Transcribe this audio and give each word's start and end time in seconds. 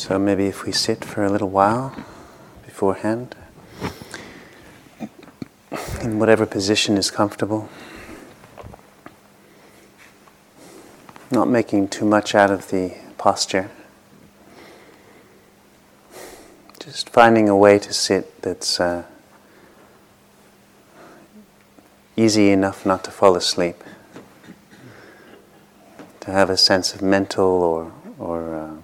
So 0.00 0.18
maybe 0.18 0.46
if 0.46 0.64
we 0.64 0.72
sit 0.72 1.04
for 1.04 1.22
a 1.24 1.28
little 1.28 1.50
while 1.50 1.94
beforehand, 2.64 3.36
in 6.00 6.18
whatever 6.18 6.46
position 6.46 6.96
is 6.96 7.10
comfortable, 7.10 7.68
not 11.30 11.48
making 11.48 11.88
too 11.88 12.06
much 12.06 12.34
out 12.34 12.50
of 12.50 12.70
the 12.70 12.94
posture, 13.18 13.70
just 16.78 17.10
finding 17.10 17.50
a 17.50 17.56
way 17.56 17.78
to 17.78 17.92
sit 17.92 18.40
that's 18.40 18.80
uh, 18.80 19.04
easy 22.16 22.48
enough 22.48 22.86
not 22.86 23.04
to 23.04 23.10
fall 23.10 23.36
asleep, 23.36 23.84
to 26.20 26.30
have 26.30 26.48
a 26.48 26.56
sense 26.56 26.94
of 26.94 27.02
mental 27.02 27.44
or, 27.44 27.92
or 28.18 28.54
uh, 28.54 28.76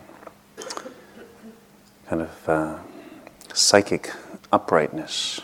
kind 2.09 2.23
of 2.23 2.49
uh, 2.49 2.79
psychic 3.57 4.13
uprightness, 4.53 5.41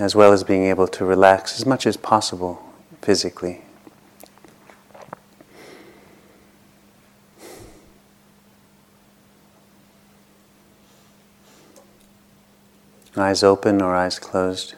as 0.00 0.16
well 0.16 0.32
as 0.32 0.42
being 0.42 0.64
able 0.64 0.88
to 0.88 1.04
relax 1.04 1.56
as 1.60 1.64
much 1.64 1.86
as 1.86 1.96
possible 1.96 2.60
physically. 3.00 3.62
Eyes 13.16 13.44
open 13.44 13.80
or 13.80 13.94
eyes 13.94 14.18
closed 14.18 14.74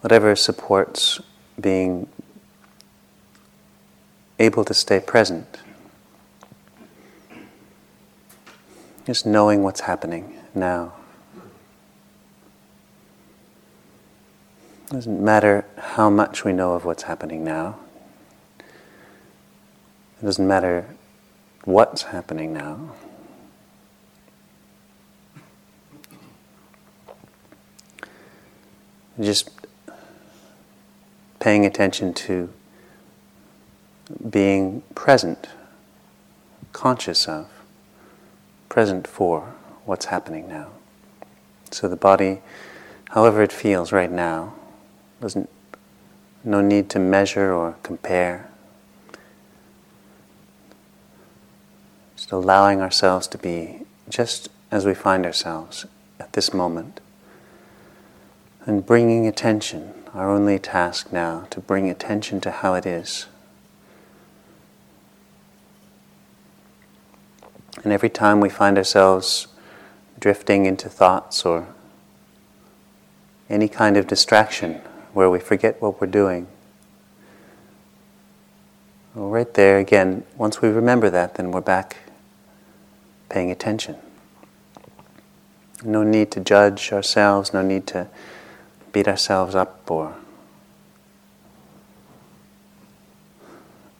whatever 0.00 0.34
supports 0.34 1.20
being 1.60 2.08
able 4.38 4.64
to 4.64 4.72
stay 4.72 4.98
present. 4.98 5.58
Just 9.04 9.26
knowing 9.26 9.62
what's 9.62 9.80
happening 9.80 10.37
now. 10.54 10.92
It 14.86 14.92
doesn't 14.92 15.22
matter 15.22 15.66
how 15.76 16.08
much 16.08 16.44
we 16.44 16.52
know 16.52 16.72
of 16.72 16.84
what's 16.84 17.02
happening 17.02 17.44
now. 17.44 17.78
It 20.20 20.24
doesn't 20.24 20.46
matter 20.46 20.86
what's 21.64 22.04
happening 22.04 22.52
now. 22.52 22.94
Just 29.20 29.50
paying 31.38 31.66
attention 31.66 32.14
to 32.14 32.50
being 34.30 34.82
present, 34.94 35.48
conscious 36.72 37.28
of, 37.28 37.48
present 38.68 39.06
for 39.06 39.54
what's 39.88 40.04
happening 40.06 40.46
now. 40.46 40.68
So 41.70 41.88
the 41.88 41.96
body, 41.96 42.42
however 43.10 43.42
it 43.42 43.50
feels 43.50 43.90
right 43.90 44.10
now, 44.10 44.52
doesn't 45.20 45.48
no 46.44 46.60
need 46.60 46.90
to 46.90 46.98
measure 46.98 47.52
or 47.52 47.76
compare. 47.82 48.50
Just 52.16 52.30
allowing 52.30 52.82
ourselves 52.82 53.26
to 53.28 53.38
be 53.38 53.80
just 54.10 54.50
as 54.70 54.84
we 54.84 54.92
find 54.92 55.24
ourselves 55.24 55.86
at 56.20 56.34
this 56.34 56.52
moment. 56.52 57.00
And 58.66 58.84
bringing 58.84 59.26
attention 59.26 59.94
our 60.12 60.30
only 60.30 60.58
task 60.58 61.12
now 61.12 61.46
to 61.48 61.60
bring 61.60 61.88
attention 61.88 62.40
to 62.42 62.50
how 62.50 62.74
it 62.74 62.84
is. 62.84 63.26
And 67.82 67.92
every 67.92 68.10
time 68.10 68.40
we 68.40 68.50
find 68.50 68.76
ourselves 68.76 69.46
drifting 70.18 70.66
into 70.66 70.88
thoughts 70.88 71.44
or 71.44 71.68
any 73.48 73.68
kind 73.68 73.96
of 73.96 74.06
distraction 74.06 74.74
where 75.12 75.30
we 75.30 75.38
forget 75.38 75.80
what 75.80 76.00
we're 76.00 76.06
doing, 76.06 76.46
well, 79.14 79.28
right 79.28 79.52
there 79.54 79.78
again, 79.78 80.24
once 80.36 80.62
we 80.62 80.68
remember 80.68 81.10
that, 81.10 81.34
then 81.34 81.50
we're 81.50 81.60
back 81.60 81.96
paying 83.28 83.50
attention. 83.50 83.96
No 85.82 86.02
need 86.02 86.30
to 86.32 86.40
judge 86.40 86.92
ourselves, 86.92 87.52
no 87.52 87.62
need 87.62 87.86
to 87.88 88.08
beat 88.92 89.08
ourselves 89.08 89.54
up 89.54 89.90
or 89.90 90.14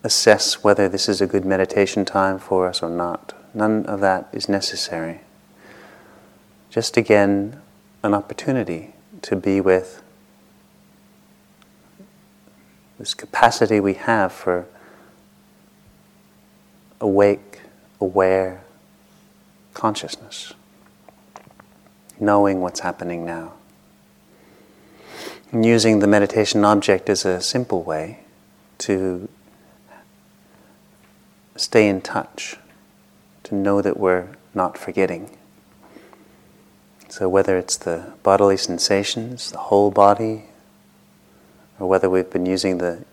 assess 0.02 0.62
whether 0.62 0.88
this 0.88 1.08
is 1.08 1.20
a 1.20 1.26
good 1.26 1.44
meditation 1.44 2.04
time 2.04 2.38
for 2.38 2.68
us 2.68 2.82
or 2.82 2.90
not. 2.90 3.34
None 3.54 3.86
of 3.86 4.00
that 4.00 4.28
is 4.32 4.48
necessary. 4.48 5.20
Just 6.70 6.96
again, 6.96 7.60
an 8.02 8.12
opportunity 8.12 8.94
to 9.22 9.36
be 9.36 9.60
with 9.60 10.02
this 12.98 13.14
capacity 13.14 13.80
we 13.80 13.94
have 13.94 14.32
for 14.32 14.66
awake, 17.00 17.60
aware 18.00 18.64
consciousness, 19.72 20.52
knowing 22.20 22.60
what's 22.60 22.80
happening 22.80 23.24
now. 23.24 23.54
And 25.52 25.64
using 25.64 26.00
the 26.00 26.06
meditation 26.06 26.64
object 26.64 27.08
as 27.08 27.24
a 27.24 27.40
simple 27.40 27.82
way 27.82 28.20
to 28.78 29.28
stay 31.56 31.88
in 31.88 32.02
touch, 32.02 32.56
to 33.44 33.54
know 33.54 33.80
that 33.80 33.98
we're 33.98 34.28
not 34.52 34.76
forgetting. 34.76 35.37
So, 37.10 37.26
whether 37.28 37.56
it's 37.56 37.78
the 37.78 38.12
bodily 38.22 38.58
sensations, 38.58 39.50
the 39.50 39.58
whole 39.58 39.90
body, 39.90 40.44
or 41.78 41.88
whether 41.88 42.10
we've 42.10 42.30
been 42.30 42.44
using 42.44 42.78
the 42.78 43.04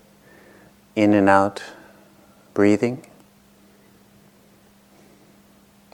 in 0.95 1.13
and 1.13 1.29
out 1.29 1.63
breathing 2.53 3.05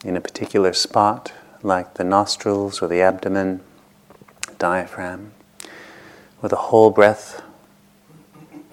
in 0.03 0.17
a 0.17 0.21
particular 0.21 0.73
spot, 0.73 1.31
like 1.61 1.93
the 1.93 2.03
nostrils 2.03 2.81
or 2.81 2.87
the 2.87 3.01
abdomen, 3.01 3.61
diaphragm 4.57 5.31
with 6.41 6.51
a 6.51 6.57
whole 6.57 6.89
breath, 6.89 7.43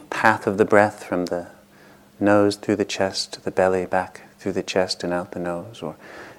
path 0.09 0.47
of 0.47 0.57
the 0.57 0.65
breath 0.65 1.05
from 1.05 1.27
the 1.27 1.49
nose 2.19 2.57
through 2.57 2.77
the 2.77 2.85
chest 2.85 3.35
to 3.35 3.43
the 3.43 3.51
belly, 3.51 3.85
back 3.85 4.23
through 4.39 4.53
the 4.53 4.63
chest 4.63 5.05
and 5.05 5.13
out 5.13 5.33
the 5.33 5.39
nose, 5.39 5.83
or 5.83 5.97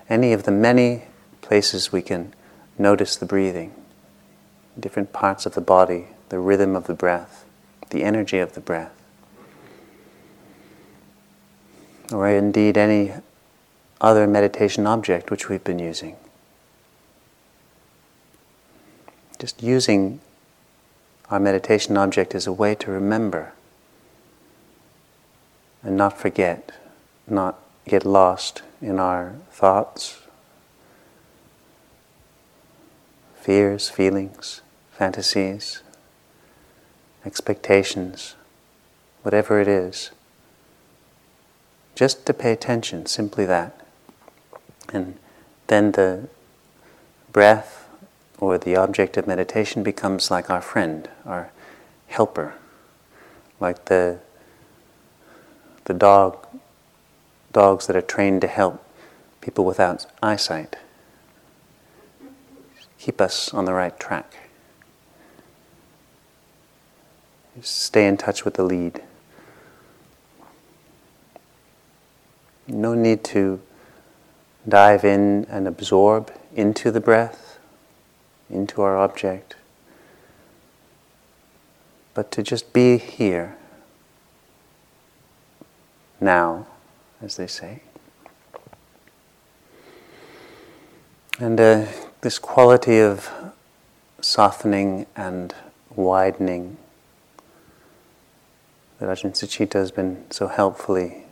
any 0.09 0.33
of 0.33 0.43
the 0.43 0.51
many 0.51 1.03
places 1.41 1.91
we 1.91 2.01
can 2.01 2.33
notice 2.79 3.17
the 3.17 3.25
breathing, 3.25 3.73
different 4.79 5.13
parts 5.13 5.45
of 5.45 5.53
the 5.53 5.61
body, 5.61 6.07
the 6.29 6.39
rhythm 6.39 6.75
of 6.75 6.87
the 6.87 6.93
breath, 6.93 7.45
the 7.89 8.03
energy 8.03 8.39
of 8.39 8.53
the 8.53 8.61
breath. 8.61 8.93
Or 12.11 12.27
indeed 12.27 12.77
any 12.77 13.13
other 14.01 14.25
meditation 14.25 14.87
object 14.87 15.29
which 15.29 15.49
we've 15.49 15.63
been 15.63 15.77
using. 15.77 16.15
Just 19.37 19.61
using 19.61 20.21
our 21.29 21.39
meditation 21.39 21.97
object 21.97 22.33
as 22.33 22.47
a 22.47 22.53
way 22.53 22.75
to 22.75 22.89
remember 22.89 23.53
and 25.83 25.95
not 25.95 26.17
forget, 26.17 26.71
not 27.27 27.59
get 27.87 28.05
lost 28.05 28.61
in 28.81 28.99
our 28.99 29.35
thoughts, 29.51 30.21
fears, 33.49 33.89
feelings, 33.89 34.61
fantasies, 34.91 35.81
expectations, 37.25 38.35
whatever 39.23 39.59
it 39.59 39.67
is. 39.67 40.11
Just 41.95 42.27
to 42.27 42.33
pay 42.35 42.51
attention, 42.51 43.07
simply 43.07 43.47
that. 43.47 43.83
And 44.93 45.17
then 45.65 45.93
the 45.93 46.27
breath 47.31 47.87
or 48.37 48.59
the 48.59 48.75
object 48.75 49.17
of 49.17 49.25
meditation 49.25 49.81
becomes 49.81 50.29
like 50.29 50.51
our 50.51 50.61
friend, 50.61 51.09
our 51.25 51.49
helper, 52.05 52.53
like 53.59 53.85
the 53.85 54.19
the 55.85 55.95
dog 55.95 56.45
dogs 57.51 57.87
that 57.87 57.95
are 57.95 58.09
trained 58.15 58.41
to 58.41 58.47
help 58.47 58.85
people 59.41 59.65
without 59.65 60.05
eyesight. 60.21 60.75
Keep 63.09 63.21
us 63.21 63.51
on 63.55 63.65
the 63.65 63.73
right 63.73 63.99
track. 63.99 64.31
Stay 67.59 68.05
in 68.05 68.17
touch 68.17 68.45
with 68.45 68.53
the 68.53 68.61
lead. 68.61 69.01
No 72.67 72.93
need 72.93 73.23
to 73.23 73.61
dive 74.67 75.03
in 75.03 75.47
and 75.49 75.67
absorb 75.67 76.31
into 76.55 76.91
the 76.91 76.99
breath 76.99 77.57
into 78.47 78.83
our 78.83 78.95
object, 78.95 79.55
but 82.13 82.29
to 82.33 82.43
just 82.43 82.73
be 82.73 82.99
here, 82.99 83.57
now, 86.21 86.67
as 87.23 87.37
they 87.37 87.47
say. 87.47 87.81
And 91.39 91.59
uh, 91.59 91.87
this 92.21 92.37
quality 92.37 92.99
of 92.99 93.29
softening 94.21 95.05
and 95.15 95.55
widening 95.95 96.77
that 98.99 99.07
Ajahn 99.07 99.31
Sucitto 99.31 99.73
has 99.75 99.91
been 99.91 100.25
so 100.29 100.47
helpfully 100.47 101.23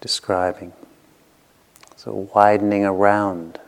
describing. 0.00 0.72
So, 1.96 2.28
widening 2.32 2.84
around 2.84 3.58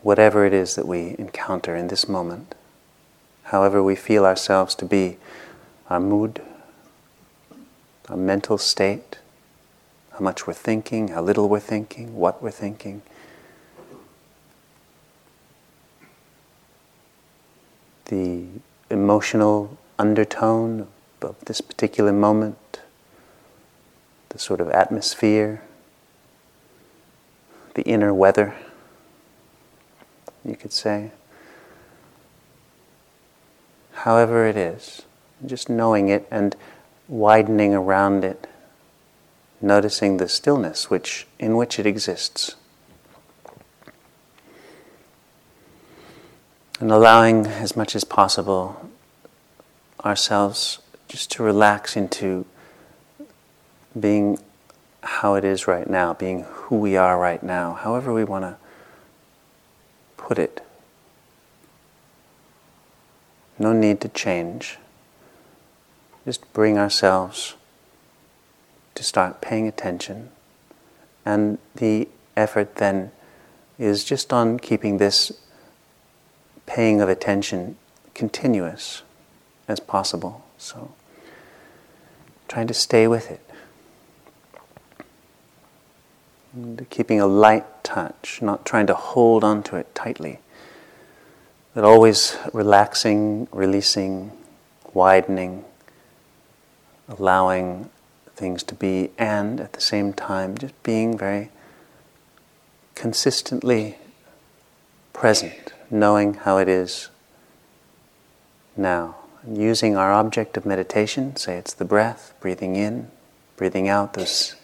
whatever 0.00 0.46
it 0.46 0.54
is 0.54 0.74
that 0.76 0.86
we 0.86 1.14
encounter 1.18 1.76
in 1.76 1.88
this 1.88 2.08
moment, 2.08 2.54
however 3.44 3.82
we 3.82 3.94
feel 3.94 4.24
ourselves 4.24 4.74
to 4.76 4.86
be, 4.86 5.18
our 5.90 6.00
mood, 6.00 6.40
our 8.08 8.16
mental 8.16 8.56
state, 8.56 9.18
how 10.12 10.20
much 10.20 10.46
we're 10.46 10.52
thinking, 10.52 11.08
how 11.08 11.22
little 11.22 11.48
we're 11.48 11.60
thinking, 11.60 12.16
what 12.16 12.42
we're 12.42 12.50
thinking. 12.50 13.02
The 18.06 18.46
emotional 18.90 19.78
undertone 19.98 20.88
of 21.22 21.36
this 21.46 21.60
particular 21.60 22.12
moment, 22.12 22.80
the 24.28 24.38
sort 24.38 24.60
of 24.60 24.68
atmosphere, 24.70 25.62
the 27.74 27.82
inner 27.82 28.12
weather, 28.12 28.54
you 30.44 30.56
could 30.56 30.72
say. 30.72 31.12
However, 33.92 34.46
it 34.46 34.56
is, 34.56 35.02
just 35.46 35.68
knowing 35.68 36.08
it 36.08 36.26
and 36.30 36.56
widening 37.08 37.74
around 37.74 38.24
it, 38.24 38.46
noticing 39.62 40.16
the 40.16 40.28
stillness 40.28 40.90
which, 40.90 41.26
in 41.38 41.56
which 41.56 41.78
it 41.78 41.86
exists. 41.86 42.56
And 46.80 46.90
allowing 46.90 47.46
as 47.46 47.76
much 47.76 47.94
as 47.94 48.02
possible 48.02 48.90
ourselves 50.04 50.80
just 51.06 51.30
to 51.30 51.42
relax 51.42 51.96
into 51.96 52.44
being 53.98 54.38
how 55.02 55.34
it 55.34 55.44
is 55.44 55.68
right 55.68 55.88
now, 55.88 56.14
being 56.14 56.44
who 56.48 56.76
we 56.76 56.96
are 56.96 57.18
right 57.18 57.42
now, 57.42 57.74
however 57.74 58.12
we 58.12 58.24
want 58.24 58.44
to 58.44 58.56
put 60.16 60.38
it. 60.38 60.64
No 63.58 63.72
need 63.72 64.00
to 64.00 64.08
change. 64.08 64.78
Just 66.24 66.52
bring 66.52 66.78
ourselves 66.78 67.54
to 68.94 69.02
start 69.02 69.40
paying 69.40 69.66
attention. 69.66 70.30
And 71.24 71.58
the 71.74 72.08
effort 72.36 72.76
then 72.76 73.12
is 73.78 74.04
just 74.04 74.32
on 74.32 74.58
keeping 74.58 74.98
this 74.98 75.32
paying 76.66 77.00
of 77.00 77.08
attention 77.08 77.76
continuous 78.14 79.02
as 79.68 79.80
possible. 79.80 80.44
So, 80.58 80.94
trying 82.48 82.66
to 82.66 82.74
stay 82.74 83.08
with 83.08 83.30
it. 83.30 83.40
And 86.54 86.88
keeping 86.90 87.20
a 87.20 87.26
light 87.26 87.82
touch, 87.82 88.40
not 88.42 88.66
trying 88.66 88.86
to 88.88 88.94
hold 88.94 89.42
onto 89.42 89.74
it 89.76 89.94
tightly, 89.94 90.38
but 91.74 91.84
always 91.84 92.36
relaxing, 92.52 93.48
releasing, 93.50 94.32
widening, 94.92 95.64
allowing 97.08 97.88
things 98.34 98.62
to 98.64 98.74
be, 98.74 99.10
and 99.18 99.60
at 99.60 99.72
the 99.72 99.80
same 99.80 100.12
time, 100.12 100.56
just 100.56 100.80
being 100.82 101.16
very 101.16 101.50
consistently 102.94 103.98
present, 105.12 105.72
knowing 105.90 106.34
how 106.34 106.58
it 106.58 106.68
is 106.68 107.08
now. 108.76 109.16
And 109.42 109.58
using 109.58 109.96
our 109.96 110.12
object 110.12 110.56
of 110.56 110.64
meditation, 110.64 111.36
say 111.36 111.56
it's 111.56 111.74
the 111.74 111.84
breath, 111.84 112.34
breathing 112.40 112.76
in, 112.76 113.10
breathing 113.56 113.88
out, 113.88 114.14
those 114.14 114.54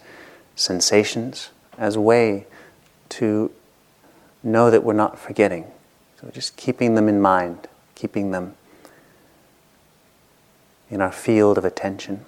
sensations, 0.55 1.49
as 1.77 1.95
a 1.95 2.01
way 2.01 2.47
to 3.09 3.51
know 4.43 4.71
that 4.71 4.83
we're 4.83 4.93
not 4.93 5.19
forgetting. 5.19 5.65
So 6.19 6.29
just 6.31 6.57
keeping 6.57 6.95
them 6.95 7.07
in 7.07 7.21
mind, 7.21 7.67
keeping 7.95 8.31
them 8.31 8.55
in 10.89 11.01
our 11.01 11.11
field 11.11 11.57
of 11.57 11.65
attention 11.65 12.25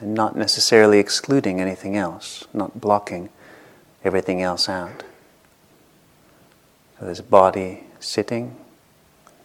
and 0.00 0.14
not 0.14 0.34
necessarily 0.34 0.98
excluding 0.98 1.60
anything 1.60 1.96
else, 1.96 2.46
not 2.52 2.80
blocking 2.80 3.28
everything 4.02 4.42
else 4.42 4.68
out. 4.68 5.04
So 6.98 7.04
there's 7.06 7.20
body 7.20 7.84
sitting, 8.00 8.56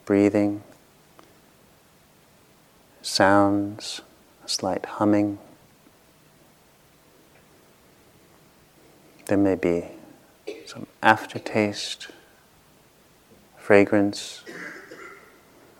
breathing, 0.05 0.63
sounds, 3.01 4.01
a 4.43 4.49
slight 4.49 4.85
humming. 4.85 5.39
There 9.25 9.37
may 9.37 9.55
be 9.55 9.85
some 10.65 10.87
aftertaste, 11.03 12.07
fragrance, 13.57 14.43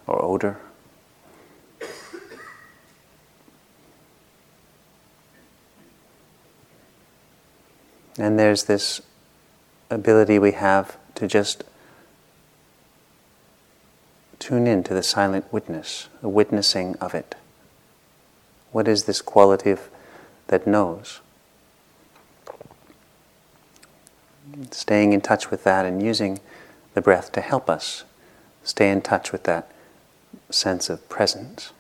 or 0.08 0.24
odor. 0.24 0.60
And 8.18 8.40
there's 8.40 8.64
this 8.64 9.02
ability 9.90 10.40
we 10.40 10.54
have 10.54 10.98
to 11.16 11.28
just 11.28 11.64
tune 14.40 14.68
in 14.68 14.84
to 14.84 14.94
the 14.94 15.04
silent 15.04 15.52
witness, 15.52 16.08
the 16.22 16.30
witnessing 16.30 16.96
of 16.98 17.14
it. 17.14 17.36
What 18.72 18.88
is 18.88 19.06
this 19.06 19.22
quality 19.22 19.72
of, 19.72 19.90
that 20.48 20.68
knows? 20.68 21.22
Staying 24.72 25.14
in 25.14 25.22
touch 25.22 25.50
with 25.52 25.64
that 25.64 25.86
and 25.86 26.04
using 26.04 26.40
the 26.94 27.02
breath 27.02 27.32
to 27.34 27.42
help 27.42 27.70
us 27.70 28.04
stay 28.64 28.90
in 28.90 29.02
touch 29.02 29.32
with 29.32 29.44
that 29.44 29.72
sense 30.50 30.90
of 30.90 31.08
presence. 31.10 31.72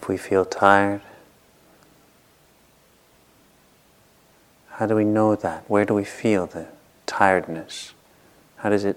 If 0.00 0.08
we 0.08 0.16
feel 0.16 0.44
tired, 0.44 1.00
how 4.70 4.86
do 4.86 4.94
we 4.94 5.04
know 5.04 5.34
that? 5.34 5.64
Where 5.68 5.84
do 5.84 5.92
we 5.92 6.04
feel 6.04 6.46
the 6.46 6.68
tiredness? 7.04 7.94
How 8.58 8.70
does 8.70 8.84
it 8.84 8.96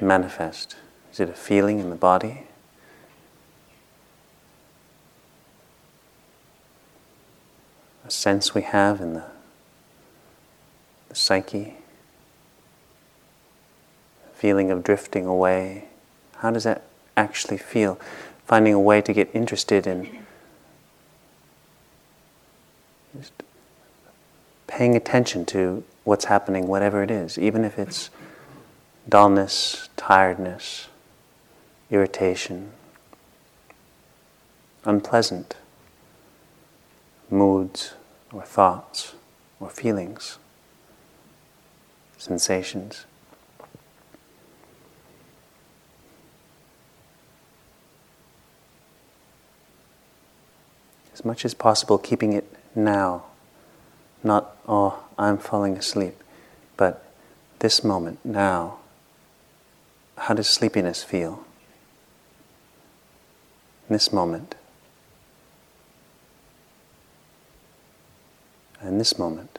manifest? 0.00 0.76
Is 1.12 1.18
it 1.18 1.28
a 1.28 1.32
feeling 1.32 1.80
in 1.80 1.90
the 1.90 1.96
body? 1.96 2.44
A 8.06 8.10
sense 8.10 8.54
we 8.54 8.62
have 8.62 9.00
in 9.00 9.14
the, 9.14 9.24
the 11.08 11.14
psyche? 11.14 11.74
feeling 14.34 14.70
of 14.70 14.84
drifting 14.84 15.26
away. 15.26 15.88
How 16.36 16.52
does 16.52 16.62
that 16.62 16.84
actually 17.16 17.58
feel? 17.58 17.98
Finding 18.46 18.72
a 18.72 18.78
way 18.80 19.00
to 19.00 19.12
get 19.12 19.28
interested 19.34 19.84
in 19.84 20.27
just 23.16 23.32
paying 24.66 24.94
attention 24.94 25.44
to 25.46 25.84
what's 26.04 26.26
happening, 26.26 26.66
whatever 26.66 27.02
it 27.02 27.10
is, 27.10 27.38
even 27.38 27.64
if 27.64 27.78
it's 27.78 28.10
dullness, 29.08 29.88
tiredness, 29.96 30.88
irritation, 31.90 32.72
unpleasant 34.84 35.56
moods 37.30 37.94
or 38.32 38.42
thoughts 38.42 39.14
or 39.60 39.70
feelings, 39.70 40.38
sensations. 42.16 43.06
As 51.12 51.24
much 51.24 51.44
as 51.44 51.52
possible, 51.52 51.98
keeping 51.98 52.32
it 52.32 52.57
now, 52.74 53.24
not, 54.22 54.56
oh, 54.66 55.04
I'm 55.18 55.38
falling 55.38 55.76
asleep, 55.76 56.22
but 56.76 57.04
this 57.58 57.82
moment, 57.82 58.24
now. 58.24 58.78
How 60.16 60.34
does 60.34 60.48
sleepiness 60.48 61.02
feel? 61.02 61.44
In 63.88 63.94
this 63.94 64.12
moment. 64.12 64.54
In 68.82 68.98
this 68.98 69.18
moment. 69.18 69.58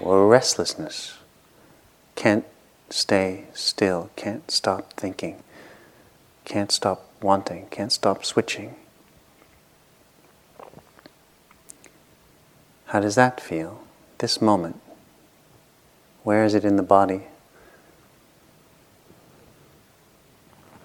Or 0.00 0.28
restlessness. 0.28 1.18
Can't 2.14 2.44
stay 2.90 3.46
still, 3.54 4.10
can't 4.16 4.50
stop 4.50 4.92
thinking, 4.94 5.42
can't 6.44 6.70
stop 6.70 7.08
wanting, 7.20 7.66
can't 7.70 7.92
stop 7.92 8.24
switching. 8.24 8.76
How 12.86 13.00
does 13.00 13.14
that 13.16 13.40
feel? 13.40 13.80
This 14.18 14.40
moment. 14.40 14.80
Where 16.22 16.44
is 16.44 16.54
it 16.54 16.64
in 16.64 16.76
the 16.76 16.82
body? 16.82 17.22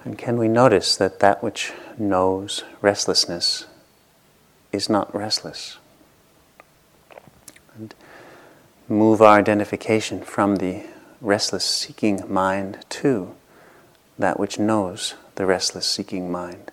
And 0.04 0.18
can 0.18 0.38
we 0.38 0.48
notice 0.48 0.96
that 0.96 1.20
that 1.20 1.44
which 1.44 1.72
knows 1.98 2.64
restlessness 2.82 3.66
is 4.72 4.90
not 4.90 5.14
restless? 5.14 5.78
And 7.76 7.94
move 8.88 9.22
our 9.22 9.38
identification 9.38 10.22
from 10.24 10.56
the 10.56 10.84
restless 11.22 11.66
seeking 11.66 12.24
mind 12.32 12.86
to 12.90 13.36
that 14.18 14.40
which 14.40 14.60
knows 14.60 15.16
the 15.36 15.46
restless 15.46 15.88
seeking 15.88 16.32
mind. 16.32 16.72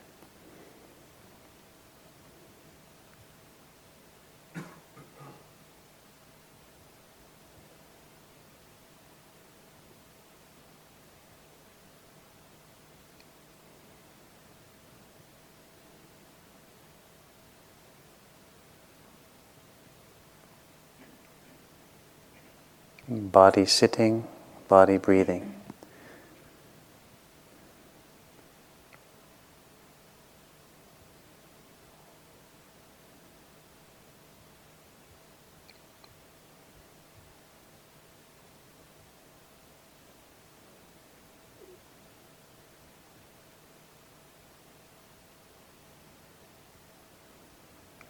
Body 23.09 23.67
sitting, 23.67 24.27
body 24.69 24.99
breathing. 24.99 25.55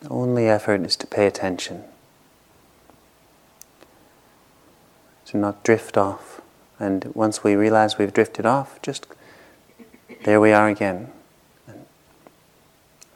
The 0.01 0.09
only 0.11 0.49
effort 0.49 0.83
is 0.83 0.95
to 0.97 1.07
pay 1.07 1.27
attention. 1.27 1.85
to 5.27 5.37
not 5.37 5.65
drift 5.65 5.97
off. 5.97 6.36
And 6.79 7.05
once 7.15 7.43
we 7.43 7.55
realize 7.55 7.99
we've 7.99 8.13
drifted 8.13 8.45
off, 8.45 8.81
just 8.83 9.07
there 10.25 10.41
we 10.41 10.53
are 10.53 10.69
again. 10.69 11.13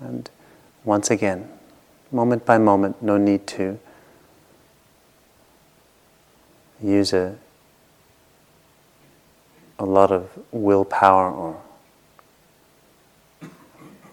And, 0.01 0.31
once 0.83 1.11
again, 1.11 1.47
moment 2.11 2.47
by 2.47 2.57
moment, 2.57 3.03
no 3.03 3.19
need 3.19 3.47
to 3.49 3.79
use 6.83 7.13
a, 7.13 7.37
a 9.79 9.85
lot 9.85 10.11
of 10.11 10.31
willpower 10.51 11.31
or 11.31 11.61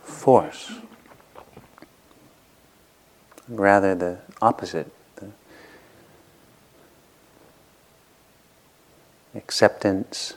force. 0.03 0.73
Rather, 3.47 3.95
the 3.95 4.17
opposite 4.41 4.91
acceptance, 9.37 10.33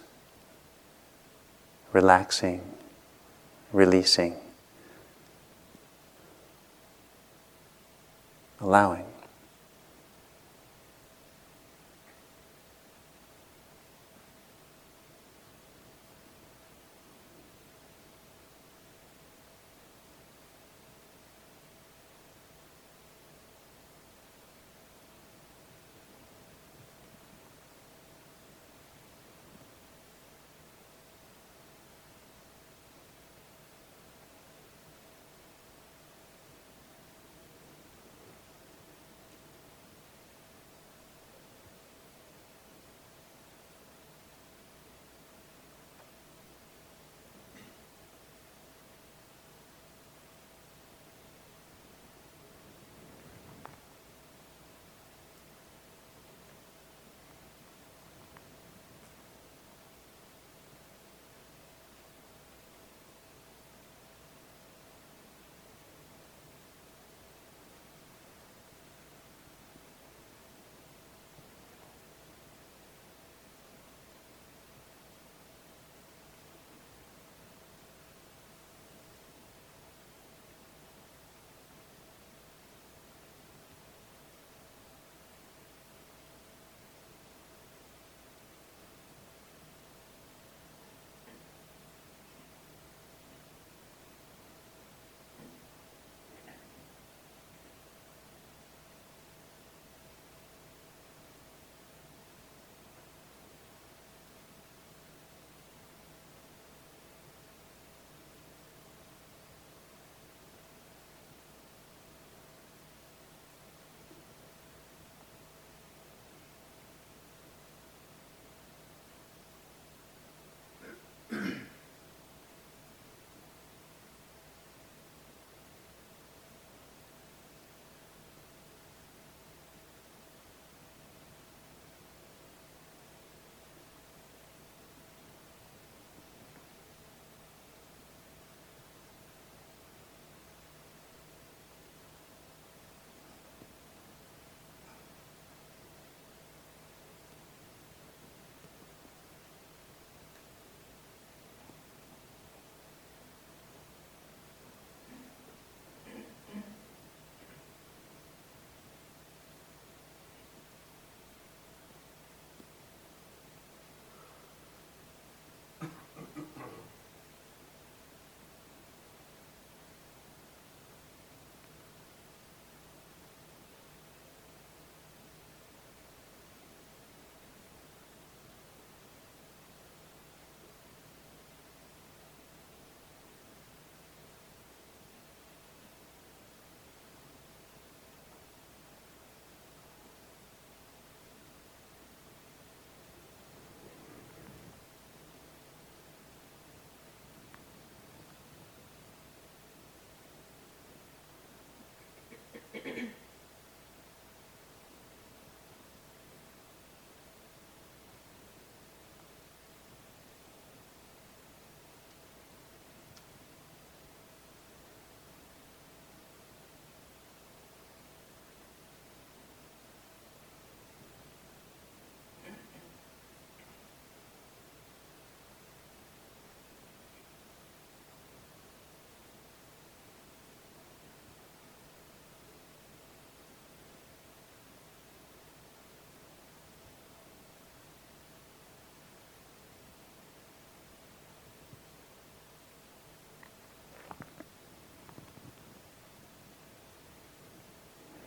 relaxing, 1.92 2.61
releasing, 3.73 4.37
allowing. 8.61 9.10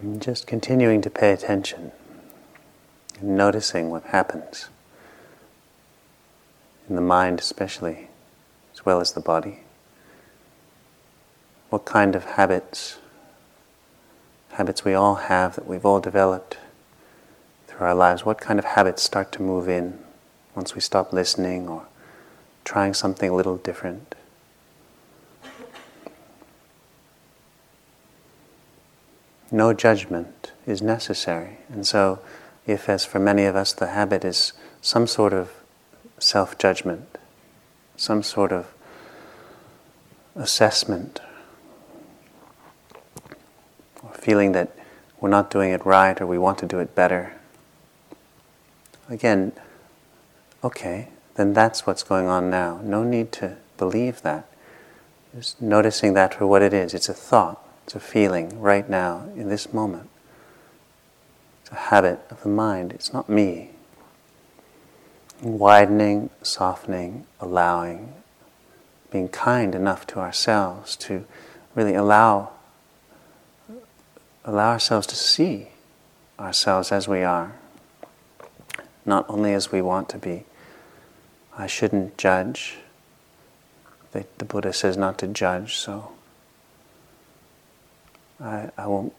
And 0.03 0.21
just 0.21 0.47
continuing 0.47 1.01
to 1.03 1.09
pay 1.09 1.31
attention 1.31 1.93
and 3.21 3.37
noticing 3.37 3.89
what 3.89 4.03
happens 4.07 4.67
in 6.89 6.97
the 6.97 7.01
mind, 7.01 7.39
especially, 7.39 8.09
as 8.73 8.85
well 8.85 8.99
as 8.99 9.13
the 9.13 9.21
body. 9.21 9.61
What 11.69 11.85
kind 11.85 12.17
of 12.17 12.25
habits, 12.25 12.97
habits 14.51 14.83
we 14.83 14.93
all 14.93 15.15
have 15.15 15.55
that 15.55 15.67
we've 15.67 15.85
all 15.85 16.01
developed 16.01 16.57
through 17.67 17.87
our 17.87 17.95
lives, 17.95 18.25
what 18.25 18.41
kind 18.41 18.59
of 18.59 18.65
habits 18.65 19.03
start 19.03 19.31
to 19.31 19.41
move 19.41 19.69
in 19.69 19.99
once 20.53 20.75
we 20.75 20.81
stop 20.81 21.13
listening 21.13 21.69
or 21.69 21.85
trying 22.65 22.93
something 22.93 23.29
a 23.29 23.33
little 23.33 23.55
different? 23.55 24.15
No 29.53 29.71
judgment 29.71 30.51
is 30.65 30.81
necessary. 30.81 31.59
And 31.69 31.85
so, 31.85 32.19
if, 32.65 32.89
as 32.89 33.05
for 33.05 33.19
many 33.19 33.45
of 33.45 33.55
us, 33.55 33.71
the 33.71 33.87
habit 33.87 34.25
is 34.25 34.51
some 34.81 35.05
sort 35.05 35.31
of 35.31 35.51
self 36.17 36.57
judgment, 36.57 37.17
some 37.95 38.23
sort 38.23 38.51
of 38.51 38.73
assessment, 40.35 41.21
or 44.01 44.11
feeling 44.13 44.53
that 44.53 44.75
we're 45.21 45.29
not 45.29 45.51
doing 45.51 45.71
it 45.71 45.85
right 45.85 46.19
or 46.19 46.25
we 46.25 46.37
want 46.37 46.57
to 46.57 46.65
do 46.65 46.79
it 46.79 46.95
better, 46.95 47.33
again, 49.07 49.51
okay, 50.63 51.09
then 51.35 51.53
that's 51.53 51.85
what's 51.85 52.03
going 52.03 52.27
on 52.27 52.49
now. 52.49 52.79
No 52.83 53.03
need 53.03 53.31
to 53.33 53.57
believe 53.77 54.23
that. 54.23 54.47
Just 55.35 55.61
noticing 55.61 56.13
that 56.13 56.33
for 56.33 56.47
what 56.47 56.61
it 56.61 56.73
is. 56.73 56.93
It's 56.93 57.09
a 57.09 57.13
thought. 57.13 57.62
It's 57.83 57.95
a 57.95 57.99
feeling 57.99 58.59
right 58.59 58.89
now, 58.89 59.29
in 59.35 59.49
this 59.49 59.73
moment. 59.73 60.09
It's 61.61 61.71
a 61.71 61.75
habit 61.75 62.21
of 62.29 62.41
the 62.43 62.49
mind. 62.49 62.93
It's 62.93 63.13
not 63.13 63.29
me. 63.29 63.71
Widening, 65.41 66.29
softening, 66.41 67.25
allowing, 67.39 68.13
being 69.11 69.27
kind 69.27 69.75
enough 69.75 70.07
to 70.07 70.19
ourselves 70.19 70.95
to 70.97 71.25
really 71.75 71.93
allow 71.93 72.51
allow 74.45 74.71
ourselves 74.71 75.07
to 75.07 75.15
see 75.15 75.69
ourselves 76.39 76.91
as 76.91 77.07
we 77.07 77.23
are, 77.23 77.55
not 79.05 79.25
only 79.29 79.53
as 79.53 79.71
we 79.71 79.81
want 79.81 80.09
to 80.09 80.17
be. 80.17 80.45
I 81.57 81.67
shouldn't 81.67 82.17
judge. 82.17 82.77
The, 84.11 84.25
the 84.37 84.45
Buddha 84.45 84.73
says 84.73 84.97
not 84.97 85.17
to 85.19 85.27
judge, 85.27 85.77
so 85.77 86.12
I, 88.43 88.69
I 88.77 88.87
won't 88.87 89.13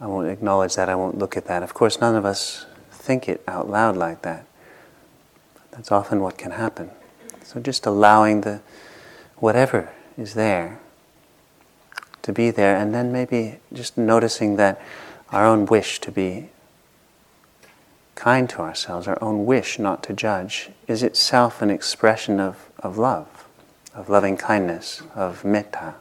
I 0.00 0.06
won't 0.06 0.28
acknowledge 0.28 0.76
that, 0.76 0.88
I 0.88 0.94
won't 0.94 1.18
look 1.18 1.36
at 1.36 1.44
that. 1.44 1.62
Of 1.62 1.74
course, 1.74 2.00
none 2.00 2.14
of 2.14 2.24
us 2.24 2.64
think 2.90 3.28
it 3.28 3.42
out 3.46 3.68
loud 3.68 3.96
like 3.96 4.22
that. 4.22 4.46
That's 5.72 5.92
often 5.92 6.20
what 6.20 6.38
can 6.38 6.52
happen. 6.52 6.90
So 7.44 7.60
just 7.60 7.84
allowing 7.84 8.40
the 8.40 8.62
whatever 9.36 9.90
is 10.16 10.34
there 10.34 10.80
to 12.22 12.32
be 12.32 12.50
there, 12.50 12.76
and 12.76 12.94
then 12.94 13.12
maybe 13.12 13.60
just 13.72 13.98
noticing 13.98 14.56
that 14.56 14.80
our 15.32 15.46
own 15.46 15.66
wish 15.66 16.00
to 16.00 16.10
be 16.10 16.48
kind 18.14 18.48
to 18.50 18.60
ourselves, 18.60 19.06
our 19.06 19.18
own 19.22 19.46
wish 19.46 19.78
not 19.78 20.02
to 20.04 20.12
judge, 20.12 20.70
is 20.86 21.02
itself 21.02 21.62
an 21.62 21.70
expression 21.70 22.40
of, 22.40 22.68
of 22.78 22.98
love, 22.98 23.46
of 23.94 24.08
loving 24.08 24.36
kindness, 24.36 25.02
of 25.14 25.44
metta. 25.44 25.94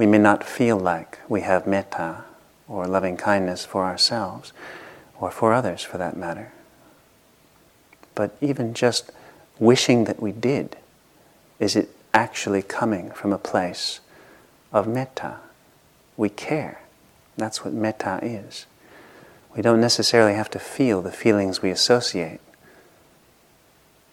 We 0.00 0.06
may 0.06 0.16
not 0.16 0.42
feel 0.42 0.78
like 0.78 1.18
we 1.28 1.42
have 1.42 1.66
metta 1.66 2.24
or 2.66 2.86
loving 2.86 3.18
kindness 3.18 3.66
for 3.66 3.84
ourselves 3.84 4.54
or 5.20 5.30
for 5.30 5.52
others 5.52 5.82
for 5.82 5.98
that 5.98 6.16
matter. 6.16 6.52
But 8.14 8.34
even 8.40 8.72
just 8.72 9.12
wishing 9.58 10.04
that 10.04 10.18
we 10.18 10.32
did, 10.32 10.78
is 11.58 11.76
it 11.76 11.90
actually 12.14 12.62
coming 12.62 13.10
from 13.10 13.30
a 13.30 13.36
place 13.36 14.00
of 14.72 14.88
metta? 14.88 15.36
We 16.16 16.30
care. 16.30 16.80
That's 17.36 17.62
what 17.62 17.74
metta 17.74 18.20
is. 18.22 18.64
We 19.54 19.60
don't 19.60 19.82
necessarily 19.82 20.32
have 20.32 20.48
to 20.52 20.58
feel 20.58 21.02
the 21.02 21.12
feelings 21.12 21.60
we 21.60 21.68
associate 21.68 22.40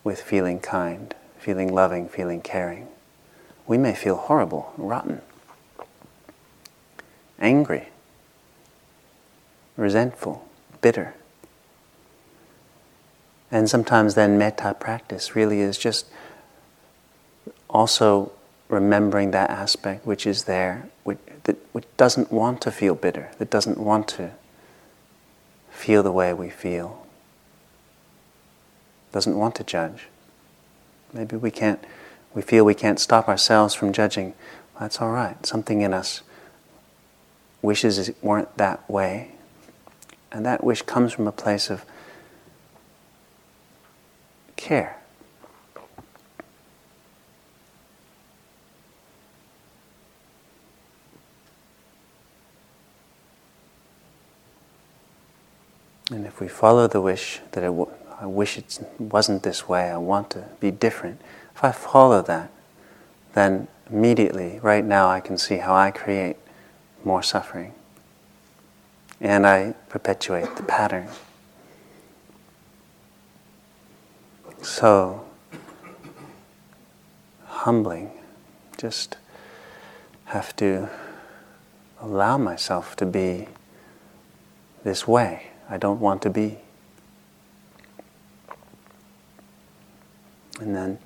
with 0.03 0.21
feeling 0.21 0.59
kind, 0.59 1.15
feeling 1.39 1.73
loving, 1.73 2.09
feeling 2.09 2.41
caring. 2.41 2.89
We 3.65 3.77
may 3.77 3.95
feel 3.95 4.17
horrible, 4.17 4.73
rotten 4.75 5.21
angry, 7.39 7.89
resentful, 9.75 10.47
bitter. 10.81 11.13
And 13.51 13.69
sometimes 13.69 14.15
then 14.15 14.37
metta 14.37 14.75
practice 14.79 15.35
really 15.35 15.61
is 15.61 15.77
just 15.77 16.07
also 17.69 18.31
remembering 18.69 19.31
that 19.31 19.49
aspect 19.49 20.05
which 20.05 20.25
is 20.25 20.43
there, 20.43 20.89
which, 21.03 21.19
that, 21.43 21.57
which 21.71 21.85
doesn't 21.95 22.31
want 22.31 22.61
to 22.61 22.71
feel 22.71 22.95
bitter, 22.95 23.31
that 23.37 23.49
doesn't 23.49 23.77
want 23.77 24.07
to 24.09 24.31
feel 25.71 26.03
the 26.03 26.11
way 26.11 26.33
we 26.33 26.49
feel, 26.49 27.05
doesn't 29.11 29.37
want 29.37 29.55
to 29.55 29.63
judge. 29.63 30.07
Maybe 31.13 31.37
we 31.37 31.51
can't, 31.51 31.79
we 32.33 32.41
feel 32.41 32.65
we 32.65 32.73
can't 32.73 32.99
stop 32.99 33.29
ourselves 33.29 33.73
from 33.73 33.93
judging. 33.93 34.33
That's 34.79 35.01
all 35.01 35.11
right. 35.11 35.45
Something 35.45 35.81
in 35.81 35.93
us 35.93 36.21
wishes 37.67 38.09
weren't 38.21 38.57
that 38.57 38.89
way. 38.89 39.29
And 40.31 40.45
that 40.45 40.63
wish 40.63 40.81
comes 40.83 41.11
from 41.11 41.27
a 41.27 41.33
place 41.33 41.69
of 41.69 41.83
care. 44.55 44.97
And 56.09 56.25
if 56.25 56.39
we 56.39 56.47
follow 56.47 56.87
the 56.87 57.01
wish 57.01 57.41
that 57.51 57.65
I, 57.65 58.25
wish 58.25 58.57
it 58.57 58.79
wasn't 58.97 59.43
this 59.43 59.67
way, 59.67 59.91
I 59.91 59.97
want 59.97 60.29
to 60.31 60.45
be 60.61 60.71
different, 60.71 61.19
if 61.53 61.65
I 61.65 61.73
follow 61.73 62.21
that, 62.21 62.49
then 63.33 63.67
immediately, 63.91 64.59
right 64.63 64.85
now, 64.85 65.09
I 65.09 65.19
can 65.19 65.37
see 65.37 65.57
how 65.57 65.75
I 65.75 65.91
create 65.91 66.37
more 67.07 67.23
suffering. 67.23 67.73
And 69.19 69.47
I 69.47 69.73
perpetuate 69.89 70.57
the 70.57 70.63
pattern. 70.63 71.07
So, 74.61 75.25
humbling, 77.45 78.11
just 78.77 79.17
have 80.25 80.55
to 80.57 80.89
allow 82.01 82.37
myself 82.37 82.95
to 82.97 83.05
be 83.05 83.47
this 84.83 85.07
way. 85.07 85.47
I 85.69 85.77
don't 85.77 85.99
want 85.99 86.21
to 86.23 86.29
be. 86.29 86.59
And 90.59 90.75
then 90.75 90.99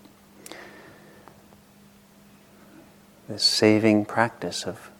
this 3.28 3.44
saving 3.44 4.06
practice 4.06 4.66
of 4.66 4.91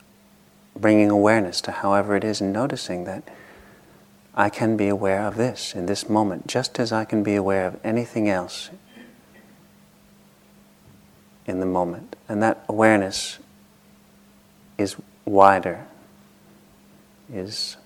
bringing 0.82 1.10
awareness 1.10 1.62
to 1.62 1.72
however 1.72 2.16
it 2.16 2.24
is 2.24 2.42
and 2.42 2.52
noticing 2.52 3.06
that 3.06 3.24
I 4.34 4.50
can 4.50 4.76
be 4.76 4.88
aware 4.88 5.28
of 5.28 5.36
this 5.36 5.76
in 5.76 5.86
this 5.86 6.10
moment, 6.10 6.48
just 6.48 6.80
as 6.80 6.92
I 6.92 7.06
can 7.06 7.22
be 7.22 7.36
aware 7.36 7.68
of 7.68 7.80
anything 7.84 8.28
else 8.28 8.70
in 11.46 11.60
the 11.60 11.66
moment. 11.66 12.16
And 12.28 12.42
that 12.42 12.66
awareness 12.68 13.40
is 14.78 14.96
wider, 15.26 15.86
is 17.32 17.78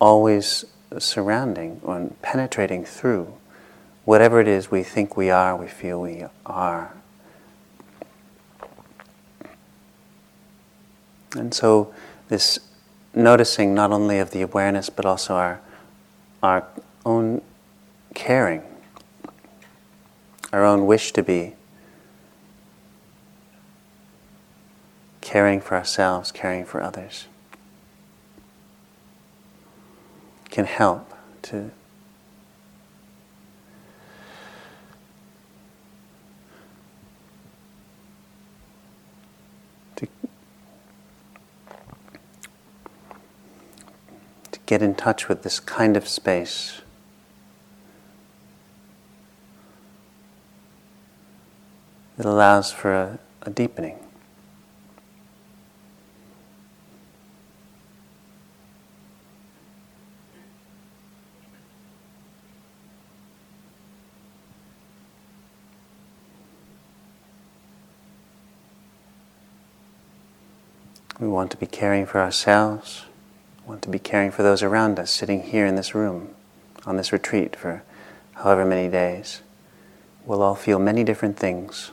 always 0.00 0.64
surrounding 0.98 1.80
or 1.82 2.10
penetrating 2.22 2.84
through 2.84 3.34
whatever 4.04 4.40
it 4.40 4.48
is 4.48 4.70
we 4.70 4.82
think 4.82 5.16
we 5.16 5.30
are, 5.30 5.56
we 5.56 5.66
feel 5.66 6.00
we 6.00 6.24
are, 6.44 6.94
And 11.38 11.52
so, 11.54 11.92
this 12.28 12.58
noticing 13.14 13.74
not 13.74 13.92
only 13.92 14.18
of 14.18 14.30
the 14.30 14.42
awareness 14.42 14.90
but 14.90 15.04
also 15.04 15.34
our, 15.34 15.60
our 16.42 16.66
own 17.04 17.40
caring, 18.14 18.62
our 20.52 20.64
own 20.64 20.86
wish 20.86 21.12
to 21.12 21.22
be 21.22 21.54
caring 25.20 25.60
for 25.60 25.76
ourselves, 25.76 26.30
caring 26.30 26.64
for 26.64 26.82
others, 26.82 27.26
can 30.50 30.66
help 30.66 31.12
to 31.42 31.70
get 44.66 44.82
in 44.82 44.94
touch 44.94 45.28
with 45.28 45.42
this 45.42 45.60
kind 45.60 45.96
of 45.96 46.06
space. 46.06 46.82
It 52.18 52.24
allows 52.24 52.72
for 52.72 52.92
a, 52.92 53.18
a 53.42 53.50
deepening. 53.50 53.98
We 71.18 71.28
want 71.28 71.50
to 71.52 71.56
be 71.56 71.66
caring 71.66 72.04
for 72.04 72.20
ourselves, 72.20 73.05
want 73.66 73.82
to 73.82 73.88
be 73.88 73.98
caring 73.98 74.30
for 74.30 74.42
those 74.42 74.62
around 74.62 74.98
us, 74.98 75.10
sitting 75.10 75.42
here 75.42 75.66
in 75.66 75.74
this 75.74 75.94
room, 75.94 76.34
on 76.86 76.96
this 76.96 77.12
retreat 77.12 77.56
for 77.56 77.82
however 78.34 78.64
many 78.64 78.88
days. 78.88 79.42
We'll 80.24 80.42
all 80.42 80.54
feel 80.54 80.78
many 80.78 81.04
different 81.04 81.36
things 81.36 81.90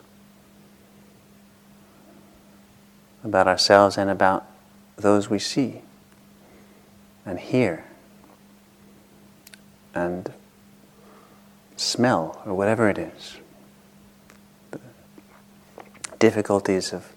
about 3.23 3.47
ourselves 3.47 3.97
and 3.97 4.09
about 4.09 4.45
those 4.97 5.29
we 5.29 5.39
see 5.39 5.81
and 7.25 7.39
hear 7.39 7.85
and 9.95 10.33
smell 11.75 12.41
or 12.45 12.53
whatever 12.53 12.89
it 12.89 12.97
is. 12.97 13.37
The 14.71 14.79
difficulties 16.19 16.93
of 16.93 17.11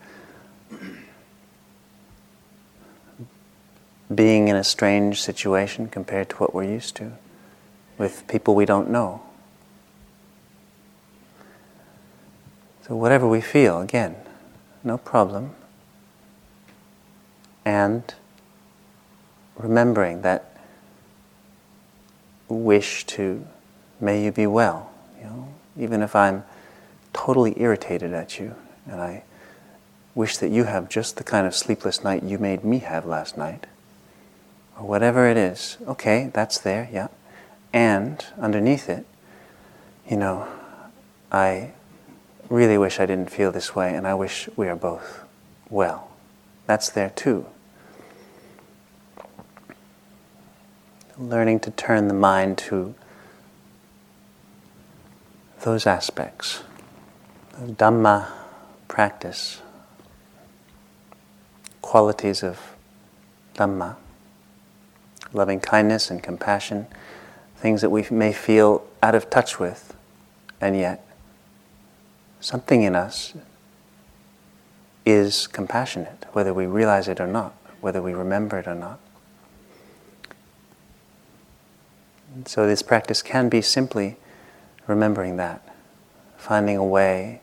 being 4.15 4.49
in 4.49 4.57
a 4.57 4.65
strange 4.65 5.21
situation 5.21 5.89
compared 5.89 6.29
to 6.31 6.37
what 6.37 6.55
we're 6.55 6.65
used 6.65 6.95
to 6.97 7.13
with 7.99 8.27
people 8.29 8.55
we 8.55 8.65
don't 8.65 8.91
know. 8.91 9.23
So, 12.87 12.95
whatever 12.95 13.27
we 13.27 13.41
feel, 13.41 13.81
again, 13.81 14.15
no 14.85 14.97
problem. 14.97 15.57
And 17.65 18.15
remembering 19.57 20.23
that 20.23 20.57
wish 22.49 23.05
to, 23.07 23.45
may 24.01 24.25
you 24.25 24.31
be 24.31 24.47
well, 24.47 24.93
you 25.19 25.25
know, 25.25 25.49
even 25.77 26.01
if 26.01 26.15
I'm 26.15 26.45
totally 27.13 27.61
irritated 27.61 28.13
at 28.13 28.39
you 28.39 28.55
and 28.87 29.01
I 29.01 29.25
wish 30.15 30.37
that 30.37 30.51
you 30.51 30.65
have 30.65 30.89
just 30.89 31.17
the 31.17 31.25
kind 31.25 31.47
of 31.47 31.57
sleepless 31.57 32.05
night 32.05 32.23
you 32.23 32.39
made 32.39 32.63
me 32.63 32.79
have 32.79 33.05
last 33.05 33.37
night 33.37 33.67
or 34.79 34.87
whatever 34.87 35.29
it 35.29 35.37
is, 35.37 35.79
okay, 35.87 36.31
that's 36.33 36.59
there, 36.59 36.89
yeah. 36.93 37.09
And 37.73 38.25
underneath 38.39 38.89
it, 38.89 39.07
you 40.09 40.17
know, 40.17 40.49
I 41.33 41.73
really 42.49 42.79
wish 42.79 43.01
I 43.01 43.07
didn't 43.07 43.31
feel 43.31 43.51
this 43.51 43.75
way, 43.75 43.95
and 43.95 44.07
I 44.07 44.15
wish 44.15 44.49
we 44.57 44.69
are 44.69 44.77
both 44.77 45.25
well. 45.69 46.11
That's 46.67 46.91
there 46.91 47.11
too. 47.11 47.47
Learning 51.19 51.59
to 51.61 51.71
turn 51.71 52.09
the 52.09 52.15
mind 52.15 52.59
to 52.59 52.95
those 55.63 55.87
aspects, 55.87 56.63
of 57.55 57.71
Dhamma 57.71 58.29
practice, 58.87 59.63
qualities 61.81 62.43
of 62.43 62.61
Dhamma 63.55 63.97
loving 65.33 65.61
kindness 65.61 66.11
and 66.11 66.23
compassion, 66.23 66.87
things 67.57 67.81
that 67.81 67.91
we 67.91 68.07
may 68.11 68.33
feel 68.33 68.87
out 69.03 69.15
of 69.15 69.31
touch 69.31 69.59
with, 69.59 69.95
and 70.61 70.77
yet 70.77 71.07
something 72.41 72.83
in 72.83 72.95
us 72.95 73.35
is 75.05 75.47
compassionate, 75.47 76.27
whether 76.33 76.53
we 76.53 76.67
realize 76.67 77.09
it 77.09 77.21
or 77.21 77.27
not, 77.27 77.55
whether 77.81 78.03
we 78.03 78.13
remember 78.13 78.59
it 78.59 78.67
or 78.67 78.75
not. 78.75 78.99
And 82.35 82.47
so, 82.47 82.67
this 82.67 82.83
practice 82.83 83.23
can 83.23 83.49
be 83.49 83.63
simply 83.63 84.17
remembering 84.87 85.37
that, 85.37 85.63
finding 86.37 86.77
a 86.77 86.85
way 86.85 87.41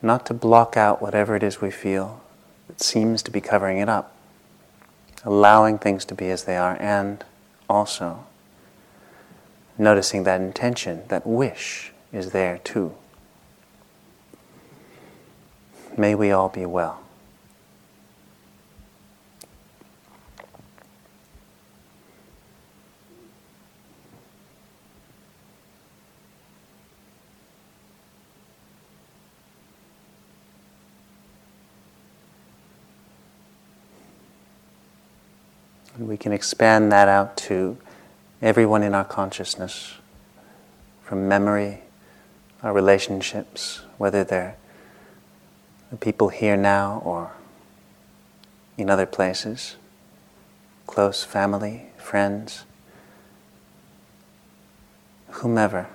not 0.00 0.26
to 0.26 0.34
block 0.34 0.76
out 0.76 1.00
whatever 1.00 1.34
it 1.34 1.42
is 1.42 1.60
we 1.60 1.70
feel 1.70 2.20
that 2.68 2.80
seems 2.80 3.22
to 3.22 3.30
be 3.30 3.40
covering 3.40 3.78
it 3.78 3.88
up, 3.88 4.13
allowing 5.24 5.78
things 5.78 6.04
to 6.04 6.14
be 6.14 6.30
as 6.30 6.44
they 6.44 6.56
are, 6.56 6.76
and 6.80 7.24
also 7.68 8.24
noticing 9.78 10.24
that 10.24 10.40
intention, 10.40 11.02
that 11.08 11.26
wish 11.26 11.92
is 12.12 12.30
there 12.30 12.58
too. 12.58 12.94
May 15.96 16.14
we 16.14 16.30
all 16.30 16.48
be 16.48 16.66
well. 16.66 17.03
And 35.94 36.08
we 36.08 36.16
can 36.16 36.32
expand 36.32 36.90
that 36.90 37.08
out 37.08 37.36
to 37.38 37.78
everyone 38.42 38.82
in 38.82 38.94
our 38.94 39.04
consciousness, 39.04 39.94
from 41.02 41.28
memory, 41.28 41.82
our 42.62 42.72
relationships, 42.72 43.82
whether 43.96 44.24
they're 44.24 44.56
the 45.90 45.96
people 45.96 46.30
here 46.30 46.56
now 46.56 47.00
or 47.04 47.32
in 48.76 48.90
other 48.90 49.06
places, 49.06 49.76
close 50.86 51.22
family, 51.22 51.86
friends, 51.96 52.64
whomever. 55.28 55.88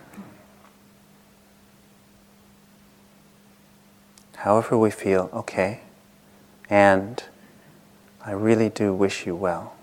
However, 4.38 4.78
we 4.78 4.90
feel, 4.90 5.30
okay, 5.34 5.82
and 6.70 7.22
I 8.26 8.32
really 8.32 8.70
do 8.70 8.94
wish 8.94 9.26
you 9.26 9.36
well. 9.36 9.74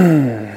Yeah. 0.00 0.56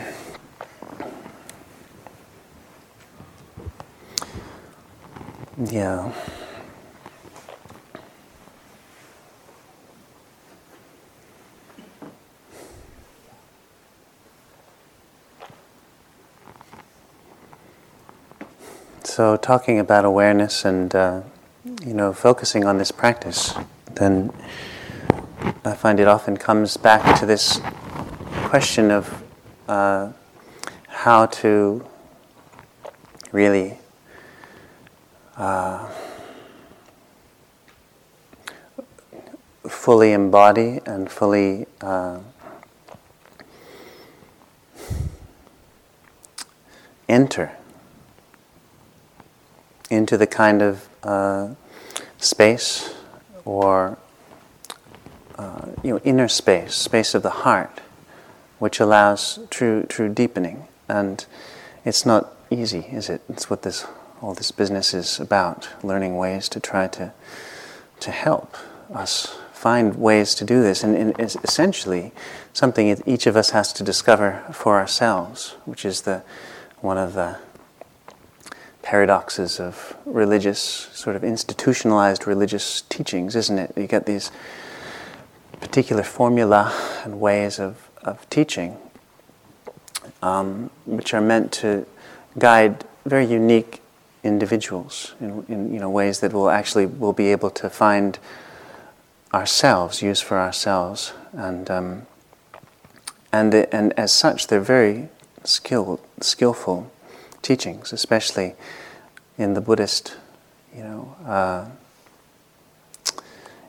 So, 19.03 19.35
talking 19.35 19.77
about 19.77 20.05
awareness 20.05 20.63
and 20.63 20.95
uh, 20.95 21.23
you 21.85 21.93
know 21.93 22.13
focusing 22.13 22.63
on 22.63 22.77
this 22.77 22.91
practice, 22.91 23.53
then 23.95 24.31
I 25.65 25.73
find 25.73 25.99
it 25.99 26.07
often 26.07 26.37
comes 26.37 26.77
back 26.77 27.19
to 27.19 27.25
this 27.25 27.59
question 28.45 28.89
of 28.89 29.22
uh, 29.67 30.11
how 30.87 31.25
to 31.25 31.85
really 33.31 33.77
uh, 35.37 35.89
fully 39.67 40.11
embody 40.11 40.79
and 40.85 41.09
fully 41.09 41.65
uh, 41.81 42.19
enter 47.09 47.57
into 49.89 50.17
the 50.17 50.27
kind 50.27 50.61
of 50.61 50.89
uh, 51.03 51.53
space 52.17 52.95
or 53.45 53.97
uh, 55.37 55.67
you 55.83 55.91
know 55.91 55.99
inner 56.03 56.27
space, 56.27 56.75
space 56.75 57.13
of 57.13 57.23
the 57.23 57.29
heart, 57.29 57.81
which 58.63 58.79
allows 58.79 59.39
true 59.49 59.83
true 59.89 60.07
deepening. 60.07 60.67
And 60.87 61.25
it's 61.83 62.05
not 62.05 62.31
easy, 62.49 62.85
is 62.93 63.09
it? 63.09 63.21
It's 63.27 63.49
what 63.49 63.63
this 63.63 63.85
all 64.21 64.33
this 64.33 64.51
business 64.51 64.93
is 64.93 65.19
about: 65.19 65.67
learning 65.83 66.15
ways 66.15 66.47
to 66.47 66.61
try 66.61 66.87
to 66.87 67.11
to 67.99 68.11
help 68.11 68.55
us 68.93 69.35
find 69.51 69.95
ways 69.95 70.33
to 70.35 70.45
do 70.45 70.61
this, 70.61 70.81
and, 70.81 70.95
and 70.95 71.19
it's 71.19 71.35
essentially 71.43 72.13
something 72.53 73.03
each 73.05 73.27
of 73.27 73.35
us 73.35 73.49
has 73.49 73.73
to 73.73 73.83
discover 73.83 74.41
for 74.53 74.79
ourselves, 74.79 75.55
which 75.65 75.83
is 75.83 76.03
the 76.03 76.23
one 76.79 76.97
of 76.97 77.15
the 77.15 77.35
paradoxes 78.81 79.59
of 79.59 79.97
religious, 80.05 80.59
sort 80.93 81.17
of 81.17 81.23
institutionalized 81.23 82.27
religious 82.27 82.83
teachings, 82.87 83.35
isn't 83.35 83.59
it? 83.59 83.73
You 83.75 83.87
get 83.87 84.05
these 84.05 84.31
particular 85.59 86.03
formula 86.03 86.71
and 87.03 87.19
ways 87.19 87.59
of, 87.59 87.89
of 88.03 88.29
teaching, 88.29 88.77
um, 90.21 90.69
which 90.85 91.13
are 91.13 91.21
meant 91.21 91.51
to 91.51 91.85
guide 92.37 92.85
very 93.05 93.25
unique 93.25 93.81
individuals 94.23 95.13
in, 95.19 95.45
in 95.49 95.73
you 95.73 95.79
know, 95.79 95.89
ways 95.89 96.19
that 96.21 96.31
will 96.33 96.49
actually 96.49 96.85
will 96.85 97.13
be 97.13 97.27
able 97.31 97.49
to 97.49 97.69
find 97.69 98.19
ourselves, 99.33 100.01
use 100.01 100.21
for 100.21 100.39
ourselves, 100.39 101.13
and 101.33 101.69
um, 101.69 102.05
and 103.33 103.51
the, 103.51 103.75
and 103.75 103.93
as 103.97 104.13
such, 104.13 104.47
they're 104.47 104.61
very 104.61 105.09
skilled, 105.43 105.99
skillful 106.21 106.91
teachings, 107.41 107.91
especially 107.91 108.53
in 109.37 109.55
the 109.55 109.61
Buddhist, 109.61 110.15
you 110.75 110.83
know, 110.83 111.15
uh, 111.25 111.65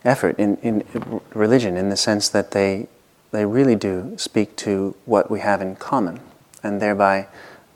effort 0.05 0.39
in, 0.39 0.59
in 0.59 0.85
religion, 1.33 1.79
in 1.79 1.89
the 1.89 1.97
sense 1.97 2.29
that 2.29 2.51
they 2.51 2.89
they 3.35 3.45
really 3.45 3.75
do 3.75 4.15
speak 4.17 4.55
to 4.55 4.95
what 5.07 5.29
we 5.29 5.41
have 5.41 5.61
in 5.61 5.75
common, 5.75 6.21
and 6.63 6.81
thereby 6.81 7.27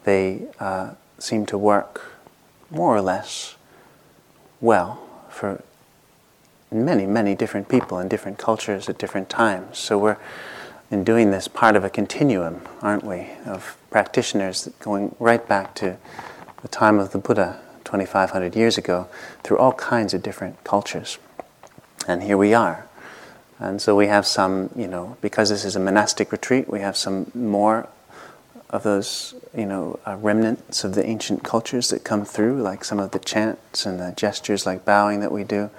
they 0.04 0.46
uh, 0.60 0.90
seem 1.18 1.44
to 1.46 1.58
work 1.58 2.12
more 2.70 2.94
or 2.94 3.00
less 3.00 3.56
well 4.60 5.02
for 5.28 5.64
many, 6.70 7.06
many 7.06 7.34
different 7.34 7.68
people 7.68 7.98
in 7.98 8.06
different 8.06 8.38
cultures 8.38 8.88
at 8.88 8.98
different 8.98 9.28
times. 9.28 9.78
So 9.78 9.98
we're 9.98 10.18
in 10.92 11.02
doing 11.02 11.32
this 11.32 11.48
part 11.48 11.74
of 11.74 11.82
a 11.82 11.90
continuum, 11.90 12.62
aren't 12.80 13.02
we, 13.02 13.30
of 13.44 13.76
practitioners 13.90 14.68
going 14.78 15.16
right 15.18 15.46
back 15.48 15.74
to 15.76 15.96
the 16.62 16.68
time 16.68 17.00
of 17.00 17.10
the 17.10 17.18
Buddha 17.18 17.60
2,500 17.82 18.54
years 18.54 18.78
ago 18.78 19.08
through 19.42 19.58
all 19.58 19.72
kinds 19.72 20.14
of 20.14 20.22
different 20.22 20.62
cultures. 20.62 21.18
And 22.06 22.22
here 22.22 22.36
we 22.36 22.54
are. 22.54 22.87
And 23.58 23.82
so 23.82 23.96
we 23.96 24.06
have 24.06 24.26
some, 24.26 24.70
you 24.76 24.86
know, 24.86 25.16
because 25.20 25.48
this 25.48 25.64
is 25.64 25.74
a 25.74 25.80
monastic 25.80 26.30
retreat, 26.30 26.68
we 26.68 26.80
have 26.80 26.96
some 26.96 27.30
more 27.34 27.88
of 28.70 28.82
those, 28.82 29.34
you 29.56 29.66
know, 29.66 29.98
uh, 30.06 30.16
remnants 30.16 30.84
of 30.84 30.94
the 30.94 31.04
ancient 31.04 31.42
cultures 31.42 31.88
that 31.88 32.04
come 32.04 32.24
through, 32.24 32.60
like 32.60 32.84
some 32.84 32.98
of 32.98 33.10
the 33.12 33.18
chants 33.18 33.86
and 33.86 33.98
the 33.98 34.12
gestures 34.16 34.66
like 34.66 34.84
bowing 34.84 35.20
that 35.20 35.32
we 35.32 35.42
do 35.42 35.70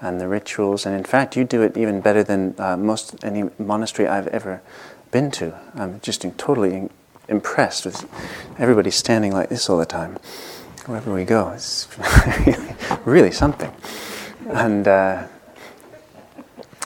and 0.00 0.20
the 0.20 0.28
rituals. 0.28 0.86
And 0.86 0.94
in 0.94 1.04
fact, 1.04 1.36
you 1.36 1.44
do 1.44 1.62
it 1.62 1.76
even 1.76 2.00
better 2.00 2.22
than 2.22 2.54
uh, 2.58 2.76
most 2.76 3.22
any 3.24 3.50
monastery 3.58 4.08
I've 4.08 4.28
ever 4.28 4.62
been 5.10 5.30
to. 5.32 5.58
I'm 5.74 6.00
just 6.00 6.24
totally 6.38 6.88
impressed 7.28 7.84
with 7.84 8.08
everybody 8.58 8.90
standing 8.90 9.32
like 9.32 9.48
this 9.48 9.68
all 9.68 9.78
the 9.78 9.86
time. 9.86 10.18
Wherever 10.86 11.12
we 11.12 11.24
go, 11.24 11.50
it's 11.50 11.88
really, 13.04 13.30
something. 13.30 13.72
And 14.48 14.88
uh, 14.88 15.26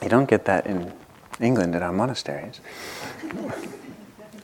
you 0.05 0.11
don't 0.11 0.29
get 0.29 0.45
that 0.45 0.67
in 0.67 0.93
England 1.41 1.75
at 1.75 1.83
our 1.83 1.93
monasteries. 1.93 2.61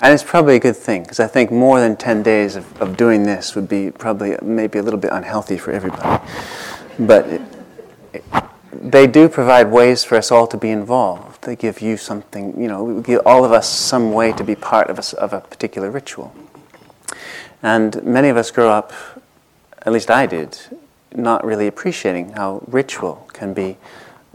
And 0.03 0.15
it's 0.15 0.23
probably 0.23 0.57
a 0.57 0.61
good 0.61 0.77
thing, 0.77 1.03
because 1.03 1.21
I 1.21 1.27
think 1.27 1.53
more 1.53 1.79
than 1.79 1.95
10 1.95 2.23
days 2.23 2.57
of, 2.57 2.81
of 2.81 2.97
doing 2.97 3.25
this 3.25 3.55
would 3.55 3.69
be 3.69 3.91
probably 3.91 4.37
maybe 4.41 4.79
a 4.79 4.83
little 4.83 4.99
bit 4.99 5.13
unhealthy 5.13 5.59
for 5.59 5.73
everybody. 5.73 6.25
But 6.99 7.27
it, 7.27 7.43
it, 8.15 8.25
they 8.73 9.07
do 9.07 9.29
provide 9.29 9.71
ways 9.71 10.03
for 10.03 10.17
us 10.17 10.31
all 10.31 10.47
to 10.47 10.57
be 10.57 10.71
involved. 10.71 11.43
They 11.43 11.55
give 11.55 11.83
you 11.83 11.99
something, 11.99 12.59
you 12.61 12.67
know, 12.67 13.01
give 13.03 13.21
all 13.27 13.45
of 13.45 13.53
us 13.53 13.69
some 13.69 14.13
way 14.13 14.33
to 14.33 14.43
be 14.43 14.55
part 14.55 14.89
of 14.89 14.99
a, 14.99 15.21
of 15.21 15.35
a 15.35 15.41
particular 15.43 15.91
ritual. 15.91 16.35
And 17.63 18.03
many 18.03 18.31
of 18.31 18.39
us 18.39 18.51
grow 18.51 18.71
up, 18.71 18.95
at 19.83 19.93
least 19.93 20.11
I 20.11 20.25
did, 20.25 20.59
not 21.15 21.45
really 21.45 21.67
appreciating 21.67 22.33
how 22.33 22.63
ritual 22.67 23.29
can 23.35 23.53
be 23.53 23.77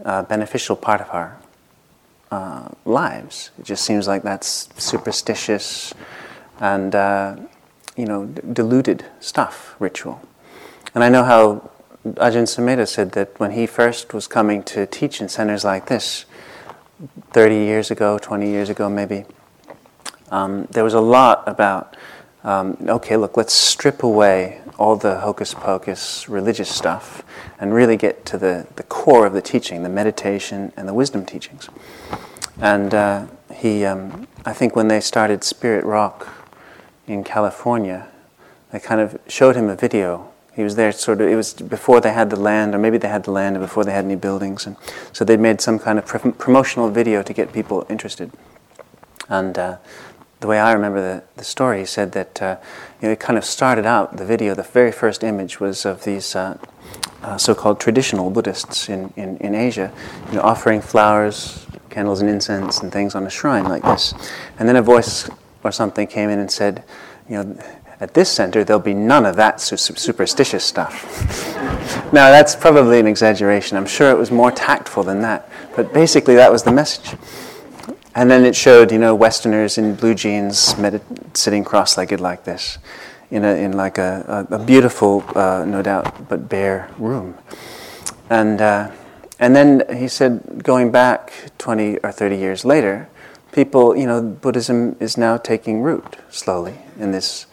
a 0.04 0.24
beneficial 0.24 0.76
part 0.76 1.02
of 1.02 1.10
our 1.12 1.38
uh, 2.32 2.70
lives. 2.86 3.52
It 3.60 3.66
just 3.66 3.86
seems 3.86 4.08
like 4.08 4.24
that's 4.24 4.70
superstitious 4.78 5.94
and, 6.60 6.96
uh, 6.96 7.36
you 7.96 8.06
know, 8.06 8.26
d- 8.26 8.42
diluted 8.54 9.06
stuff, 9.20 9.76
ritual. 9.80 10.22
And 10.94 11.04
I 11.04 11.10
know 11.10 11.24
how 11.24 11.72
Ajahn 12.06 12.44
Sumedho 12.44 12.88
said 12.88 13.12
that 13.14 13.40
when 13.40 13.52
he 13.52 13.66
first 13.66 14.14
was 14.14 14.28
coming 14.28 14.64
to 14.64 14.86
teach 14.86 15.22
in 15.22 15.30
centers 15.30 15.64
like 15.64 15.88
this, 15.88 16.26
30 17.32 17.56
years 17.56 17.92
ago, 17.92 18.18
20 18.18 18.50
years 18.50 18.70
ago 18.70 18.90
maybe, 18.90 19.26
um, 20.32 20.68
there 20.72 20.84
was 20.84 20.94
a 20.94 21.02
lot 21.02 21.44
about, 21.48 21.96
um, 22.46 22.78
okay, 22.88 23.18
look, 23.18 23.36
let's 23.36 23.54
strip 23.54 24.04
away 24.04 24.62
all 24.78 24.96
the 24.96 25.20
hocus 25.20 25.54
pocus 25.54 26.30
religious 26.30 26.70
stuff 26.70 27.24
and 27.60 27.74
really 27.74 27.98
get 27.98 28.26
to 28.28 28.38
the, 28.38 28.68
the 28.78 28.84
core 28.84 29.26
of 29.26 29.34
the 29.34 29.42
teaching, 29.42 29.84
the 29.84 29.90
meditation 29.90 30.72
and 30.78 30.88
the 30.88 30.94
wisdom 30.94 31.26
teachings. 31.26 31.68
And 32.62 32.94
uh, 32.94 33.26
he, 33.54 33.84
um, 33.84 34.28
I 34.46 34.54
think 34.54 34.76
when 34.76 34.88
they 34.88 35.02
started 35.02 35.44
Spirit 35.44 35.84
Rock 35.84 36.30
in 37.08 37.26
California, 37.26 38.08
they 38.72 38.80
kind 38.80 39.02
of 39.02 39.20
showed 39.28 39.58
him 39.58 39.68
a 39.68 39.76
video 39.76 40.32
he 40.56 40.64
was 40.64 40.76
there 40.76 40.92
sort 40.94 41.20
of, 41.20 41.28
it 41.28 41.36
was 41.36 41.54
before 41.54 42.00
they 42.00 42.14
had 42.14 42.30
the 42.30 42.40
land, 42.40 42.74
or 42.74 42.78
maybe 42.78 42.98
they 42.98 43.10
had 43.10 43.26
the 43.26 43.32
land 43.32 43.60
before 43.60 43.84
they 43.84 43.92
had 43.92 44.06
any 44.06 44.16
buildings. 44.16 44.66
And 44.66 44.78
so 45.12 45.26
they'd 45.26 45.40
made 45.40 45.60
some 45.60 45.78
kind 45.78 46.00
of 46.00 46.06
pr- 46.06 46.30
promotional 46.30 46.90
video 46.90 47.22
to 47.24 47.34
get 47.34 47.52
people 47.52 47.86
interested. 47.90 48.32
And 49.28 49.58
uh, 49.58 49.78
the 50.46 50.50
way 50.50 50.60
I 50.60 50.74
remember 50.74 51.02
the, 51.02 51.24
the 51.38 51.44
story, 51.44 51.80
he 51.80 51.86
said 51.86 52.12
that 52.12 52.40
uh, 52.40 52.58
you 53.02 53.08
know, 53.08 53.14
it 53.14 53.20
kind 53.20 53.36
of 53.36 53.44
started 53.44 53.84
out, 53.84 54.18
the 54.18 54.26
video, 54.26 54.54
the 54.54 54.62
very 54.62 54.92
first 54.92 55.24
image 55.24 55.60
was 55.60 55.88
of 55.88 56.04
these 56.04 56.36
uh, 56.36 56.60
uh 57.24 57.36
so-called 57.36 57.80
traditional 57.80 58.30
Buddhists 58.30 58.88
in, 58.88 59.12
in, 59.16 59.38
in 59.38 59.56
Asia, 59.56 59.92
you 60.28 60.36
know, 60.36 60.42
offering 60.42 60.82
flowers, 60.82 61.66
candles 61.90 62.22
and 62.22 62.30
incense 62.30 62.80
and 62.82 62.92
things 62.92 63.16
on 63.16 63.26
a 63.26 63.30
shrine 63.30 63.64
like 63.64 63.82
this. 63.82 64.14
And 64.60 64.70
then 64.70 64.76
a 64.76 64.84
voice 64.84 65.28
or 65.64 65.72
something 65.72 66.06
came 66.06 66.30
in 66.30 66.38
and 66.38 66.52
said, 66.52 66.84
you 67.28 67.44
know, 67.44 67.58
at 68.00 68.14
this 68.14 68.30
center, 68.30 68.64
there'll 68.64 68.80
be 68.80 68.94
none 68.94 69.26
of 69.26 69.36
that 69.38 69.60
su- 69.60 69.78
superstitious 69.78 70.64
stuff. 70.64 70.94
now, 72.14 72.30
that's 72.30 72.56
probably 72.56 73.00
an 73.00 73.08
exaggeration. 73.08 73.78
I'm 73.78 73.88
sure 73.88 74.12
it 74.12 74.18
was 74.18 74.30
more 74.30 74.52
tactful 74.52 75.02
than 75.02 75.22
that. 75.22 75.50
But 75.76 75.92
basically, 75.92 76.36
that 76.36 76.52
was 76.52 76.62
the 76.62 76.72
message. 76.72 77.18
And 78.16 78.32
then 78.32 78.46
it 78.46 78.56
showed, 78.56 78.92
you 78.92 78.98
know, 78.98 79.14
Westerners 79.14 79.78
in 79.78 79.96
blue 79.96 80.16
jeans 80.16 80.74
sitting 81.34 81.66
cross-legged 81.66 82.22
like 82.22 82.46
this, 82.46 82.78
in 83.30 83.44
a 83.44 83.56
in 83.56 83.74
like 83.74 83.98
a, 83.98 84.48
a, 84.50 84.56
a 84.56 84.60
beautiful, 84.64 85.24
uh, 85.36 85.66
no 85.66 85.82
doubt, 85.82 86.30
but 86.30 86.48
bare 86.48 86.90
room. 86.98 87.38
And 88.30 88.62
uh, 88.62 88.92
and 89.40 89.56
then 89.56 89.84
he 89.98 90.08
said, 90.08 90.64
going 90.64 90.92
back 90.92 91.34
20 91.58 91.98
or 91.98 92.12
30 92.12 92.38
years 92.38 92.64
later, 92.64 93.10
people, 93.52 93.96
you 93.96 94.06
know, 94.06 94.22
Buddhism 94.22 94.96
is 95.00 95.18
now 95.18 95.36
taking 95.38 95.82
root 95.82 96.16
slowly 96.30 96.76
in 96.98 97.12
this 97.12 97.48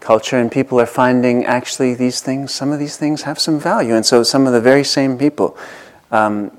culture, 0.00 0.38
and 0.38 0.50
people 0.50 0.80
are 0.80 0.86
finding 0.86 1.44
actually 1.44 1.94
these 1.94 2.22
things, 2.22 2.54
some 2.54 2.72
of 2.72 2.78
these 2.78 2.96
things 2.96 3.22
have 3.22 3.38
some 3.38 3.60
value. 3.60 3.94
And 3.94 4.06
so 4.06 4.22
some 4.22 4.46
of 4.46 4.54
the 4.54 4.60
very 4.60 4.84
same 4.84 5.18
people 5.18 5.56
um, 6.10 6.50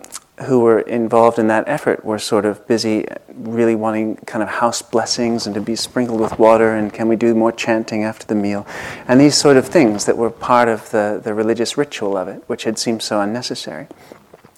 who 0.46 0.62
were 0.62 0.80
involved 0.80 1.38
in 1.38 1.48
that 1.48 1.68
effort 1.68 2.06
were 2.06 2.20
sort 2.20 2.46
of 2.46 2.66
busy, 2.68 3.06
really 3.34 3.76
wanting 3.76 4.16
kind 4.18 4.42
of 4.42 4.50
house 4.50 4.82
blessings 4.82 5.46
and 5.46 5.54
to 5.54 5.62
be 5.62 5.76
sprinkled 5.76 6.22
with 6.22 6.40
water, 6.40 6.74
and 6.76 6.94
can 6.94 7.08
we 7.08 7.16
do 7.16 7.36
more 7.36 7.52
chanting 7.52 8.04
after 8.04 8.26
the 8.26 8.36
meal? 8.36 8.66
And 9.08 9.20
these 9.20 9.36
sort 9.36 9.58
of 9.58 9.68
things 9.68 10.06
that 10.06 10.18
were 10.18 10.30
part 10.30 10.70
of 10.70 10.90
the, 10.92 11.20
the 11.22 11.34
religious 11.34 11.78
ritual 11.78 12.16
of 12.16 12.28
it, 12.28 12.44
which 12.48 12.64
had 12.64 12.80
seemed 12.80 13.02
so 13.02 13.20
unnecessary. 13.20 13.88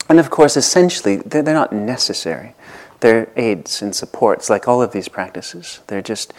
And 0.07 0.19
of 0.19 0.29
course, 0.29 0.55
essentially, 0.55 1.17
they're, 1.17 1.41
they're 1.41 1.53
not 1.53 1.73
necessary. 1.73 2.53
They're 2.99 3.31
aids 3.35 3.81
and 3.81 3.95
supports, 3.95 4.49
like 4.49 4.67
all 4.67 4.81
of 4.81 4.91
these 4.91 5.07
practices. 5.07 5.79
They're 5.87 6.03
just 6.03 6.33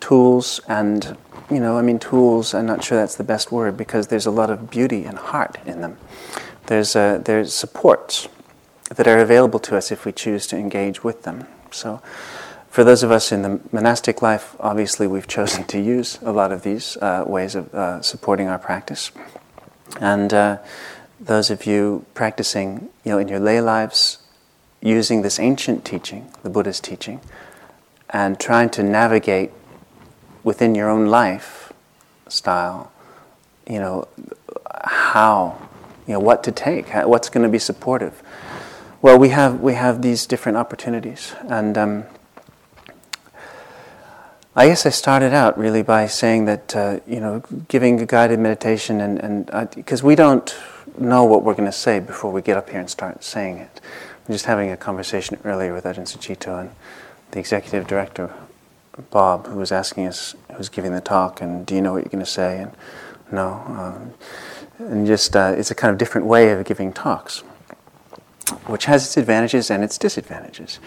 tools 0.00 0.60
and, 0.68 1.16
you 1.50 1.60
know, 1.60 1.76
I 1.76 1.82
mean, 1.82 1.98
tools, 1.98 2.54
I'm 2.54 2.66
not 2.66 2.82
sure 2.82 2.96
that's 2.96 3.16
the 3.16 3.24
best 3.24 3.52
word 3.52 3.76
because 3.76 4.06
there's 4.06 4.26
a 4.26 4.30
lot 4.30 4.48
of 4.48 4.70
beauty 4.70 5.04
and 5.04 5.18
heart 5.18 5.58
in 5.66 5.82
them. 5.82 5.98
There's, 6.66 6.96
uh, 6.96 7.18
there's 7.18 7.52
supports 7.52 8.28
that 8.90 9.06
are 9.06 9.18
available 9.18 9.58
to 9.60 9.76
us 9.76 9.90
if 9.90 10.04
we 10.04 10.12
choose 10.12 10.46
to 10.48 10.56
engage 10.56 11.02
with 11.02 11.22
them. 11.22 11.46
So, 11.70 12.00
for 12.70 12.84
those 12.84 13.02
of 13.02 13.10
us 13.10 13.32
in 13.32 13.42
the 13.42 13.60
monastic 13.72 14.20
life, 14.20 14.54
obviously 14.60 15.06
we've 15.06 15.26
chosen 15.26 15.64
to 15.64 15.80
use 15.80 16.18
a 16.20 16.30
lot 16.30 16.52
of 16.52 16.62
these 16.62 16.98
uh, 16.98 17.24
ways 17.26 17.54
of 17.54 17.74
uh, 17.74 18.02
supporting 18.02 18.48
our 18.48 18.58
practice. 18.58 19.12
And 19.98 20.34
uh, 20.34 20.58
those 21.18 21.50
of 21.50 21.64
you 21.64 22.04
practicing, 22.12 22.90
you 23.02 23.12
know, 23.12 23.18
in 23.18 23.28
your 23.28 23.40
lay 23.40 23.62
lives, 23.62 24.18
using 24.82 25.22
this 25.22 25.38
ancient 25.38 25.84
teaching, 25.84 26.30
the 26.42 26.50
Buddha's 26.50 26.80
teaching, 26.80 27.20
and 28.10 28.38
trying 28.38 28.68
to 28.70 28.82
navigate 28.82 29.52
within 30.44 30.74
your 30.74 30.90
own 30.90 31.06
life 31.06 31.72
style, 32.28 32.92
you 33.66 33.78
know, 33.78 34.06
how, 34.84 35.58
you 36.06 36.12
know, 36.12 36.20
what 36.20 36.44
to 36.44 36.52
take, 36.52 36.90
what's 36.90 37.28
going 37.28 37.42
to 37.42 37.50
be 37.50 37.58
supportive. 37.58 38.22
Well, 39.02 39.18
we 39.18 39.28
have 39.28 39.60
we 39.60 39.74
have 39.74 40.00
these 40.00 40.26
different 40.26 40.56
opportunities, 40.56 41.34
and 41.48 41.76
um, 41.76 42.04
I 44.54 44.68
guess 44.68 44.86
I 44.86 44.88
started 44.88 45.34
out 45.34 45.58
really 45.58 45.82
by 45.82 46.06
saying 46.06 46.46
that 46.46 46.74
uh, 46.74 47.00
you 47.06 47.20
know 47.20 47.42
giving 47.68 48.00
a 48.00 48.06
guided 48.06 48.38
meditation, 48.38 49.02
and 49.02 49.50
because 49.74 50.02
uh, 50.02 50.06
we 50.06 50.14
don't 50.14 50.56
know 50.96 51.24
what 51.24 51.44
we're 51.44 51.52
going 51.52 51.68
to 51.68 51.76
say 51.76 52.00
before 52.00 52.32
we 52.32 52.40
get 52.40 52.56
up 52.56 52.70
here 52.70 52.80
and 52.80 52.88
start 52.88 53.22
saying 53.22 53.58
it. 53.58 53.82
I'm 54.26 54.32
just 54.32 54.46
having 54.46 54.70
a 54.70 54.78
conversation 54.78 55.38
earlier 55.44 55.74
with 55.74 55.84
Ajahn 55.84 56.06
Sucitto 56.06 56.58
and 56.58 56.70
the 57.32 57.38
executive 57.38 57.86
director 57.86 58.32
Bob, 59.10 59.46
who 59.46 59.58
was 59.58 59.72
asking 59.72 60.06
us, 60.06 60.34
who's 60.54 60.70
giving 60.70 60.92
the 60.92 61.02
talk, 61.02 61.42
and 61.42 61.66
do 61.66 61.74
you 61.74 61.82
know 61.82 61.92
what 61.92 61.98
you're 61.98 62.10
going 62.10 62.24
to 62.24 62.30
say? 62.30 62.62
And 62.62 62.72
no, 63.30 63.62
um, 63.66 64.14
and 64.78 65.06
just 65.06 65.36
uh, 65.36 65.54
it's 65.54 65.70
a 65.70 65.74
kind 65.74 65.92
of 65.92 65.98
different 65.98 66.26
way 66.26 66.50
of 66.50 66.64
giving 66.64 66.94
talks 66.94 67.42
which 68.66 68.84
has 68.86 69.04
its 69.04 69.16
advantages 69.16 69.70
and 69.70 69.82
its 69.82 69.98
disadvantages. 69.98 70.78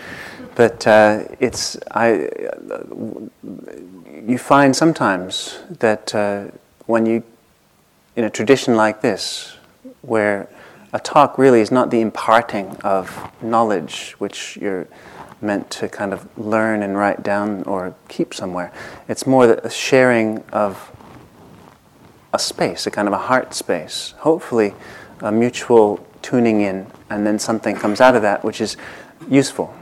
But 0.55 0.85
uh, 0.87 1.23
it's 1.39 1.77
I. 1.91 2.29
you 4.27 4.37
find 4.37 4.75
sometimes 4.75 5.59
that 5.79 6.13
uh, 6.15 6.45
when 6.85 7.05
you, 7.05 7.23
in 8.15 8.23
a 8.23 8.29
tradition 8.29 8.75
like 8.75 9.01
this, 9.01 9.57
where 10.01 10.49
a 10.93 10.99
talk 10.99 11.37
really 11.37 11.61
is 11.61 11.71
not 11.71 11.91
the 11.91 12.01
imparting 12.01 12.75
of 12.83 13.31
knowledge, 13.41 14.15
which 14.17 14.57
you're 14.57 14.87
meant 15.41 15.69
to 15.71 15.87
kind 15.87 16.13
of 16.13 16.27
learn 16.37 16.81
and 16.81 16.97
write 16.97 17.23
down 17.23 17.63
or 17.63 17.95
keep 18.07 18.33
somewhere. 18.33 18.71
It's 19.07 19.25
more 19.25 19.47
the 19.47 19.69
sharing 19.69 20.43
of 20.51 20.91
a 22.33 22.39
space, 22.39 22.85
a 22.87 22.91
kind 22.91 23.07
of 23.07 23.13
a 23.13 23.17
heart 23.17 23.53
space. 23.53 24.13
Hopefully, 24.19 24.73
a 25.21 25.31
mutual 25.31 26.05
tuning 26.29 26.61
in, 26.61 26.85
and 27.09 27.25
then 27.25 27.39
something 27.39 27.75
comes 27.75 27.99
out 27.99 28.15
of 28.15 28.21
that 28.21 28.43
which 28.43 28.61
is 28.61 28.77
useful. 29.27 29.73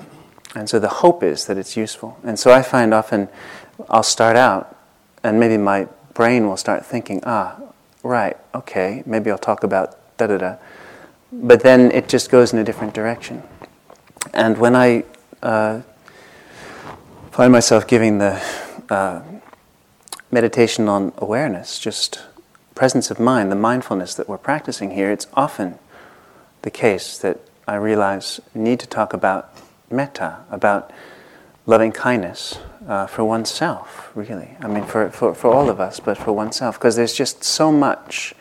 And 0.56 0.70
so 0.70 0.80
the 0.80 0.88
hope 0.88 1.22
is 1.24 1.46
that 1.48 1.58
it's 1.58 1.76
useful. 1.76 2.18
And 2.24 2.40
so 2.40 2.52
I 2.52 2.62
find 2.62 2.94
often 2.94 3.28
I'll 3.90 4.04
start 4.04 4.38
out, 4.38 4.76
and 5.24 5.40
maybe 5.40 5.58
my 5.58 5.88
brain 6.14 6.48
will 6.48 6.58
start 6.58 6.86
thinking, 6.86 7.22
ah, 7.26 7.60
right, 8.02 8.38
okay, 8.56 9.04
maybe 9.06 9.30
I'll 9.30 9.38
talk 9.38 9.64
about 9.64 9.98
da 10.18 10.28
da 10.28 10.38
da. 10.38 10.56
But 11.34 11.62
then 11.62 11.92
it 11.92 12.08
just 12.08 12.32
goes 12.32 12.54
in 12.54 12.60
a 12.60 12.64
different 12.64 12.94
direction. 12.94 13.44
And 14.34 14.58
when 14.58 14.76
I 14.76 15.04
uh, 15.44 15.82
find 17.32 17.52
myself 17.52 17.86
giving 17.88 18.20
the 18.20 18.42
uh, 18.90 19.22
meditation 20.32 20.88
on 20.88 21.12
awareness, 21.18 21.78
just 21.78 22.22
presence 22.74 23.12
of 23.12 23.20
mind, 23.20 23.52
the 23.52 23.56
mindfulness 23.56 24.16
that 24.16 24.30
we're 24.30 24.38
practicing 24.38 24.92
here, 24.92 25.12
it's 25.12 25.28
often 25.34 25.78
the 26.68 26.72
case 26.72 27.18
that 27.20 27.40
I 27.66 27.76
realize 27.76 28.42
need 28.54 28.82
to 28.82 28.88
talk 28.88 29.14
about 29.14 29.54
metta, 29.90 30.40
about 30.52 30.92
loving 31.66 31.94
kindness 31.94 32.60
uh, 32.86 33.08
for 33.08 33.24
oneself, 33.24 34.12
really. 34.14 34.58
I 34.60 34.68
mean, 34.68 34.84
for, 34.84 35.10
for, 35.10 35.34
for 35.34 35.54
all 35.54 35.70
of 35.70 35.80
us, 35.80 36.02
but 36.02 36.18
for 36.18 36.34
oneself, 36.34 36.78
because 36.78 36.98
there's 36.98 37.14
just 37.14 37.42
so 37.42 37.72
much 37.72 38.34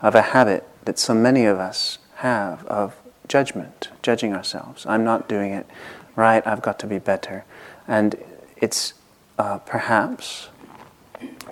of 0.00 0.14
a 0.14 0.22
habit 0.22 0.66
that 0.86 0.98
so 0.98 1.12
many 1.12 1.44
of 1.44 1.58
us 1.58 1.98
have 2.14 2.64
of 2.64 2.96
judgment, 3.28 3.90
judging 4.00 4.32
ourselves. 4.32 4.86
I'm 4.86 5.04
not 5.04 5.28
doing 5.28 5.52
it 5.52 5.66
right, 6.14 6.46
I've 6.46 6.62
got 6.62 6.78
to 6.78 6.86
be 6.86 6.98
better. 6.98 7.44
And 7.86 8.16
it's 8.56 8.94
uh, 9.38 9.58
perhaps 9.58 10.48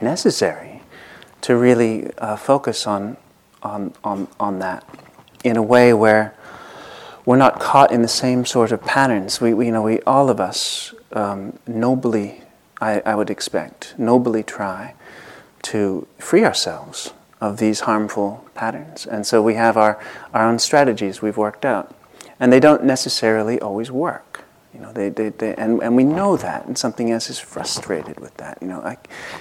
necessary 0.00 0.80
to 1.42 1.54
really 1.54 2.10
uh, 2.16 2.36
focus 2.36 2.86
on, 2.86 3.18
on, 3.62 3.92
on, 4.02 4.28
on 4.40 4.60
that 4.60 4.88
in 5.44 5.56
a 5.56 5.62
way 5.62 5.92
where 5.92 6.34
we're 7.24 7.36
not 7.36 7.60
caught 7.60 7.92
in 7.92 8.02
the 8.02 8.08
same 8.08 8.44
sort 8.44 8.72
of 8.72 8.82
patterns. 8.82 9.40
We, 9.40 9.54
we 9.54 9.66
you 9.66 9.72
know, 9.72 9.82
we 9.82 10.00
all 10.00 10.28
of 10.28 10.40
us 10.40 10.92
um, 11.12 11.58
nobly, 11.66 12.42
I, 12.80 13.00
I 13.00 13.14
would 13.14 13.30
expect, 13.30 13.94
nobly 13.96 14.42
try 14.42 14.94
to 15.62 16.06
free 16.18 16.44
ourselves 16.44 17.12
of 17.40 17.58
these 17.58 17.80
harmful 17.80 18.44
patterns. 18.54 19.06
And 19.06 19.26
so 19.26 19.42
we 19.42 19.54
have 19.54 19.76
our, 19.76 20.02
our 20.32 20.48
own 20.48 20.58
strategies 20.58 21.22
we've 21.22 21.36
worked 21.36 21.64
out. 21.64 21.94
And 22.40 22.52
they 22.52 22.60
don't 22.60 22.84
necessarily 22.84 23.60
always 23.60 23.90
work. 23.90 24.44
You 24.74 24.80
know, 24.80 24.92
they, 24.92 25.08
they, 25.08 25.28
they, 25.28 25.54
and, 25.54 25.80
and 25.82 25.94
we 25.94 26.02
know 26.02 26.36
that, 26.36 26.66
and 26.66 26.76
something 26.76 27.12
else 27.12 27.30
is 27.30 27.38
frustrated 27.38 28.18
with 28.18 28.36
that. 28.38 28.58
You 28.60 28.66
know, 28.66 28.80
I, 28.80 28.98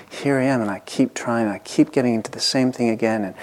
here 0.10 0.38
I 0.38 0.44
am, 0.44 0.62
and 0.62 0.70
I 0.70 0.80
keep 0.80 1.16
trying, 1.16 1.48
I 1.48 1.58
keep 1.58 1.92
getting 1.92 2.14
into 2.14 2.30
the 2.30 2.40
same 2.40 2.72
thing 2.72 2.90
again, 2.90 3.24
and 3.24 3.36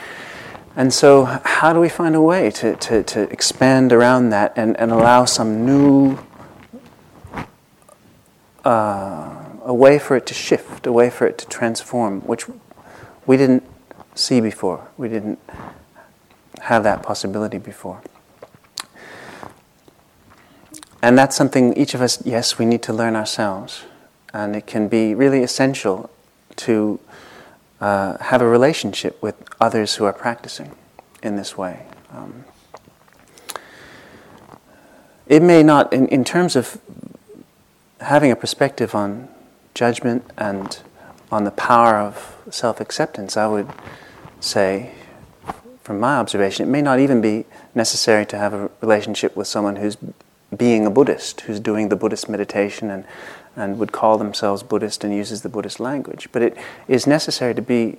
and 0.76 0.92
so, 0.92 1.24
how 1.24 1.72
do 1.72 1.80
we 1.80 1.88
find 1.88 2.14
a 2.14 2.20
way 2.20 2.50
to, 2.52 2.76
to, 2.76 3.02
to 3.02 3.22
expand 3.30 3.92
around 3.92 4.30
that 4.30 4.52
and, 4.56 4.78
and 4.78 4.92
allow 4.92 5.24
some 5.24 5.66
new, 5.66 6.18
uh, 8.64 9.44
a 9.64 9.74
way 9.74 9.98
for 9.98 10.16
it 10.16 10.26
to 10.26 10.34
shift, 10.34 10.86
a 10.86 10.92
way 10.92 11.10
for 11.10 11.26
it 11.26 11.38
to 11.38 11.46
transform, 11.48 12.20
which 12.22 12.46
we 13.26 13.36
didn't 13.36 13.64
see 14.14 14.40
before. 14.40 14.88
We 14.96 15.08
didn't 15.08 15.40
have 16.60 16.84
that 16.84 17.02
possibility 17.02 17.58
before. 17.58 18.02
And 21.02 21.16
that's 21.18 21.34
something 21.34 21.76
each 21.76 21.94
of 21.94 22.02
us, 22.02 22.24
yes, 22.24 22.58
we 22.58 22.66
need 22.66 22.82
to 22.82 22.92
learn 22.92 23.16
ourselves. 23.16 23.84
And 24.32 24.54
it 24.54 24.66
can 24.66 24.88
be 24.88 25.14
really 25.14 25.42
essential 25.42 26.10
to 26.56 27.00
uh, 27.80 28.18
have 28.18 28.42
a 28.42 28.46
relationship 28.48 29.20
with 29.22 29.36
others 29.60 29.96
who 29.96 30.04
are 30.04 30.12
practicing 30.12 30.72
in 31.22 31.36
this 31.36 31.56
way. 31.56 31.86
Um, 32.12 32.44
it 35.26 35.42
may 35.42 35.62
not, 35.62 35.92
in, 35.92 36.08
in 36.08 36.24
terms 36.24 36.56
of 36.56 36.80
having 38.00 38.30
a 38.30 38.36
perspective 38.36 38.94
on 38.94 39.28
judgment 39.74 40.24
and 40.36 40.80
on 41.30 41.44
the 41.44 41.50
power 41.52 41.94
of 41.96 42.36
self 42.50 42.80
acceptance, 42.80 43.36
I 43.36 43.46
would 43.46 43.68
say, 44.40 44.92
from 45.82 46.00
my 46.00 46.16
observation, 46.16 46.68
it 46.68 46.70
may 46.70 46.82
not 46.82 46.98
even 46.98 47.20
be 47.20 47.46
necessary 47.74 48.26
to 48.26 48.38
have 48.38 48.52
a 48.52 48.70
relationship 48.80 49.36
with 49.36 49.46
someone 49.46 49.76
who's 49.76 49.96
being 50.56 50.84
a 50.84 50.90
Buddhist, 50.90 51.42
who's 51.42 51.60
doing 51.60 51.88
the 51.88 51.96
Buddhist 51.96 52.28
meditation 52.28 52.90
and 52.90 53.04
and 53.56 53.78
would 53.78 53.92
call 53.92 54.18
themselves 54.18 54.62
Buddhist 54.62 55.04
and 55.04 55.14
uses 55.14 55.42
the 55.42 55.48
Buddhist 55.48 55.80
language. 55.80 56.28
But 56.32 56.42
it 56.42 56.56
is 56.88 57.06
necessary 57.06 57.54
to 57.54 57.62
be 57.62 57.98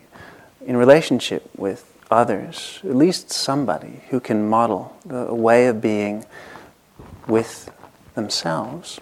in 0.65 0.77
relationship 0.77 1.49
with 1.57 1.85
others, 2.09 2.79
at 2.83 2.95
least 2.95 3.31
somebody 3.31 4.01
who 4.09 4.19
can 4.19 4.47
model 4.47 4.95
a 5.09 5.33
way 5.33 5.67
of 5.67 5.81
being 5.81 6.25
with 7.27 7.71
themselves, 8.15 8.99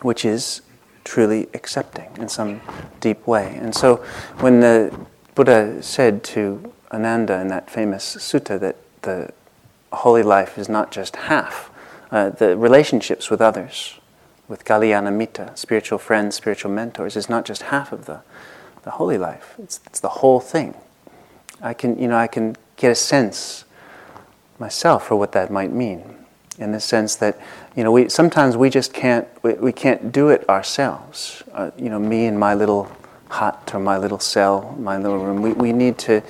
which 0.00 0.24
is 0.24 0.62
truly 1.04 1.48
accepting 1.54 2.10
in 2.16 2.28
some 2.28 2.60
deep 3.00 3.26
way. 3.26 3.58
And 3.60 3.74
so 3.74 3.96
when 4.38 4.60
the 4.60 4.96
Buddha 5.34 5.82
said 5.82 6.24
to 6.24 6.72
Ananda 6.90 7.40
in 7.40 7.48
that 7.48 7.70
famous 7.70 8.16
sutta 8.16 8.58
that 8.60 8.76
the 9.02 9.30
holy 9.92 10.22
life 10.22 10.58
is 10.58 10.68
not 10.68 10.90
just 10.90 11.16
half, 11.16 11.70
uh, 12.10 12.30
the 12.30 12.56
relationships 12.56 13.30
with 13.30 13.40
others 13.40 13.98
with 14.48 14.64
Kalyanamitta, 14.64 15.56
spiritual 15.56 15.98
friends, 15.98 16.36
spiritual 16.36 16.70
mentors, 16.70 17.16
is 17.16 17.28
not 17.28 17.44
just 17.44 17.62
half 17.62 17.92
of 17.92 18.06
the, 18.06 18.20
the 18.82 18.92
holy 18.92 19.18
life. 19.18 19.54
It's, 19.62 19.80
it's 19.86 20.00
the 20.00 20.08
whole 20.08 20.40
thing. 20.40 20.74
I 21.60 21.74
can, 21.74 21.98
you 21.98 22.08
know, 22.08 22.16
I 22.16 22.26
can 22.26 22.56
get 22.76 22.90
a 22.90 22.94
sense 22.94 23.64
myself 24.58 25.06
for 25.06 25.16
what 25.16 25.32
that 25.32 25.50
might 25.50 25.72
mean. 25.72 26.16
In 26.58 26.72
the 26.72 26.80
sense 26.80 27.16
that, 27.16 27.40
you 27.74 27.82
know, 27.82 27.90
we 27.90 28.08
sometimes 28.10 28.56
we 28.56 28.68
just 28.68 28.92
can't 28.92 29.26
we, 29.42 29.54
we 29.54 29.72
can't 29.72 30.12
do 30.12 30.28
it 30.28 30.46
ourselves. 30.48 31.42
Uh, 31.52 31.70
you 31.78 31.88
know, 31.88 31.98
me 31.98 32.26
and 32.26 32.38
my 32.38 32.54
little 32.54 32.90
hut 33.32 33.70
or 33.72 33.80
my 33.80 33.96
little 33.96 34.18
cell, 34.18 34.76
my 34.78 34.98
little 34.98 35.18
room. 35.18 35.40
We, 35.40 35.52
we 35.54 35.72
need 35.72 35.96
to 35.98 36.22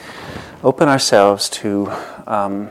open 0.63 0.89
ourselves 0.89 1.49
to 1.49 1.91
um, 2.27 2.71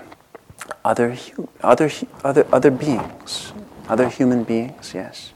other, 0.86 1.18
other, 1.62 1.92
other, 2.24 2.48
other 2.52 2.72
beings, 2.72 3.52
other 3.92 4.08
human 4.08 4.46
beings, 4.46 4.94
yes, 4.96 5.34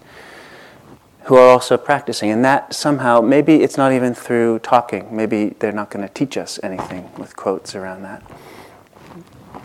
who 1.25 1.35
are 1.35 1.49
also 1.49 1.75
practicing. 1.75 2.31
And 2.31 2.43
that 2.45 2.73
somehow, 2.73 3.19
maybe 3.19 3.61
it's 3.61 3.75
not 3.75 3.91
even 3.91 4.13
through 4.13 4.59
talking, 4.59 5.13
maybe 5.13 5.49
they're 5.59 5.73
not 5.73 5.89
going 5.89 6.07
to 6.07 6.13
teach 6.13 6.37
us 6.37 6.57
anything 6.63 7.11
with 7.17 7.35
quotes 7.35 7.75
around 7.75 8.03
that. 8.03 8.23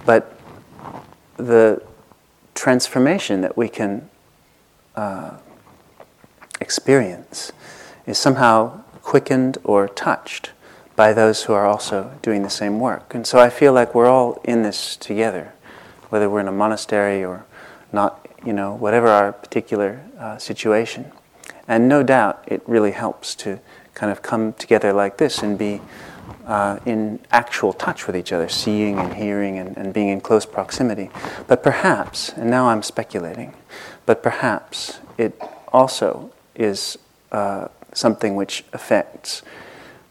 But 0.05 0.37
the 1.37 1.83
transformation 2.55 3.43
that 3.43 3.57
we 3.57 3.69
can 3.69 4.11
uh, 4.97 5.37
experience 6.61 7.53
is 8.07 8.19
somehow 8.19 8.83
quickened 9.03 9.57
or 9.63 9.87
touched 9.87 10.51
by 10.97 11.13
those 11.13 11.45
who 11.45 11.53
are 11.53 11.65
also 11.65 12.19
doing 12.23 12.43
the 12.43 12.51
same 12.51 12.81
work. 12.81 13.15
And 13.15 13.25
so 13.25 13.39
I 13.39 13.51
feel 13.51 13.73
like 13.73 13.95
we're 13.95 14.09
all 14.09 14.41
in 14.43 14.63
this 14.63 14.97
together, 14.97 15.53
whether 16.09 16.29
we're 16.29 16.41
in 16.41 16.49
a 16.49 16.53
monastery 16.53 17.25
or 17.25 17.47
not, 17.93 18.20
you 18.45 18.53
know, 18.53 18.75
whatever 18.75 19.09
our 19.09 19.33
particular 19.33 20.01
uh, 20.19 20.39
situation. 20.39 21.11
And 21.69 21.89
no 21.89 22.03
doubt 22.03 22.45
it 22.47 22.63
really 22.67 22.93
helps 22.93 23.35
to 23.37 23.61
kind 23.95 24.11
of 24.11 24.23
come 24.23 24.53
together 24.55 24.93
like 24.93 25.19
this 25.19 25.43
and 25.43 25.59
be 25.59 25.81
uh, 26.47 26.79
in 26.87 27.21
actual 27.31 27.73
touch 27.73 28.07
with 28.07 28.17
each 28.17 28.33
other, 28.33 28.49
seeing 28.49 28.99
and 28.99 29.15
hearing 29.15 29.59
and, 29.59 29.77
and 29.77 29.93
being 29.93 30.09
in 30.09 30.21
close 30.21 30.47
proximity. 30.47 31.11
But 31.47 31.63
perhaps, 31.63 32.31
and 32.31 32.51
now 32.51 32.69
I'm 32.69 32.83
speculating, 32.83 33.55
but 34.07 34.23
perhaps 34.23 35.01
it 35.19 35.41
also 35.69 36.33
is 36.55 36.99
uh, 37.31 37.69
something 37.93 38.37
which 38.37 38.65
affects 38.73 39.43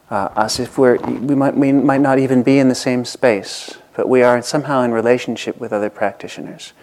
uh, 0.09 0.29
us 0.35 0.59
if 0.59 0.77
we're, 0.77 0.97
we 0.97 1.35
might, 1.35 1.55
we 1.55 1.71
might 1.71 2.01
not 2.01 2.19
even 2.19 2.41
be 2.43 2.57
in 2.57 2.69
the 2.69 2.75
same 2.75 3.05
space, 3.05 3.77
but 3.95 4.07
we 4.07 4.23
are 4.23 4.41
somehow 4.41 4.81
in 4.81 4.91
relationship 4.91 5.59
with 5.59 5.71
other 5.71 5.89
practitioners. 5.89 6.73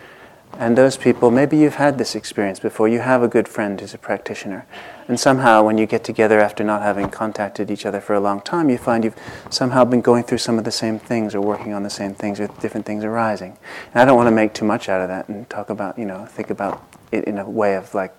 And 0.58 0.76
those 0.76 0.96
people, 0.96 1.30
maybe 1.30 1.58
you've 1.58 1.74
had 1.74 1.98
this 1.98 2.14
experience 2.14 2.60
before. 2.60 2.88
You 2.88 3.00
have 3.00 3.22
a 3.22 3.28
good 3.28 3.46
friend 3.46 3.78
who's 3.78 3.92
a 3.92 3.98
practitioner. 3.98 4.64
And 5.06 5.20
somehow, 5.20 5.62
when 5.62 5.76
you 5.76 5.84
get 5.84 6.02
together 6.02 6.40
after 6.40 6.64
not 6.64 6.80
having 6.80 7.10
contacted 7.10 7.70
each 7.70 7.84
other 7.84 8.00
for 8.00 8.14
a 8.14 8.20
long 8.20 8.40
time, 8.40 8.70
you 8.70 8.78
find 8.78 9.04
you've 9.04 9.18
somehow 9.50 9.84
been 9.84 10.00
going 10.00 10.24
through 10.24 10.38
some 10.38 10.58
of 10.58 10.64
the 10.64 10.72
same 10.72 10.98
things 10.98 11.34
or 11.34 11.42
working 11.42 11.74
on 11.74 11.82
the 11.82 11.90
same 11.90 12.14
things 12.14 12.40
with 12.40 12.58
different 12.58 12.86
things 12.86 13.04
arising. 13.04 13.58
And 13.92 14.00
I 14.00 14.04
don't 14.06 14.16
want 14.16 14.28
to 14.28 14.34
make 14.34 14.54
too 14.54 14.64
much 14.64 14.88
out 14.88 15.02
of 15.02 15.08
that 15.08 15.28
and 15.28 15.48
talk 15.50 15.68
about, 15.68 15.98
you 15.98 16.06
know, 16.06 16.24
think 16.24 16.48
about 16.48 16.82
it 17.12 17.24
in 17.24 17.38
a 17.38 17.48
way 17.48 17.74
of 17.76 17.94
like 17.94 18.14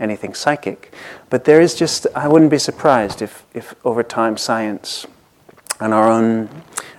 anything 0.00 0.32
psychic. 0.32 0.94
But 1.28 1.44
there 1.44 1.60
is 1.60 1.74
just, 1.74 2.06
I 2.14 2.26
wouldn't 2.26 2.50
be 2.50 2.58
surprised 2.58 3.20
if, 3.20 3.44
if 3.52 3.74
over 3.84 4.02
time 4.02 4.38
science 4.38 5.06
and 5.78 5.92
our 5.92 6.10
own 6.10 6.48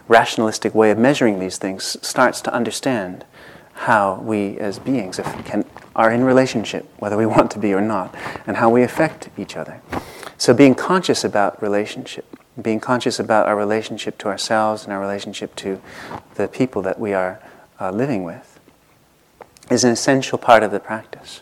rationalistic 0.08 0.76
way 0.76 0.92
of 0.92 1.00
measuring 1.00 1.40
these 1.40 1.58
things 1.58 1.98
starts 2.06 2.42
to 2.42 2.54
understand 2.54 3.26
how 3.84 4.16
we 4.24 4.58
as 4.60 4.80
beings 4.80 5.20
can, 5.46 5.66
are 5.96 6.10
in 6.12 6.24
relationship, 6.24 6.86
whether 7.00 7.18
we 7.18 7.26
want 7.26 7.52
to 7.52 7.60
be 7.60 7.74
or 7.74 7.82
not, 7.82 8.16
and 8.48 8.58
how 8.58 8.70
we 8.70 8.82
affect 8.82 9.30
each 9.38 9.58
other. 9.58 9.82
So 10.38 10.54
being 10.54 10.74
conscious 10.76 11.24
about 11.24 11.62
relationship, 11.62 12.26
being 12.62 12.80
conscious 12.80 13.20
about 13.20 13.46
our 13.46 13.56
relationship 13.56 14.18
to 14.20 14.30
ourselves 14.30 14.84
and 14.84 14.94
our 14.94 15.02
relationship 15.02 15.56
to 15.58 15.82
the 16.36 16.48
people 16.48 16.82
that 16.84 17.00
we 17.00 17.14
are 17.14 17.40
uh, 17.80 17.92
living 17.92 18.24
with, 18.24 18.60
is 19.70 19.84
an 19.84 19.92
essential 19.92 20.38
part 20.38 20.64
of 20.64 20.72
the 20.72 20.80
practice 20.80 21.42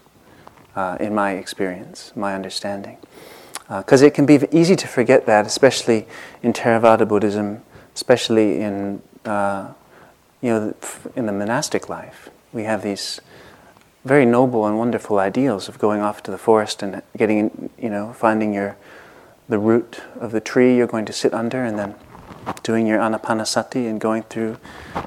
uh, 0.75 0.97
in 0.99 1.13
my 1.13 1.33
experience, 1.33 2.11
my 2.15 2.33
understanding. 2.33 2.97
Because 3.67 4.01
uh, 4.01 4.07
it 4.07 4.13
can 4.13 4.25
be 4.25 4.39
easy 4.51 4.75
to 4.75 4.87
forget 4.87 5.25
that, 5.27 5.45
especially 5.45 6.07
in 6.41 6.53
Theravada 6.53 7.07
Buddhism, 7.07 7.61
especially 7.93 8.61
in 8.61 9.01
uh, 9.25 9.73
you 10.41 10.49
know 10.49 10.73
in 11.15 11.25
the 11.25 11.31
monastic 11.31 11.89
life. 11.89 12.29
We 12.53 12.63
have 12.63 12.83
these 12.83 13.21
very 14.03 14.25
noble 14.25 14.65
and 14.65 14.77
wonderful 14.77 15.19
ideals 15.19 15.69
of 15.69 15.77
going 15.77 16.01
off 16.01 16.23
to 16.23 16.31
the 16.31 16.37
forest 16.37 16.81
and 16.81 17.01
getting 17.15 17.69
you 17.77 17.89
know 17.89 18.13
finding 18.13 18.53
your 18.53 18.77
the 19.49 19.59
root 19.59 20.01
of 20.19 20.31
the 20.31 20.39
tree 20.39 20.77
you're 20.77 20.87
going 20.87 21.05
to 21.05 21.13
sit 21.13 21.33
under, 21.33 21.63
and 21.63 21.77
then 21.77 21.95
doing 22.63 22.87
your 22.87 22.99
anapanasati 22.99 23.87
and 23.87 23.99
going 23.99 24.23
through 24.23 24.57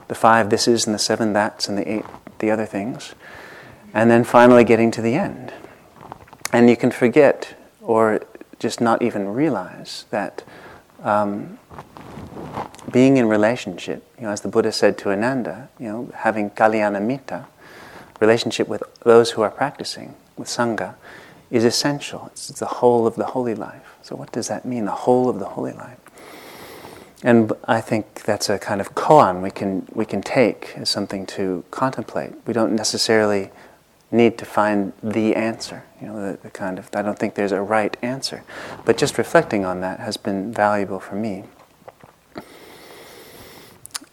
the 0.09 0.15
five 0.15 0.49
thises 0.49 0.87
and 0.87 0.95
the 0.95 0.99
seven 0.99 1.33
that's 1.33 1.69
and 1.69 1.77
the 1.79 1.89
eight 1.91 2.05
the 2.39 2.51
other 2.51 2.67
things 2.67 3.15
and 3.95 4.11
then 4.11 4.25
finally 4.25 4.65
getting 4.65 4.91
to 4.91 5.01
the 5.01 5.15
end. 5.15 5.55
And 6.53 6.69
you 6.69 6.77
can 6.77 6.91
forget 6.91 7.55
or 7.81 8.21
just 8.59 8.81
not 8.81 9.01
even 9.03 9.29
realize 9.29 10.05
that 10.11 10.43
um, 11.03 11.59
being 12.91 13.17
in 13.17 13.29
relationship, 13.29 14.05
you 14.19 14.25
know, 14.25 14.31
as 14.31 14.43
the 14.43 14.49
Buddha 14.49 14.73
said 14.73 14.99
to 14.99 15.11
Ananda, 15.11 15.69
you 15.79 15.89
know, 15.89 16.11
having 16.15 16.51
kalyanamitta, 16.51 17.47
relationship 18.21 18.69
with 18.69 18.83
those 19.03 19.33
who 19.33 19.43
are 19.43 19.51
practicing, 19.51 20.15
with 20.37 20.49
Sangha, 20.49 20.95
is 21.51 21.65
essential. 21.65 22.29
It's, 22.33 22.51
it's 22.51 22.61
the 22.61 22.67
whole 22.67 23.07
of 23.07 23.17
the 23.17 23.27
holy 23.27 23.55
life. 23.55 23.97
So, 24.03 24.17
what 24.17 24.33
does 24.33 24.49
that 24.49 24.65
mean, 24.65 24.85
the 24.85 24.91
whole 24.91 25.29
of 25.29 25.39
the 25.39 25.47
holy 25.47 25.73
life? 25.73 25.99
And 27.23 27.53
I 27.65 27.81
think 27.81 28.25
that's 28.25 28.51
a 28.51 28.59
kind 28.59 28.81
of 28.83 28.95
koan 28.95 29.41
we 29.41 29.51
can, 29.51 29.89
we 29.95 30.05
can 30.05 30.21
take 30.21 30.75
as 30.77 30.91
something 30.91 31.25
to 31.27 31.65
contemplate. 31.71 32.33
We 32.47 32.53
don't 32.53 32.75
necessarily 32.75 33.51
need 34.11 34.37
to 34.39 34.45
find 34.45 34.93
the 35.03 35.35
answer. 35.35 35.85
You 36.01 36.09
know, 36.09 36.33
the, 36.33 36.39
the, 36.39 36.51
kind 36.51 36.79
of 36.79 36.91
I 36.95 37.01
don't 37.01 37.19
think 37.19 37.35
there's 37.35 37.53
a 37.53 37.63
right 37.63 37.97
answer, 38.03 38.45
but 38.85 38.99
just 38.99 39.17
reflecting 39.17 39.65
on 39.65 39.81
that 39.81 40.01
has 40.01 40.17
been 40.19 40.53
valuable 40.53 41.01
for 41.01 41.17
me. 41.17 41.45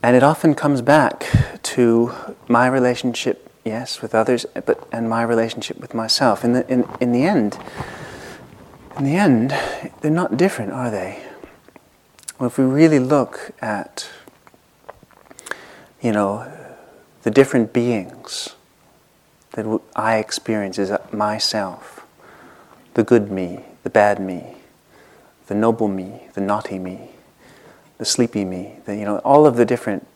And 0.03 0.15
it 0.15 0.23
often 0.23 0.55
comes 0.55 0.81
back 0.81 1.27
to 1.63 2.11
my 2.47 2.67
relationship, 2.67 3.51
yes, 3.63 4.01
with 4.01 4.15
others, 4.15 4.45
but 4.65 4.87
and 4.91 5.07
my 5.07 5.21
relationship 5.21 5.79
with 5.79 5.93
myself. 5.93 6.43
In 6.43 6.53
the 6.53 6.67
in, 6.67 6.87
in 6.99 7.11
the 7.11 7.23
end, 7.23 7.59
in 8.97 9.05
the 9.05 9.15
end, 9.15 9.51
they're 10.01 10.09
not 10.09 10.37
different, 10.37 10.71
are 10.71 10.89
they? 10.89 11.23
Well, 12.39 12.47
if 12.47 12.57
we 12.57 12.65
really 12.65 12.97
look 12.97 13.51
at, 13.61 14.09
you 16.01 16.11
know, 16.11 16.51
the 17.21 17.29
different 17.29 17.71
beings 17.71 18.55
that 19.51 19.81
I 19.95 20.17
experience 20.17 20.79
is 20.79 20.91
myself, 21.11 22.05
the 22.95 23.03
good 23.03 23.31
me, 23.31 23.65
the 23.83 23.91
bad 23.91 24.19
me, 24.19 24.55
the 25.45 25.53
noble 25.53 25.87
me, 25.87 26.27
the 26.33 26.41
naughty 26.41 26.79
me, 26.79 27.10
the 28.01 28.05
sleepy 28.05 28.43
me, 28.43 28.77
the, 28.85 28.95
you 28.95 29.05
know, 29.05 29.19
all 29.19 29.45
of 29.45 29.57
the 29.57 29.63
different 29.63 30.07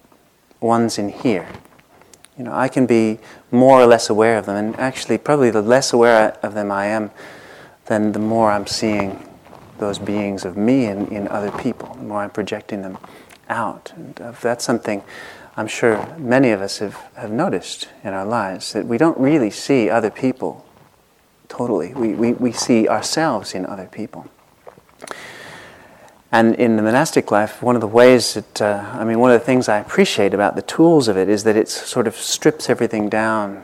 ones 0.59 0.97
in 0.97 1.07
here. 1.07 1.47
You 2.35 2.43
know, 2.43 2.51
I 2.51 2.67
can 2.67 2.87
be 2.87 3.19
more 3.51 3.79
or 3.79 3.85
less 3.85 4.09
aware 4.09 4.39
of 4.39 4.47
them, 4.47 4.55
and 4.55 4.75
actually, 4.77 5.19
probably 5.19 5.51
the 5.51 5.61
less 5.61 5.93
aware 5.93 6.35
of 6.41 6.55
them 6.55 6.71
I 6.71 6.87
am, 6.87 7.11
then 7.85 8.11
the 8.13 8.17
more 8.17 8.49
I'm 8.49 8.65
seeing 8.65 9.29
those 9.77 9.99
beings 9.99 10.45
of 10.45 10.57
me 10.57 10.87
in, 10.87 11.09
in 11.09 11.27
other 11.27 11.51
people, 11.59 11.93
the 11.93 12.01
more 12.01 12.23
I'm 12.23 12.31
projecting 12.31 12.81
them 12.81 12.97
out. 13.49 13.93
And 13.95 14.19
if 14.19 14.41
that's 14.41 14.65
something 14.65 15.03
I'm 15.55 15.67
sure 15.67 16.11
many 16.17 16.49
of 16.49 16.61
us 16.61 16.79
have, 16.79 16.95
have 17.15 17.29
noticed 17.29 17.89
in 18.03 18.13
our 18.13 18.25
lives 18.25 18.73
that 18.73 18.87
we 18.87 18.97
don't 18.97 19.19
really 19.19 19.51
see 19.51 19.91
other 19.91 20.09
people 20.09 20.65
totally. 21.49 21.93
We, 21.93 22.15
we, 22.15 22.33
we 22.33 22.51
see 22.51 22.87
ourselves 22.87 23.53
in 23.53 23.63
other 23.63 23.85
people. 23.85 24.25
And 26.31 26.55
in 26.55 26.75
the 26.75 26.81
monastic 26.81 27.31
life, 27.31 27.61
one 27.61 27.75
of 27.75 27.81
the 27.81 27.87
ways 27.87 28.33
that, 28.33 28.61
uh, 28.61 28.91
I 28.93 29.03
mean, 29.03 29.19
one 29.19 29.31
of 29.31 29.39
the 29.39 29.45
things 29.45 29.69
I 29.69 29.79
appreciate 29.79 30.33
about 30.33 30.55
the 30.55 30.61
tools 30.63 31.07
of 31.07 31.17
it 31.17 31.29
is 31.29 31.43
that 31.43 31.55
it 31.55 31.69
sort 31.69 32.07
of 32.07 32.15
strips 32.15 32.69
everything 32.69 33.09
down 33.09 33.63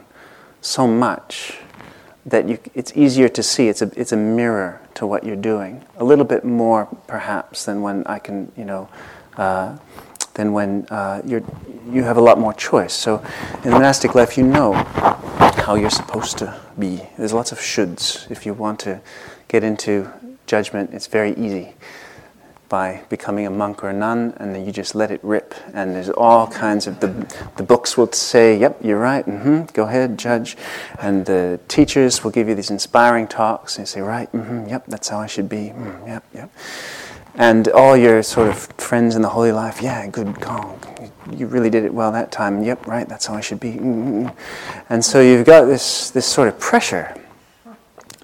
so 0.61 0.87
much 0.87 1.57
that 2.25 2.47
you, 2.47 2.59
it's 2.75 2.95
easier 2.95 3.27
to 3.29 3.43
see. 3.43 3.67
It's 3.67 3.81
a, 3.81 3.91
it's 3.95 4.11
a 4.11 4.17
mirror 4.17 4.79
to 4.95 5.07
what 5.07 5.25
you're 5.25 5.35
doing. 5.35 5.83
A 5.97 6.03
little 6.03 6.23
bit 6.23 6.45
more, 6.45 6.85
perhaps, 7.07 7.65
than 7.65 7.81
when 7.81 8.05
I 8.05 8.19
can, 8.19 8.51
you 8.55 8.65
know, 8.65 8.89
uh, 9.37 9.77
than 10.35 10.53
when 10.53 10.85
uh, 10.89 11.21
you're, 11.25 11.43
you 11.89 12.03
have 12.03 12.17
a 12.17 12.21
lot 12.21 12.39
more 12.39 12.53
choice. 12.53 12.93
So 12.93 13.23
in 13.63 13.71
the 13.71 13.71
monastic 13.71 14.15
life, 14.15 14.37
you 14.37 14.43
know 14.45 14.73
how 14.73 15.75
you're 15.75 15.89
supposed 15.89 16.37
to 16.37 16.59
be. 16.77 17.01
There's 17.17 17.33
lots 17.33 17.51
of 17.51 17.59
shoulds. 17.59 18.29
If 18.31 18.45
you 18.45 18.53
want 18.53 18.79
to 18.81 19.01
get 19.47 19.63
into 19.63 20.09
judgment, 20.45 20.91
it's 20.93 21.07
very 21.07 21.33
easy. 21.35 21.73
By 22.71 23.03
becoming 23.09 23.45
a 23.45 23.49
monk 23.49 23.83
or 23.83 23.89
a 23.89 23.93
nun, 23.93 24.33
and 24.37 24.55
then 24.55 24.65
you 24.65 24.71
just 24.71 24.95
let 24.95 25.11
it 25.11 25.19
rip. 25.21 25.53
And 25.73 25.93
there's 25.93 26.09
all 26.09 26.47
kinds 26.47 26.87
of 26.87 27.01
the 27.01 27.09
the 27.57 27.63
books 27.63 27.97
will 27.97 28.11
say, 28.13 28.57
"Yep, 28.57 28.79
you're 28.81 28.97
right. 28.97 29.25
Mm-hmm, 29.25 29.65
go 29.73 29.83
ahead, 29.83 30.17
judge." 30.17 30.55
And 30.97 31.25
the 31.25 31.59
teachers 31.67 32.23
will 32.23 32.31
give 32.31 32.47
you 32.47 32.55
these 32.55 32.71
inspiring 32.71 33.27
talks, 33.27 33.77
and 33.77 33.87
say, 33.87 33.99
"Right, 33.99 34.31
mm-hmm, 34.31 34.69
yep, 34.69 34.85
that's 34.87 35.09
how 35.09 35.19
I 35.19 35.27
should 35.27 35.49
be. 35.49 35.73
Mm, 35.75 36.07
yep, 36.07 36.23
yep." 36.33 36.49
And 37.35 37.67
all 37.67 37.95
your 37.97 38.23
sort 38.23 38.47
of 38.47 38.57
friends 38.77 39.15
in 39.15 39.21
the 39.21 39.29
holy 39.29 39.51
life, 39.51 39.81
yeah, 39.81 40.07
good 40.07 40.39
call. 40.39 40.79
You 41.29 41.47
really 41.47 41.69
did 41.69 41.83
it 41.83 41.93
well 41.93 42.11
that 42.13 42.31
time. 42.31 42.63
Yep, 42.63 42.87
right, 42.87 43.07
that's 43.07 43.25
how 43.25 43.35
I 43.35 43.41
should 43.41 43.59
be. 43.59 43.73
Mm-hmm. 43.73 44.29
And 44.89 45.03
so 45.03 45.19
you've 45.19 45.45
got 45.45 45.65
this 45.65 46.09
this 46.09 46.25
sort 46.25 46.47
of 46.47 46.57
pressure 46.57 47.15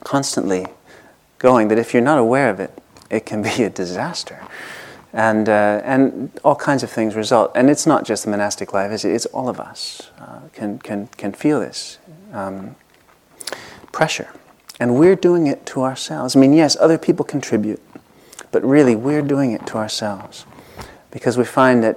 constantly 0.04 0.68
going 1.38 1.68
that 1.68 1.78
if 1.78 1.94
you're 1.94 2.04
not 2.04 2.18
aware 2.18 2.50
of 2.50 2.62
it, 2.62 2.72
it 3.10 3.26
can 3.26 3.42
be 3.42 3.64
a 3.64 3.70
disaster. 3.70 4.46
And, 5.14 5.48
uh, 5.50 5.82
and 5.84 6.32
all 6.44 6.56
kinds 6.56 6.84
of 6.84 6.92
things 6.92 7.16
result. 7.16 7.52
And 7.56 7.70
it's 7.70 7.88
not 7.88 8.06
just 8.06 8.26
the 8.26 8.30
monastic 8.30 8.74
life, 8.74 8.92
it's, 8.92 9.06
it's 9.06 9.26
all 9.28 9.50
of 9.50 9.60
us 9.60 10.12
uh, 10.20 10.42
can, 10.54 10.80
can, 10.80 11.08
can 11.18 11.34
feel 11.34 11.60
this 11.60 11.98
um, 12.34 12.76
pressure. 13.92 14.30
And 14.80 15.00
we're 15.00 15.16
doing 15.16 15.48
it 15.48 15.66
to 15.68 15.82
ourselves. 15.82 16.36
I 16.36 16.40
mean, 16.40 16.54
yes, 16.54 16.78
other 16.80 16.98
people 16.98 17.26
contribute, 17.26 17.82
but 18.52 18.64
really 18.64 18.96
we're 18.96 19.24
doing 19.24 19.52
it 19.54 19.66
to 19.68 19.78
ourselves. 19.78 20.46
Because 21.10 21.38
we 21.38 21.46
find 21.46 21.84
that 21.84 21.96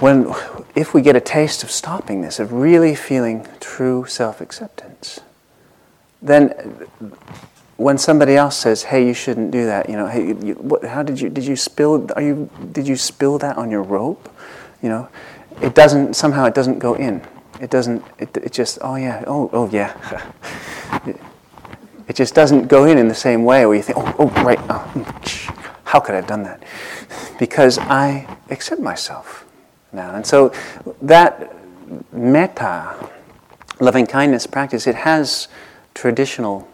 when, 0.00 0.32
if 0.74 0.92
we 0.92 1.00
get 1.00 1.16
a 1.16 1.20
taste 1.20 1.62
of 1.62 1.70
stopping 1.70 2.20
this, 2.20 2.38
of 2.38 2.52
really 2.52 2.94
feeling 2.94 3.46
true 3.60 4.04
self 4.06 4.40
acceptance, 4.40 5.20
then 6.20 6.86
when 7.78 7.96
somebody 7.96 8.34
else 8.34 8.56
says, 8.56 8.82
"Hey, 8.82 9.06
you 9.06 9.14
shouldn't 9.14 9.52
do 9.52 9.64
that," 9.66 9.88
you 9.88 9.96
know, 9.96 10.06
"Hey, 10.06 10.34
you, 10.42 10.54
what, 10.54 10.84
how 10.84 11.02
did 11.02 11.20
you 11.20 11.30
did 11.30 11.44
you 11.44 11.56
spill? 11.56 12.06
Are 12.16 12.22
you 12.22 12.50
did 12.72 12.86
you 12.86 12.96
spill 12.96 13.38
that 13.38 13.56
on 13.56 13.70
your 13.70 13.82
rope?" 13.82 14.28
You 14.82 14.88
know, 14.90 15.08
it 15.62 15.74
doesn't 15.74 16.14
somehow 16.14 16.44
it 16.44 16.54
doesn't 16.54 16.80
go 16.80 16.94
in. 16.94 17.22
It 17.60 17.70
doesn't. 17.70 18.04
It, 18.18 18.36
it 18.36 18.52
just 18.52 18.78
oh 18.82 18.96
yeah 18.96 19.22
oh 19.26 19.48
oh 19.52 19.70
yeah. 19.70 19.94
it, 21.06 21.16
it, 22.08 22.16
just 22.16 22.34
doesn't 22.34 22.66
go 22.66 22.84
in 22.84 22.98
in 22.98 23.06
the 23.06 23.14
same 23.14 23.44
way 23.44 23.64
where 23.64 23.76
you 23.76 23.82
think 23.82 23.98
oh 23.98 24.14
oh 24.18 24.44
right 24.44 24.58
oh, 24.68 24.78
hmm, 24.78 25.52
how 25.84 26.00
could 26.00 26.14
I 26.14 26.16
have 26.16 26.26
done 26.26 26.42
that? 26.42 26.64
Because 27.38 27.78
I 27.78 28.26
accept 28.50 28.80
myself 28.80 29.46
now, 29.92 30.16
and 30.16 30.26
so 30.26 30.52
that 31.00 31.54
metta, 32.12 33.08
loving 33.78 34.04
kindness 34.04 34.48
practice, 34.48 34.88
it 34.88 34.96
has 34.96 35.46
traditional 35.94 36.68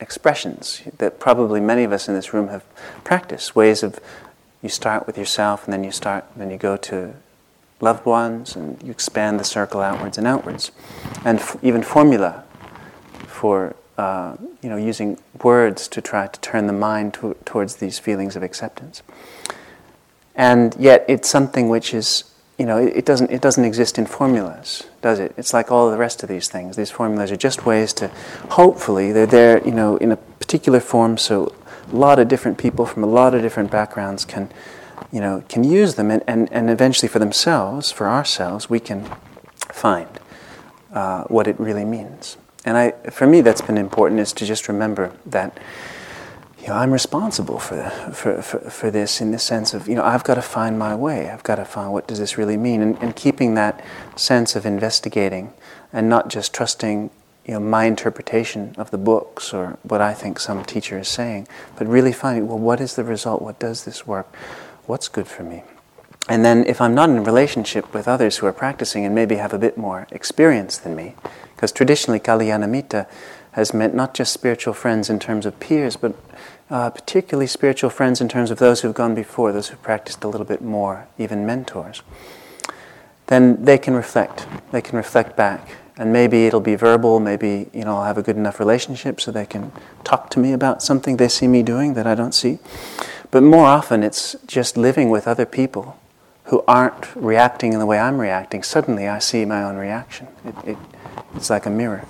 expressions 0.00 0.82
that 0.98 1.18
probably 1.18 1.60
many 1.60 1.84
of 1.84 1.92
us 1.92 2.08
in 2.08 2.14
this 2.14 2.32
room 2.32 2.48
have 2.48 2.64
practiced. 3.04 3.56
Ways 3.56 3.82
of 3.82 3.98
you 4.62 4.68
start 4.68 5.06
with 5.06 5.16
yourself 5.16 5.64
and 5.64 5.72
then 5.72 5.84
you 5.84 5.92
start 5.92 6.24
then 6.36 6.50
you 6.50 6.58
go 6.58 6.76
to 6.76 7.14
loved 7.80 8.06
ones 8.06 8.56
and 8.56 8.82
you 8.82 8.90
expand 8.90 9.38
the 9.38 9.44
circle 9.44 9.80
outwards 9.80 10.18
and 10.18 10.26
outwards. 10.26 10.72
And 11.24 11.38
f- 11.38 11.56
even 11.62 11.82
formula 11.82 12.44
for 13.26 13.76
uh, 13.98 14.36
you 14.62 14.68
know 14.68 14.76
using 14.76 15.18
words 15.42 15.88
to 15.88 16.00
try 16.00 16.26
to 16.26 16.40
turn 16.40 16.66
the 16.66 16.72
mind 16.72 17.14
to- 17.14 17.36
towards 17.44 17.76
these 17.76 17.98
feelings 17.98 18.36
of 18.36 18.42
acceptance. 18.42 19.02
And 20.34 20.74
yet 20.78 21.04
it's 21.08 21.28
something 21.28 21.68
which 21.68 21.94
is 21.94 22.24
you 22.58 22.64
know, 22.64 22.78
it, 22.78 22.96
it, 22.96 23.04
doesn't, 23.04 23.30
it 23.30 23.40
doesn't 23.40 23.64
exist 23.64 23.98
in 23.98 24.06
formulas, 24.06 24.84
does 25.02 25.18
it? 25.18 25.34
It's 25.36 25.52
like 25.52 25.70
all 25.70 25.90
the 25.90 25.98
rest 25.98 26.22
of 26.22 26.28
these 26.28 26.48
things. 26.48 26.76
These 26.76 26.90
formulas 26.90 27.30
are 27.30 27.36
just 27.36 27.66
ways 27.66 27.92
to, 27.94 28.08
hopefully, 28.50 29.12
they're 29.12 29.26
there, 29.26 29.64
you 29.64 29.72
know, 29.72 29.96
in 29.98 30.12
a 30.12 30.16
particular 30.16 30.80
form 30.80 31.18
so 31.18 31.54
a 31.92 31.96
lot 31.96 32.18
of 32.18 32.28
different 32.28 32.58
people 32.58 32.86
from 32.86 33.04
a 33.04 33.06
lot 33.06 33.34
of 33.34 33.42
different 33.42 33.70
backgrounds 33.70 34.24
can, 34.24 34.50
you 35.12 35.20
know, 35.20 35.44
can 35.48 35.64
use 35.64 35.94
them 35.94 36.10
and, 36.10 36.22
and, 36.26 36.50
and 36.52 36.70
eventually 36.70 37.08
for 37.08 37.18
themselves, 37.18 37.92
for 37.92 38.08
ourselves, 38.08 38.70
we 38.70 38.80
can 38.80 39.08
find 39.68 40.08
uh, 40.92 41.24
what 41.24 41.46
it 41.46 41.58
really 41.60 41.84
means. 41.84 42.38
And 42.64 42.76
I, 42.76 42.92
for 43.10 43.26
me, 43.26 43.42
that's 43.42 43.60
been 43.60 43.78
important 43.78 44.20
is 44.20 44.32
to 44.34 44.46
just 44.46 44.66
remember 44.66 45.12
that 45.26 45.58
you 46.66 46.72
know, 46.72 46.78
I'm 46.78 46.90
responsible 46.90 47.60
for, 47.60 47.88
for, 48.12 48.42
for, 48.42 48.58
for, 48.58 48.90
this 48.90 49.20
in 49.20 49.30
the 49.30 49.38
sense 49.38 49.72
of, 49.72 49.86
you 49.86 49.94
know, 49.94 50.02
I've 50.02 50.24
got 50.24 50.34
to 50.34 50.42
find 50.42 50.76
my 50.76 50.96
way. 50.96 51.30
I've 51.30 51.44
got 51.44 51.56
to 51.56 51.64
find 51.64 51.92
what 51.92 52.08
does 52.08 52.18
this 52.18 52.36
really 52.36 52.56
mean? 52.56 52.82
And, 52.82 52.98
and 53.00 53.14
keeping 53.14 53.54
that 53.54 53.84
sense 54.16 54.56
of 54.56 54.66
investigating 54.66 55.52
and 55.92 56.08
not 56.08 56.28
just 56.28 56.52
trusting, 56.52 57.10
you 57.44 57.54
know, 57.54 57.60
my 57.60 57.84
interpretation 57.84 58.74
of 58.78 58.90
the 58.90 58.98
books 58.98 59.54
or 59.54 59.78
what 59.84 60.00
I 60.00 60.12
think 60.12 60.40
some 60.40 60.64
teacher 60.64 60.98
is 60.98 61.06
saying, 61.06 61.46
but 61.78 61.86
really 61.86 62.12
finding, 62.12 62.48
well, 62.48 62.58
what 62.58 62.80
is 62.80 62.96
the 62.96 63.04
result? 63.04 63.42
What 63.42 63.60
does 63.60 63.84
this 63.84 64.04
work? 64.04 64.34
What's 64.86 65.06
good 65.06 65.28
for 65.28 65.44
me? 65.44 65.62
And 66.28 66.44
then 66.44 66.66
if 66.66 66.80
I'm 66.80 66.96
not 66.96 67.10
in 67.10 67.22
relationship 67.22 67.94
with 67.94 68.08
others 68.08 68.38
who 68.38 68.46
are 68.46 68.52
practicing 68.52 69.04
and 69.04 69.14
maybe 69.14 69.36
have 69.36 69.52
a 69.52 69.58
bit 69.58 69.78
more 69.78 70.08
experience 70.10 70.78
than 70.78 70.96
me, 70.96 71.14
because 71.54 71.70
traditionally 71.70 72.18
Kalyanamitta 72.18 73.06
has 73.52 73.72
meant 73.72 73.94
not 73.94 74.12
just 74.12 74.32
spiritual 74.32 74.74
friends 74.74 75.08
in 75.08 75.20
terms 75.20 75.46
of 75.46 75.58
peers, 75.60 75.96
but 75.96 76.14
uh, 76.70 76.90
particularly 76.90 77.46
spiritual 77.46 77.90
friends 77.90 78.20
in 78.20 78.28
terms 78.28 78.50
of 78.50 78.58
those 78.58 78.80
who've 78.80 78.94
gone 78.94 79.14
before, 79.14 79.52
those 79.52 79.68
who've 79.68 79.82
practiced 79.82 80.24
a 80.24 80.28
little 80.28 80.46
bit 80.46 80.62
more, 80.62 81.06
even 81.18 81.46
mentors, 81.46 82.02
then 83.26 83.64
they 83.64 83.78
can 83.78 83.94
reflect. 83.94 84.46
They 84.72 84.80
can 84.80 84.96
reflect 84.96 85.36
back. 85.36 85.68
And 85.98 86.12
maybe 86.12 86.46
it'll 86.46 86.60
be 86.60 86.74
verbal, 86.74 87.20
maybe 87.20 87.70
you 87.72 87.84
know, 87.84 87.96
I'll 87.96 88.04
have 88.04 88.18
a 88.18 88.22
good 88.22 88.36
enough 88.36 88.60
relationship 88.60 89.20
so 89.20 89.30
they 89.30 89.46
can 89.46 89.72
talk 90.04 90.28
to 90.30 90.38
me 90.38 90.52
about 90.52 90.82
something 90.82 91.16
they 91.16 91.28
see 91.28 91.48
me 91.48 91.62
doing 91.62 91.94
that 91.94 92.06
I 92.06 92.14
don't 92.14 92.34
see. 92.34 92.58
But 93.30 93.42
more 93.42 93.66
often 93.66 94.02
it's 94.02 94.36
just 94.46 94.76
living 94.76 95.08
with 95.08 95.26
other 95.26 95.46
people 95.46 95.98
who 96.44 96.62
aren't 96.68 97.14
reacting 97.16 97.72
in 97.72 97.78
the 97.78 97.86
way 97.86 97.98
I'm 97.98 98.20
reacting. 98.20 98.62
Suddenly 98.62 99.08
I 99.08 99.18
see 99.18 99.44
my 99.44 99.62
own 99.62 99.76
reaction. 99.76 100.28
It, 100.44 100.54
it, 100.64 100.78
it's 101.34 101.50
like 101.50 101.66
a 101.66 101.70
mirror. 101.70 102.04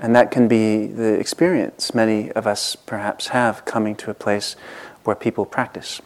And 0.00 0.14
that 0.14 0.30
can 0.30 0.46
be 0.46 0.86
the 0.86 1.14
experience 1.14 1.94
many 1.94 2.30
of 2.32 2.46
us 2.46 2.76
perhaps 2.76 3.28
have 3.28 3.64
coming 3.64 3.96
to 3.96 4.10
a 4.10 4.14
place 4.14 4.56
where 5.04 5.16
people 5.16 5.46
practice, 5.46 6.02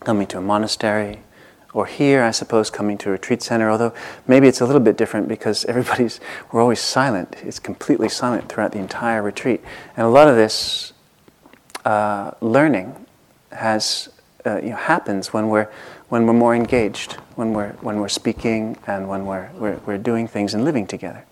coming 0.00 0.26
to 0.26 0.38
a 0.38 0.42
monastery, 0.42 1.20
or 1.72 1.86
here, 1.86 2.22
I 2.22 2.30
suppose, 2.30 2.70
coming 2.70 2.98
to 2.98 3.10
a 3.10 3.12
retreat 3.12 3.42
center, 3.42 3.70
although 3.70 3.92
maybe 4.26 4.48
it's 4.48 4.60
a 4.60 4.66
little 4.66 4.80
bit 4.80 4.96
different 4.96 5.28
because 5.28 5.64
everybody's, 5.66 6.20
we're 6.52 6.60
always 6.60 6.80
silent. 6.80 7.36
It's 7.42 7.58
completely 7.58 8.08
silent 8.08 8.48
throughout 8.48 8.72
the 8.72 8.78
entire 8.78 9.22
retreat. 9.22 9.62
And 9.96 10.06
a 10.06 10.10
lot 10.10 10.28
of 10.28 10.36
this 10.36 10.92
uh, 11.84 12.32
learning 12.40 13.06
has, 13.52 14.08
uh, 14.44 14.60
you 14.62 14.70
know, 14.70 14.76
happens 14.76 15.32
when 15.32 15.48
we're, 15.48 15.70
when 16.08 16.26
we're 16.26 16.32
more 16.32 16.54
engaged, 16.54 17.14
when 17.36 17.52
we're, 17.52 17.72
when 17.80 18.00
we're 18.00 18.08
speaking 18.08 18.76
and 18.86 19.08
when 19.08 19.26
we're, 19.26 19.50
we're, 19.54 19.76
we're 19.86 19.98
doing 19.98 20.26
things 20.26 20.54
and 20.54 20.64
living 20.64 20.86
together. 20.86 21.24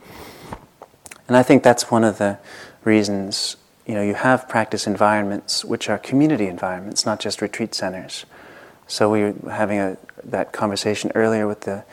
And 1.28 1.36
I 1.36 1.42
think 1.42 1.62
that's 1.62 1.90
one 1.90 2.04
of 2.04 2.18
the 2.18 2.38
reasons, 2.84 3.56
you 3.86 3.94
know, 3.94 4.02
you 4.02 4.14
have 4.14 4.48
practice 4.48 4.86
environments 4.86 5.64
which 5.64 5.88
are 5.88 5.98
community 5.98 6.46
environments, 6.46 7.04
not 7.04 7.20
just 7.20 7.42
retreat 7.42 7.74
centers. 7.74 8.24
So 8.86 9.10
we 9.10 9.22
were 9.22 9.50
having 9.50 9.78
a, 9.78 9.96
that 10.24 10.52
conversation 10.52 11.10
earlier 11.14 11.46
with 11.46 11.62
the 11.62 11.84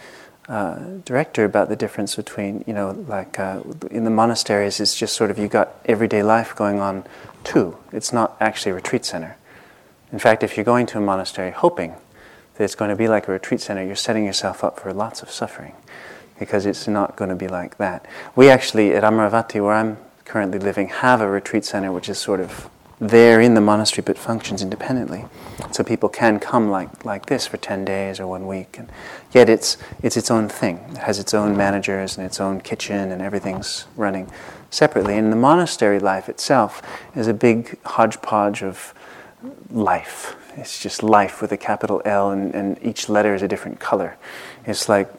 uh, 0.48 0.76
director 1.06 1.46
about 1.46 1.70
the 1.70 1.76
difference 1.76 2.16
between, 2.16 2.64
you 2.68 2.74
know, 2.74 2.92
like 3.08 3.40
uh, 3.40 3.62
in 3.90 4.04
the 4.04 4.10
monasteries, 4.12 4.80
it's 4.80 4.96
just 4.96 5.16
sort 5.16 5.32
of 5.32 5.40
you 5.40 5.48
got 5.48 5.74
everyday 5.86 6.22
life 6.22 6.56
going 6.56 6.80
on 6.80 7.06
too. 7.44 7.78
It's 7.92 8.14
not 8.14 8.38
actually 8.40 8.74
a 8.74 8.76
retreat 8.76 9.06
center. 9.06 9.38
In 10.12 10.20
fact, 10.20 10.44
if 10.44 10.56
you're 10.56 10.64
going 10.64 10.86
to 10.88 11.00
a 11.00 11.02
monastery 11.02 11.52
hoping 11.52 11.96
that 12.56 12.64
it's 12.64 12.76
going 12.76 12.90
to 12.90 12.96
be 12.96 13.08
like 13.08 13.28
a 13.28 13.32
retreat 13.32 13.62
center, 13.62 13.84
you're 13.84 13.96
setting 13.96 14.26
yourself 14.26 14.64
up 14.64 14.80
for 14.80 14.94
lots 14.94 15.24
of 15.24 15.32
suffering 15.32 15.74
because 16.40 16.66
it's 16.66 16.88
not 16.88 17.16
going 17.16 17.30
to 17.30 17.36
be 17.36 17.48
like 17.48 17.78
that. 17.78 18.06
We 18.36 18.50
actually, 18.50 18.94
at 18.94 19.04
Amaravati, 19.04 19.64
where 19.64 19.74
I'm 19.74 19.98
currently 20.26 20.60
living, 20.60 20.88
have 20.88 21.22
a 21.22 21.30
retreat 21.30 21.66
center 21.66 21.92
which 21.92 22.10
is 22.10 22.18
sort 22.18 22.40
of 22.40 22.70
there 23.00 23.42
in 23.42 23.54
the 23.54 23.62
monastery 23.62 24.04
but 24.06 24.18
functions 24.18 24.62
independently. 24.62 25.26
So 25.72 25.84
people 25.84 26.10
can 26.10 26.40
come 26.40 26.70
like, 26.70 27.04
like 27.04 27.26
this 27.26 27.46
for 27.46 27.58
10 27.58 27.86
days 27.86 28.20
or 28.20 28.28
one 28.28 28.48
week. 28.48 28.78
And 28.78 28.90
yet 29.32 29.50
it's, 29.50 29.78
it's 30.02 30.16
its 30.16 30.32
own 30.32 30.48
thing. 30.48 30.78
It 30.92 30.98
has 31.00 31.20
its 31.20 31.34
own 31.34 31.58
managers 31.58 32.18
and 32.18 32.26
its 32.26 32.40
own 32.40 32.62
kitchen 32.62 33.12
and 33.12 33.22
everything's 33.22 33.86
running 33.96 34.30
separately. 34.70 35.18
And 35.18 35.32
the 35.32 35.38
monastery 35.38 36.00
life 36.00 36.30
itself 36.30 36.82
is 37.16 37.28
a 37.28 37.34
big 37.34 37.78
hodgepodge 37.84 38.64
of 38.64 38.94
life. 39.70 40.36
It's 40.56 40.82
just 40.82 41.04
life 41.04 41.42
with 41.42 41.52
a 41.52 41.58
capital 41.58 42.02
L 42.06 42.32
and, 42.32 42.54
and 42.54 42.78
each 42.82 43.10
letter 43.10 43.34
is 43.34 43.42
a 43.42 43.48
different 43.48 43.80
color. 43.80 44.18
It's 44.66 44.88
like 44.88 45.10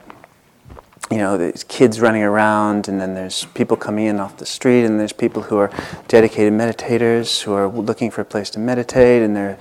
you 1.10 1.18
know, 1.18 1.36
there's 1.36 1.64
kids 1.64 2.00
running 2.00 2.22
around, 2.22 2.88
and 2.88 3.00
then 3.00 3.14
there's 3.14 3.44
people 3.54 3.76
coming 3.76 4.06
in 4.06 4.20
off 4.20 4.38
the 4.38 4.46
street, 4.46 4.84
and 4.84 4.98
there's 4.98 5.12
people 5.12 5.42
who 5.42 5.58
are 5.58 5.70
dedicated 6.08 6.52
meditators 6.52 7.42
who 7.42 7.52
are 7.52 7.68
looking 7.68 8.10
for 8.10 8.22
a 8.22 8.24
place 8.24 8.50
to 8.50 8.58
meditate, 8.58 9.22
and 9.22 9.36
there 9.36 9.58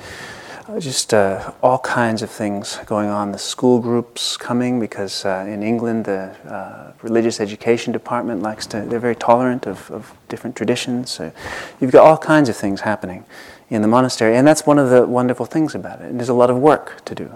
are 0.68 0.80
just 0.80 1.14
uh, 1.14 1.52
all 1.62 1.80
kinds 1.80 2.22
of 2.22 2.30
things 2.30 2.80
going 2.86 3.10
on. 3.10 3.32
The 3.34 3.38
school 3.38 3.80
groups 3.80 4.38
coming 4.38 4.80
because 4.80 5.26
uh, 5.26 5.46
in 5.48 5.62
England 5.62 6.06
the 6.06 6.36
uh, 6.50 6.94
religious 7.02 7.40
education 7.40 7.92
department 7.92 8.42
likes 8.42 8.66
to, 8.68 8.82
they're 8.82 9.00
very 9.00 9.16
tolerant 9.16 9.68
of, 9.68 9.92
of 9.92 10.14
different 10.30 10.56
traditions. 10.56 11.12
So 11.12 11.32
you've 11.80 11.92
got 11.92 12.06
all 12.06 12.18
kinds 12.18 12.48
of 12.48 12.56
things 12.56 12.82
happening 12.82 13.26
in 13.70 13.82
the 13.82 13.88
monastery. 13.88 14.38
And 14.38 14.48
that's 14.48 14.66
one 14.66 14.80
of 14.80 14.90
the 14.90 15.06
wonderful 15.06 15.46
things 15.46 15.76
about 15.76 16.00
it. 16.00 16.06
And 16.06 16.20
there's 16.20 16.30
a 16.30 16.34
lot 16.34 16.50
of 16.50 16.58
work 16.58 17.04
to 17.06 17.16
do. 17.16 17.36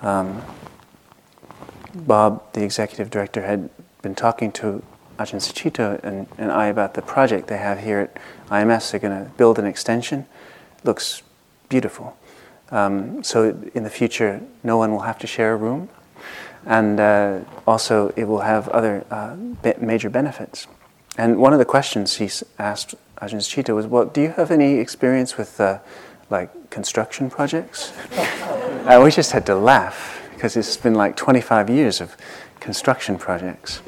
Um, 0.00 0.42
Bob, 1.94 2.52
the 2.52 2.62
executive 2.62 3.10
director, 3.10 3.42
had 3.42 3.70
been 4.02 4.14
talking 4.14 4.52
to 4.52 4.82
Ajahn 5.18 5.40
Sucitto 5.40 6.02
and, 6.02 6.26
and 6.38 6.50
I 6.50 6.66
about 6.66 6.94
the 6.94 7.02
project 7.02 7.46
they 7.46 7.58
have 7.58 7.80
here 7.80 8.00
at 8.00 8.18
IMS. 8.48 8.90
They're 8.90 9.00
going 9.00 9.24
to 9.24 9.30
build 9.32 9.58
an 9.58 9.66
extension. 9.66 10.26
Looks 10.82 11.22
beautiful. 11.68 12.16
Um, 12.70 13.22
so 13.22 13.56
in 13.74 13.84
the 13.84 13.90
future, 13.90 14.40
no 14.62 14.76
one 14.76 14.90
will 14.90 15.00
have 15.00 15.18
to 15.18 15.26
share 15.26 15.52
a 15.52 15.56
room. 15.56 15.88
And 16.66 16.98
uh, 16.98 17.40
also, 17.66 18.08
it 18.16 18.24
will 18.24 18.40
have 18.40 18.68
other 18.70 19.04
uh, 19.10 19.36
major 19.78 20.10
benefits. 20.10 20.66
And 21.16 21.38
one 21.38 21.52
of 21.52 21.58
the 21.58 21.64
questions 21.64 22.16
he 22.16 22.28
asked 22.58 22.94
Ajahn 23.20 23.40
Sucitto 23.40 23.74
was, 23.74 23.86
well, 23.86 24.06
do 24.06 24.20
you 24.20 24.30
have 24.30 24.50
any 24.50 24.74
experience 24.74 25.36
with 25.36 25.60
uh, 25.60 25.78
like 26.30 26.70
construction 26.70 27.30
projects? 27.30 27.92
we 29.02 29.10
just 29.10 29.30
had 29.30 29.46
to 29.46 29.54
laugh 29.54 30.23
because 30.44 30.58
it's 30.58 30.76
been 30.76 30.92
like 30.92 31.16
25 31.16 31.70
years 31.70 32.02
of 32.02 32.18
construction 32.60 33.16
projects. 33.16 33.80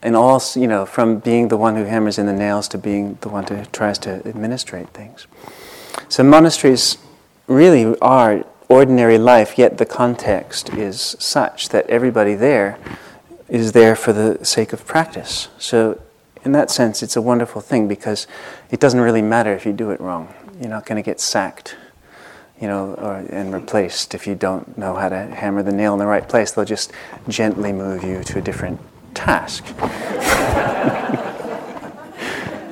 And 0.00 0.16
all, 0.16 0.40
you 0.56 0.66
know, 0.66 0.86
from 0.86 1.18
being 1.18 1.48
the 1.48 1.58
one 1.58 1.76
who 1.76 1.84
hammers 1.84 2.18
in 2.18 2.24
the 2.24 2.32
nails 2.32 2.68
to 2.68 2.78
being 2.78 3.18
the 3.20 3.28
one 3.28 3.46
who 3.46 3.62
tries 3.66 3.98
to 3.98 4.26
administrate 4.26 4.88
things. 4.94 5.26
So 6.08 6.22
monasteries 6.22 6.96
really 7.48 7.98
are 7.98 8.46
ordinary 8.70 9.18
life, 9.18 9.58
yet 9.58 9.76
the 9.76 9.84
context 9.84 10.70
is 10.70 11.16
such 11.18 11.68
that 11.68 11.86
everybody 11.90 12.34
there 12.34 12.78
is 13.46 13.72
there 13.72 13.94
for 13.94 14.14
the 14.14 14.42
sake 14.42 14.72
of 14.72 14.86
practice. 14.86 15.48
So, 15.58 16.00
in 16.46 16.52
that 16.52 16.70
sense, 16.70 17.02
it's 17.02 17.14
a 17.14 17.20
wonderful 17.20 17.60
thing 17.60 17.88
because 17.88 18.26
it 18.70 18.80
doesn't 18.80 19.00
really 19.00 19.20
matter 19.20 19.52
if 19.52 19.66
you 19.66 19.74
do 19.74 19.90
it 19.90 20.00
wrong. 20.00 20.32
You're 20.58 20.70
not 20.70 20.86
going 20.86 20.96
to 20.96 21.04
get 21.04 21.20
sacked, 21.20 21.76
you 22.60 22.68
know, 22.68 22.94
or, 22.94 23.16
and 23.30 23.52
replaced 23.52 24.14
if 24.14 24.26
you 24.26 24.34
don't 24.34 24.76
know 24.76 24.94
how 24.94 25.08
to 25.08 25.16
hammer 25.16 25.62
the 25.62 25.72
nail 25.72 25.94
in 25.94 25.98
the 25.98 26.06
right 26.06 26.28
place. 26.28 26.52
They'll 26.52 26.64
just 26.64 26.92
gently 27.28 27.72
move 27.72 28.04
you 28.04 28.22
to 28.24 28.38
a 28.38 28.42
different 28.42 28.80
task. 29.14 29.64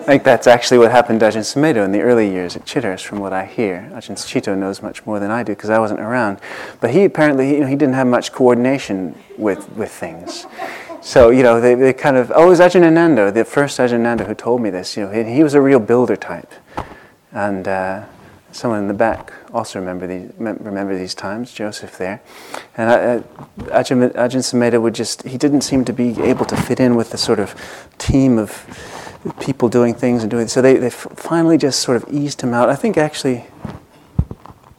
I 0.09 0.13
think 0.13 0.25
that's 0.25 0.47
actually 0.47 0.79
what 0.79 0.91
happened 0.91 1.21
to 1.21 1.27
Ajahn 1.27 1.43
Sumedho 1.43 1.85
in 1.85 1.93
the 1.93 2.01
early 2.01 2.31
years 2.31 2.57
at 2.57 2.65
Chithurst, 2.65 3.05
from 3.05 3.19
what 3.19 3.35
I 3.35 3.45
hear. 3.45 3.91
Ajahn 3.93 4.17
Sucitto 4.17 4.57
knows 4.57 4.81
much 4.81 5.05
more 5.05 5.21
than 5.21 5.31
I 5.31 5.43
do 5.43 5.53
because 5.53 5.69
I 5.69 5.79
wasn't 5.79 6.01
around. 6.01 6.39
But 6.81 6.93
he 6.93 7.05
apparently, 7.05 7.53
you 7.53 7.61
know, 7.61 7.67
he 7.67 7.77
didn't 7.77 7.95
have 7.95 8.07
much 8.07 8.33
coordination 8.33 9.15
with, 9.37 9.71
with 9.73 9.91
things. 9.91 10.47
So, 11.03 11.29
you 11.29 11.43
know, 11.43 11.61
they, 11.61 11.75
they 11.75 11.93
kind 11.93 12.17
of, 12.17 12.33
oh, 12.35 12.47
it 12.47 12.49
was 12.49 12.61
Ajahn 12.61 12.85
Ananda, 12.85 13.31
the 13.31 13.45
first 13.45 13.79
Ajahn 13.79 14.01
Ananda 14.01 14.25
who 14.25 14.35
told 14.35 14.63
me 14.63 14.71
this. 14.71 14.97
You 14.97 15.05
know, 15.05 15.13
he, 15.13 15.25
he 15.31 15.43
was 15.43 15.53
a 15.53 15.61
real 15.61 15.79
builder 15.79 16.17
type. 16.17 16.55
And 17.31 17.69
uh, 17.69 18.07
someone 18.59 18.81
in 18.81 18.89
the 18.89 18.95
back 18.95 19.33
also 19.55 19.79
remember 19.79 20.07
these, 20.07 20.31
remember 20.39 20.99
these 20.99 21.15
times, 21.15 21.53
Joseph 21.53 21.97
there. 21.97 22.21
And 22.77 22.91
uh, 22.91 23.27
Ajahn, 23.71 24.13
Ajahn 24.15 24.43
Sumedho 24.43 24.83
would 24.83 24.95
just, 24.95 25.23
he 25.23 25.39
didn't 25.39 25.63
seem 25.63 25.85
to 25.85 25.93
be 25.93 26.21
able 26.21 26.45
to 26.47 26.57
fit 26.57 26.81
in 26.81 26.97
with 26.97 27.11
the 27.11 27.19
sort 27.19 27.39
of 27.39 27.55
team 27.99 28.39
of 28.39 28.67
people 29.41 29.69
doing 29.69 29.95
things 29.95 30.23
and 30.23 30.31
doing. 30.31 30.49
So 30.49 30.61
they, 30.61 30.77
they 30.77 30.91
finally 30.91 31.57
just 31.57 31.81
sort 31.81 31.97
of 32.03 32.13
eased 32.13 32.43
him 32.43 32.53
out. 32.53 32.69
I 32.69 32.77
think 32.77 32.97
actually, 32.97 33.47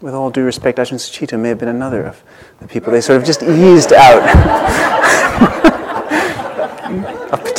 with 0.02 0.14
all 0.14 0.30
due 0.30 0.44
respect, 0.44 0.78
Ajahn 0.78 0.96
Sucitto 0.96 1.40
may 1.40 1.50
have 1.50 1.60
been 1.60 1.70
another 1.70 2.04
of 2.06 2.24
the 2.60 2.68
people. 2.68 2.92
They 2.92 3.02
sort 3.02 3.20
of 3.20 3.26
just 3.26 3.44
eased 3.44 3.94
out 3.94 4.96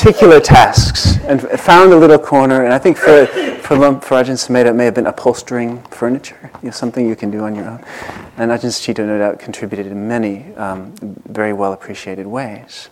particular 0.00 0.40
tasks 0.40 1.18
and 1.24 1.42
found 1.60 1.92
a 1.92 1.96
little 1.96 2.18
corner. 2.18 2.64
And 2.64 2.72
I 2.72 2.78
think 2.78 2.96
for 2.96 3.26
for, 3.26 3.76
for 4.00 4.16
Ajahn 4.16 4.34
Sumedho, 4.34 4.66
it 4.66 4.74
may 4.74 4.86
have 4.86 4.94
been 4.94 5.06
upholstering 5.06 5.82
furniture, 5.90 6.50
you 6.62 6.66
know, 6.66 6.70
something 6.72 7.06
you 7.06 7.14
can 7.14 7.30
do 7.30 7.40
on 7.40 7.54
your 7.54 7.68
own. 7.68 7.84
And 8.38 8.50
Ajahn 8.50 8.70
Sucitto, 8.70 9.06
no 9.06 9.18
doubt, 9.18 9.38
contributed 9.38 9.86
in 9.86 10.08
many 10.08 10.54
um, 10.54 10.94
very 11.28 11.52
well 11.52 11.72
appreciated 11.72 12.26
ways. 12.26 12.88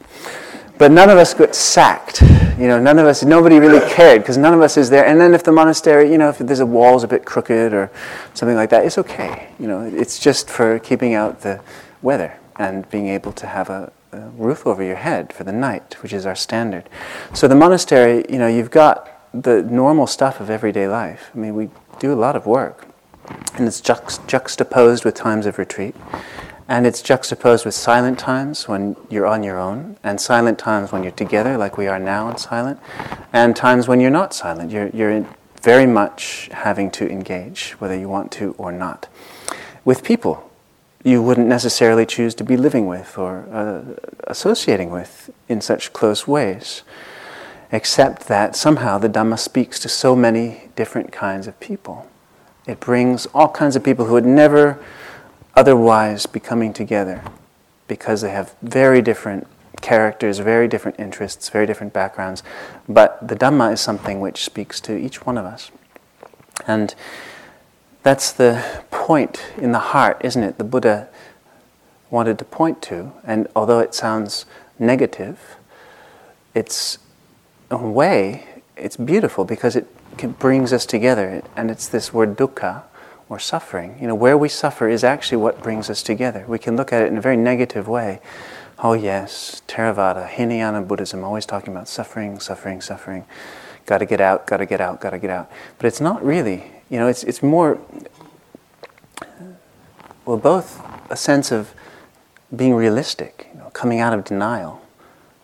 But 0.77 0.93
none 0.93 1.09
of 1.09 1.17
us 1.17 1.35
got 1.35 1.55
sacked. 1.55 2.21
You 2.21 2.69
know, 2.69 2.79
none 2.79 2.99
of 2.99 3.07
us, 3.07 3.25
nobody 3.25 3.59
really 3.59 3.81
cared 3.91 4.21
because 4.23 4.37
none 4.37 4.53
of 4.53 4.61
us 4.61 4.77
is 4.77 4.91
there. 4.91 5.07
And 5.07 5.21
then 5.21 5.33
if 5.33 5.43
the 5.43 5.53
monastery, 5.53 6.13
you 6.13 6.19
know, 6.19 6.29
if 6.29 6.39
there's 6.39 6.61
a 6.61 6.67
wall's 6.67 7.05
a 7.05 7.09
bit 7.09 7.25
crooked 7.25 7.73
or 7.73 7.91
something 8.35 8.57
like 8.57 8.71
that, 8.71 8.85
it's 8.85 8.99
okay. 8.99 9.49
You 9.59 9.67
know, 9.67 9.81
it's 9.83 10.19
just 10.19 10.51
for 10.51 10.79
keeping 10.79 11.15
out 11.15 11.41
the 11.41 11.61
weather 12.03 12.39
and 12.57 12.89
being 12.91 13.09
able 13.09 13.33
to 13.33 13.47
have 13.47 13.71
a, 13.71 13.93
a 14.13 14.29
roof 14.31 14.67
over 14.67 14.83
your 14.83 14.97
head 14.97 15.33
for 15.33 15.45
the 15.45 15.53
night, 15.53 16.03
which 16.03 16.13
is 16.13 16.27
our 16.27 16.35
standard. 16.35 16.89
So 17.35 17.49
the 17.49 17.55
monastery, 17.55 18.25
you 18.29 18.39
know, 18.39 18.49
you've 18.49 18.71
got 18.71 19.09
the 19.35 19.63
normal 19.63 20.07
stuff 20.07 20.41
of 20.41 20.51
everyday 20.51 20.89
life. 20.89 21.31
I 21.35 21.39
mean, 21.39 21.55
we 21.55 21.71
do 21.99 22.13
a 22.13 22.17
lot 22.17 22.37
of 22.37 22.47
work, 22.47 22.87
and 23.55 23.67
it's 23.67 23.81
juxt- 23.81 24.27
juxtaposed 24.27 25.05
with 25.05 25.15
times 25.15 25.47
of 25.47 25.59
retreat. 25.59 25.95
And 26.71 26.87
it's 26.87 27.01
juxtaposed 27.01 27.65
with 27.65 27.75
silent 27.75 28.19
times 28.19 28.69
when 28.69 28.95
you're 29.09 29.27
on 29.27 29.43
your 29.43 29.59
own, 29.59 29.97
and 30.05 30.21
silent 30.21 30.59
times 30.59 30.93
when 30.93 31.03
you're 31.03 31.13
together, 31.13 31.57
like 31.57 31.79
we 31.79 31.87
are 31.87 31.99
now 31.99 32.29
in 32.29 32.37
silent, 32.37 32.79
and 33.33 33.57
times 33.57 33.89
when 33.89 34.01
you're 34.01 34.11
not 34.11 34.35
silent. 34.35 34.71
You're, 34.71 34.89
you're 34.89 35.27
very 35.63 35.87
much 35.87 36.51
having 36.53 36.91
to 36.93 37.11
engage, 37.11 37.73
whether 37.79 37.99
you 37.99 38.09
want 38.09 38.31
to 38.33 38.55
or 38.59 38.71
not. 38.71 39.09
With 39.85 40.05
people 40.05 40.48
you 41.09 41.23
wouldn't 41.23 41.49
necessarily 41.49 42.05
choose 42.05 42.35
to 42.35 42.45
be 42.45 42.57
living 42.57 42.87
with 42.87 43.17
or 43.17 43.49
uh, 43.51 43.83
associating 44.27 44.91
with 44.91 45.31
in 45.49 45.61
such 45.61 45.93
close 45.93 46.29
ways, 46.29 46.83
except 47.73 48.29
that 48.29 48.55
somehow 48.55 48.99
the 48.99 49.09
Dhamma 49.09 49.39
speaks 49.39 49.79
to 49.81 49.89
so 49.89 50.15
many 50.15 50.69
different 50.77 51.11
kinds 51.11 51.47
of 51.47 51.59
people. 51.61 52.07
It 52.67 52.79
brings 52.81 53.25
all 53.33 53.49
kinds 53.49 53.75
of 53.75 53.83
people 53.83 54.05
who 54.05 54.13
would 54.13 54.27
never 54.27 54.79
otherwise 55.55 56.27
be 56.27 56.41
coming 56.41 56.75
together 56.75 57.23
because 57.87 58.21
they 58.21 58.31
have 58.31 58.55
very 58.61 59.01
different 59.01 59.47
characters, 59.81 60.39
very 60.41 60.69
different 60.69 61.01
interests, 61.01 61.49
very 61.49 61.67
different 61.67 61.95
backgrounds. 61.95 62.43
But 62.87 63.27
the 63.27 63.35
Dhamma 63.35 63.73
is 63.73 63.81
something 63.81 64.21
which 64.21 64.45
speaks 64.45 64.79
to 64.83 64.97
each 64.97 65.25
one 65.25 65.39
of 65.39 65.47
us. 65.47 65.71
And 66.67 66.95
that's 68.09 68.33
the 68.33 68.65
point 68.91 69.45
in 69.59 69.73
the 69.73 69.79
heart, 69.79 70.19
isn't 70.25 70.43
it? 70.43 70.57
The 70.57 70.65
Buddha 70.65 71.11
wanted 72.09 72.39
to 72.39 72.45
point 72.47 72.81
to. 72.85 73.13
And 73.23 73.47
although 73.55 73.81
it 73.81 73.95
sounds 73.95 74.47
negative, 74.79 75.57
it's 76.55 76.97
a 77.71 77.77
way, 77.77 78.47
it's 78.79 78.97
beautiful 78.97 79.45
because 79.45 79.77
it 79.77 79.87
brings 80.39 80.73
us 80.73 80.87
together. 80.87 81.43
And 81.55 81.71
it's 81.71 81.87
this 81.87 82.11
word 82.11 82.35
dukkha, 82.39 82.85
or 83.29 83.39
suffering. 83.39 83.99
You 84.01 84.07
know, 84.07 84.15
where 84.15 84.39
we 84.39 84.49
suffer 84.49 84.89
is 84.89 85.05
actually 85.05 85.37
what 85.37 85.63
brings 85.63 85.91
us 85.91 86.03
together. 86.03 86.47
We 86.49 86.59
can 86.59 86.77
look 86.77 86.95
at 86.95 87.03
it 87.03 87.09
in 87.09 87.19
a 87.19 87.21
very 87.21 87.37
negative 87.37 87.89
way. 87.89 88.21
Oh, 88.79 88.95
yes, 88.95 89.61
Theravada, 89.69 90.27
Hinayana 90.27 90.81
Buddhism, 90.81 91.23
always 91.23 91.45
talking 91.45 91.75
about 91.75 91.89
suffering, 91.89 92.41
suffering, 92.41 92.81
suffering. 92.81 93.27
Got 93.85 93.99
to 93.99 94.07
get 94.07 94.23
out, 94.23 94.47
got 94.47 94.59
to 94.59 94.67
get 94.67 94.81
out, 94.81 94.99
got 94.99 95.11
to 95.11 95.19
get 95.19 95.29
out. 95.29 95.51
But 95.77 95.89
it's 95.89 96.01
not 96.01 96.25
really. 96.25 96.73
You 96.91 96.99
know, 96.99 97.07
it's, 97.07 97.25
it's 97.25 97.43
more, 97.43 97.81
well, 100.25 100.37
both 100.37 100.83
a 101.11 101.17
sense 101.17 101.53
of 101.53 101.75
being 102.55 102.75
realistic, 102.75 103.49
you 103.53 103.59
know, 103.59 103.71
coming 103.71 104.01
out 104.01 104.13
of 104.13 104.25
denial. 104.25 104.81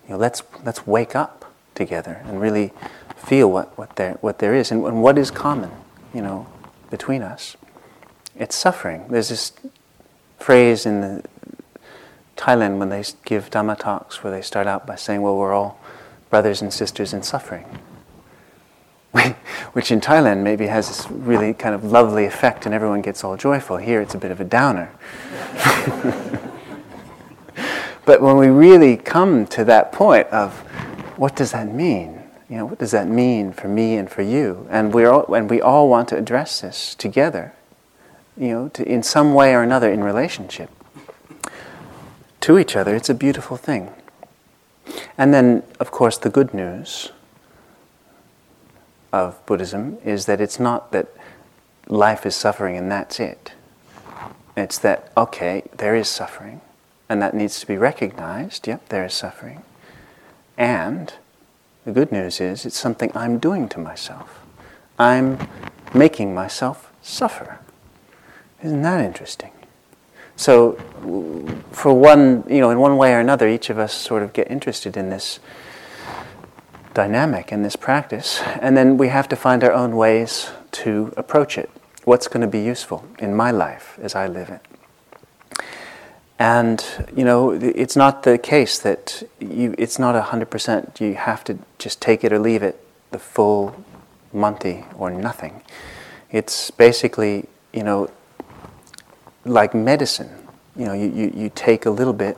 You 0.05 0.11
know, 0.11 0.17
let's, 0.17 0.43
let's 0.63 0.87
wake 0.87 1.15
up 1.15 1.51
together 1.75 2.21
and 2.25 2.41
really 2.41 2.71
feel 3.15 3.51
what, 3.51 3.77
what, 3.77 3.95
there, 3.95 4.13
what 4.21 4.39
there 4.39 4.55
is 4.55 4.71
and, 4.71 4.85
and 4.85 5.01
what 5.01 5.17
is 5.17 5.31
common, 5.31 5.71
you 6.13 6.21
know, 6.21 6.47
between 6.89 7.21
us 7.21 7.57
it's 8.37 8.55
suffering. 8.55 9.07
There's 9.09 9.29
this 9.29 9.53
phrase 10.39 10.85
in 10.85 11.01
the 11.01 11.23
Thailand 12.37 12.77
when 12.79 12.89
they 12.89 13.03
give 13.23 13.49
Dhamma 13.49 13.79
talks 13.79 14.23
where 14.23 14.31
they 14.31 14.41
start 14.41 14.67
out 14.67 14.85
by 14.85 14.95
saying, 14.95 15.21
well, 15.21 15.37
we're 15.37 15.53
all 15.53 15.79
brothers 16.29 16.61
and 16.61 16.73
sisters 16.73 17.13
in 17.13 17.23
suffering. 17.23 17.65
Which 19.73 19.91
in 19.91 20.01
Thailand 20.01 20.43
maybe 20.43 20.67
has 20.67 20.87
this 20.87 21.09
really 21.09 21.53
kind 21.53 21.73
of 21.75 21.83
lovely 21.83 22.25
effect 22.25 22.65
and 22.65 22.75
everyone 22.75 23.01
gets 23.01 23.23
all 23.23 23.37
joyful. 23.37 23.77
Here 23.77 24.01
it's 24.01 24.15
a 24.15 24.17
bit 24.17 24.31
of 24.31 24.39
a 24.39 24.45
downer. 24.45 24.91
but 28.05 28.21
when 28.21 28.37
we 28.37 28.47
really 28.47 28.97
come 28.97 29.47
to 29.47 29.63
that 29.65 29.91
point 29.91 30.27
of 30.27 30.59
what 31.17 31.35
does 31.35 31.51
that 31.51 31.67
mean? 31.73 32.21
You 32.49 32.57
know, 32.57 32.65
what 32.65 32.79
does 32.79 32.91
that 32.91 33.07
mean 33.07 33.53
for 33.53 33.67
me 33.67 33.95
and 33.95 34.09
for 34.09 34.21
you? 34.21 34.67
And, 34.69 34.93
we're 34.93 35.09
all, 35.09 35.33
and 35.33 35.49
we 35.49 35.61
all 35.61 35.89
want 35.89 36.09
to 36.09 36.17
address 36.17 36.61
this 36.61 36.93
together 36.93 37.55
you 38.37 38.49
know, 38.49 38.69
to, 38.69 38.87
in 38.87 39.03
some 39.03 39.33
way 39.33 39.53
or 39.53 39.63
another 39.63 39.91
in 39.91 40.03
relationship 40.03 40.69
to 42.41 42.59
each 42.59 42.75
other, 42.75 42.95
it's 42.95 43.09
a 43.09 43.13
beautiful 43.13 43.57
thing. 43.57 43.91
And 45.17 45.33
then, 45.33 45.63
of 45.79 45.91
course, 45.91 46.17
the 46.17 46.29
good 46.29 46.53
news 46.53 47.11
of 49.15 49.43
Buddhism 49.45 49.97
is 50.03 50.25
that 50.25 50.41
it's 50.41 50.59
not 50.59 50.91
that 50.91 51.07
life 51.87 52.25
is 52.25 52.35
suffering 52.35 52.75
and 52.75 52.91
that's 52.91 53.17
it. 53.17 53.53
It's 54.57 54.77
that, 54.79 55.11
okay, 55.15 55.63
there 55.77 55.95
is 55.95 56.09
suffering, 56.09 56.61
and 57.07 57.21
that 57.21 57.33
needs 57.33 57.59
to 57.61 57.67
be 57.67 57.77
recognized. 57.77 58.67
Yep, 58.67 58.89
there 58.89 59.05
is 59.05 59.13
suffering. 59.13 59.63
And 60.57 61.13
the 61.85 61.91
good 61.91 62.11
news 62.11 62.41
is 62.41 62.65
it's 62.65 62.77
something 62.77 63.11
I'm 63.15 63.37
doing 63.37 63.69
to 63.69 63.79
myself. 63.79 64.41
I'm 64.99 65.37
making 65.93 66.33
myself 66.33 66.91
suffer. 67.01 67.59
Isn't 68.63 68.81
that 68.81 69.03
interesting? 69.03 69.51
So, 70.37 70.73
for 71.71 71.93
one, 71.93 72.43
you 72.49 72.59
know, 72.59 72.69
in 72.69 72.79
one 72.79 72.97
way 72.97 73.13
or 73.13 73.19
another, 73.19 73.47
each 73.47 73.69
of 73.69 73.79
us 73.79 73.93
sort 73.93 74.23
of 74.23 74.33
get 74.33 74.51
interested 74.51 74.97
in 74.97 75.09
this 75.09 75.39
dynamic 76.95 77.51
in 77.51 77.61
this 77.61 77.75
practice, 77.75 78.41
and 78.59 78.75
then 78.75 78.97
we 78.97 79.09
have 79.09 79.27
to 79.29 79.35
find 79.35 79.63
our 79.63 79.71
own 79.71 79.95
ways 79.95 80.49
to 80.71 81.13
approach 81.15 81.57
it. 81.57 81.69
What's 82.05 82.27
going 82.27 82.41
to 82.41 82.47
be 82.47 82.59
useful 82.59 83.05
in 83.19 83.35
my 83.35 83.51
life 83.51 83.99
as 84.01 84.15
I 84.15 84.27
live 84.27 84.49
it? 84.49 84.61
And 86.39 86.83
you 87.15 87.23
know, 87.23 87.51
it's 87.51 87.95
not 87.95 88.23
the 88.23 88.37
case 88.37 88.79
that 88.79 89.23
you. 89.39 89.75
It's 89.77 89.99
not 89.99 90.15
hundred 90.21 90.49
percent. 90.49 90.99
You 90.99 91.13
have 91.13 91.43
to 91.45 91.59
just 91.77 92.01
take 92.01 92.23
it 92.25 92.33
or 92.33 92.39
leave 92.39 92.63
it, 92.63 92.75
the 93.11 93.19
full 93.19 93.75
Monty 94.33 94.83
or 94.97 95.09
nothing. 95.11 95.61
It's 96.29 96.69
basically, 96.71 97.47
you 97.71 97.83
know, 97.83 98.09
like 99.45 99.73
medicine. 99.73 100.29
You 100.75 100.85
know, 100.85 100.93
you, 100.93 101.09
you, 101.09 101.31
you 101.33 101.51
take 101.55 101.85
a 101.85 101.89
little 101.89 102.13
bit, 102.13 102.37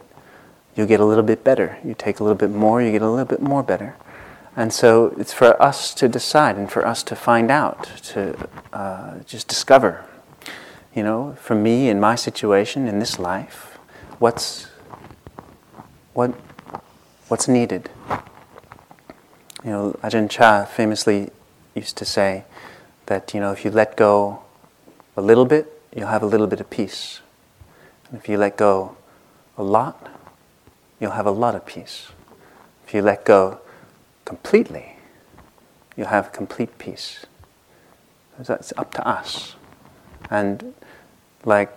you 0.76 0.86
get 0.86 1.00
a 1.00 1.06
little 1.06 1.24
bit 1.24 1.44
better. 1.44 1.80
You 1.84 1.96
take 1.96 2.20
a 2.20 2.24
little 2.24 2.38
bit 2.38 2.52
more, 2.52 2.84
you 2.84 2.92
get 2.92 3.02
a 3.02 3.10
little 3.10 3.26
bit 3.26 3.42
more 3.42 3.64
better. 3.64 3.96
And 4.58 4.74
so 4.74 5.14
it's 5.20 5.34
for 5.34 5.62
us 5.62 5.94
to 5.94 6.10
decide 6.10 6.58
and 6.58 6.70
for 6.70 6.84
us 6.84 7.04
to 7.04 7.16
find 7.16 7.52
out, 7.52 7.84
to 8.06 8.50
uh, 8.74 9.20
just 9.20 9.48
discover. 9.48 10.04
You 10.96 11.04
know, 11.04 11.38
for 11.40 11.54
me, 11.54 11.90
in 11.90 12.00
my 12.00 12.16
situation, 12.16 12.88
in 12.88 12.98
this 12.98 13.20
life, 13.20 13.78
what's, 14.18 14.66
what, 16.14 16.32
what's 17.28 17.48
needed? 17.48 17.92
You 19.64 19.70
know, 19.70 20.00
Ajahn 20.02 20.28
Chah 20.28 20.66
famously 20.66 21.30
used 21.76 21.96
to 21.98 22.06
say 22.06 22.44
that, 23.06 23.36
you 23.36 23.40
know, 23.40 23.52
if 23.52 23.64
you 23.64 23.70
let 23.70 23.96
go 23.96 24.42
a 25.16 25.22
little 25.22 25.46
bit, 25.46 25.72
you'll 25.96 26.08
have 26.08 26.24
a 26.24 26.28
little 26.28 26.48
bit 26.48 26.60
of 26.60 26.68
peace. 26.72 27.22
And 28.10 28.20
if 28.20 28.28
you 28.28 28.40
let 28.40 28.58
go 28.58 28.98
a 29.56 29.62
lot, 29.62 30.10
you'll 31.00 31.12
have 31.12 31.28
a 31.28 31.32
lot 31.32 31.54
of 31.54 31.64
peace. 31.64 32.08
If 32.88 32.96
you 32.96 33.04
let 33.04 33.24
go 33.24 33.62
completely, 34.28 34.98
you'll 35.96 36.08
have 36.08 36.34
complete 36.34 36.78
peace. 36.78 37.26
That's 38.38 38.74
up 38.76 38.94
to 38.96 39.08
us. 39.08 39.56
And 40.30 40.74
like, 41.46 41.72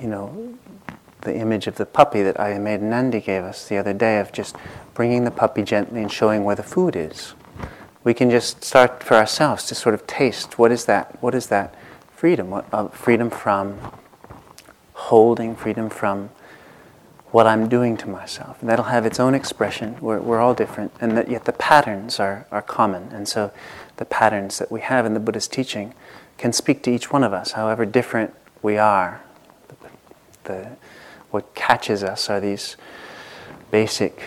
you 0.00 0.08
know, 0.08 0.58
the 1.20 1.36
image 1.36 1.68
of 1.68 1.76
the 1.76 1.86
puppy 1.86 2.22
that 2.22 2.36
Ayya 2.36 2.80
Nandi 2.80 3.20
gave 3.20 3.44
us 3.44 3.68
the 3.68 3.76
other 3.78 3.92
day 3.92 4.18
of 4.18 4.32
just 4.32 4.56
bringing 4.92 5.22
the 5.22 5.30
puppy 5.30 5.62
gently 5.62 6.02
and 6.02 6.10
showing 6.10 6.42
where 6.42 6.56
the 6.56 6.64
food 6.64 6.96
is. 6.96 7.34
We 8.02 8.12
can 8.12 8.28
just 8.28 8.64
start 8.64 9.04
for 9.04 9.14
ourselves 9.14 9.66
to 9.66 9.76
sort 9.76 9.94
of 9.94 10.04
taste 10.08 10.58
what 10.58 10.72
is 10.72 10.86
that? 10.86 11.22
What 11.22 11.32
is 11.36 11.46
that 11.46 11.76
freedom? 12.10 12.50
What, 12.50 12.66
uh, 12.72 12.88
freedom 12.88 13.30
from 13.30 13.78
holding, 14.94 15.54
freedom 15.54 15.90
from 15.90 16.30
what 17.32 17.46
I'm 17.46 17.68
doing 17.68 17.96
to 17.98 18.08
myself. 18.08 18.60
And 18.60 18.68
that'll 18.68 18.86
have 18.86 19.06
its 19.06 19.20
own 19.20 19.34
expression. 19.34 19.96
We're, 20.00 20.20
we're 20.20 20.40
all 20.40 20.54
different, 20.54 20.92
and 21.00 21.16
that 21.16 21.30
yet 21.30 21.44
the 21.44 21.52
patterns 21.52 22.18
are, 22.18 22.46
are 22.50 22.62
common. 22.62 23.08
And 23.12 23.28
so 23.28 23.52
the 23.96 24.04
patterns 24.04 24.58
that 24.58 24.70
we 24.70 24.80
have 24.80 25.06
in 25.06 25.14
the 25.14 25.20
Buddha's 25.20 25.48
teaching 25.48 25.94
can 26.38 26.52
speak 26.52 26.82
to 26.84 26.90
each 26.90 27.12
one 27.12 27.22
of 27.22 27.32
us, 27.32 27.52
however 27.52 27.84
different 27.86 28.34
we 28.62 28.78
are. 28.78 29.22
The, 29.68 29.76
the, 30.44 30.70
what 31.30 31.54
catches 31.54 32.02
us 32.02 32.28
are 32.28 32.40
these 32.40 32.76
basic, 33.70 34.22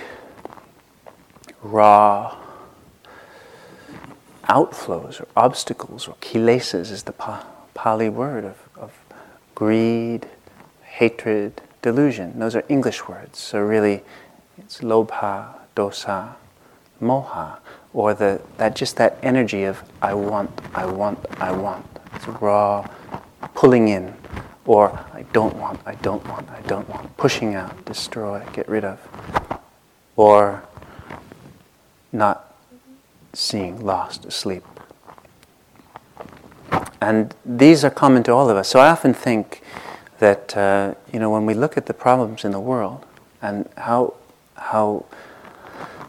raw 1.62 2.38
outflows 4.50 5.22
or 5.22 5.28
obstacles 5.36 6.08
or 6.08 6.16
kilesas 6.16 6.92
is 6.92 7.04
the 7.04 7.14
pa- 7.14 7.46
Pali 7.74 8.10
word 8.10 8.44
of, 8.44 8.58
of 8.76 8.92
greed, 9.56 10.28
hatred, 10.84 11.62
delusion. 11.84 12.40
Those 12.40 12.56
are 12.56 12.64
English 12.68 13.08
words. 13.08 13.38
So 13.38 13.60
really, 13.62 14.02
it's 14.58 14.80
lobha, 14.80 15.54
dosa, 15.76 16.34
moha, 17.00 17.60
or 17.94 18.16
the 18.16 18.42
that 18.58 18.76
just 18.76 18.96
that 18.96 19.20
energy 19.22 19.66
of 19.66 19.84
I 20.02 20.16
want, 20.16 20.50
I 20.74 20.88
want, 20.88 21.20
I 21.40 21.52
want. 21.52 21.86
It's 22.16 22.28
raw 22.28 22.88
pulling 23.54 23.90
in, 23.90 24.14
or 24.66 24.90
I 25.14 25.24
don't 25.34 25.56
want, 25.58 25.80
I 25.86 25.96
don't 25.96 26.26
want, 26.28 26.50
I 26.50 26.62
don't 26.62 26.90
want, 26.90 27.16
pushing 27.18 27.54
out, 27.54 27.86
destroy, 27.86 28.42
get 28.54 28.68
rid 28.68 28.86
of, 28.86 29.00
or 30.16 30.64
not 32.12 32.56
seeing, 33.34 33.86
lost, 33.86 34.26
asleep. 34.26 34.64
And 37.02 37.36
these 37.46 37.84
are 37.84 37.90
common 37.90 38.24
to 38.24 38.32
all 38.32 38.50
of 38.50 38.56
us. 38.56 38.70
So 38.70 38.80
I 38.80 38.90
often 38.90 39.14
think 39.14 39.62
that 40.24 40.56
uh, 40.56 40.94
you 41.12 41.20
know 41.20 41.30
when 41.30 41.46
we 41.46 41.54
look 41.54 41.76
at 41.76 41.86
the 41.86 41.94
problems 41.94 42.46
in 42.46 42.52
the 42.52 42.60
world 42.60 43.06
and 43.42 43.68
how 43.76 44.14
how 44.56 45.06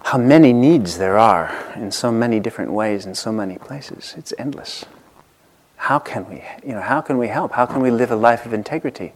how 0.04 0.18
many 0.18 0.52
needs 0.52 0.98
there 0.98 1.18
are 1.18 1.50
in 1.74 1.90
so 1.90 2.12
many 2.12 2.38
different 2.38 2.70
ways 2.70 3.06
in 3.06 3.14
so 3.16 3.32
many 3.32 3.58
places, 3.58 4.14
it's 4.16 4.32
endless. 4.38 4.84
How 5.88 5.98
can 5.98 6.28
we 6.30 6.44
you 6.64 6.74
know 6.76 6.80
how 6.80 7.00
can 7.00 7.18
we 7.18 7.26
help? 7.26 7.52
How 7.52 7.66
can 7.66 7.82
we 7.82 7.90
live 7.90 8.12
a 8.12 8.16
life 8.30 8.46
of 8.46 8.52
integrity 8.52 9.12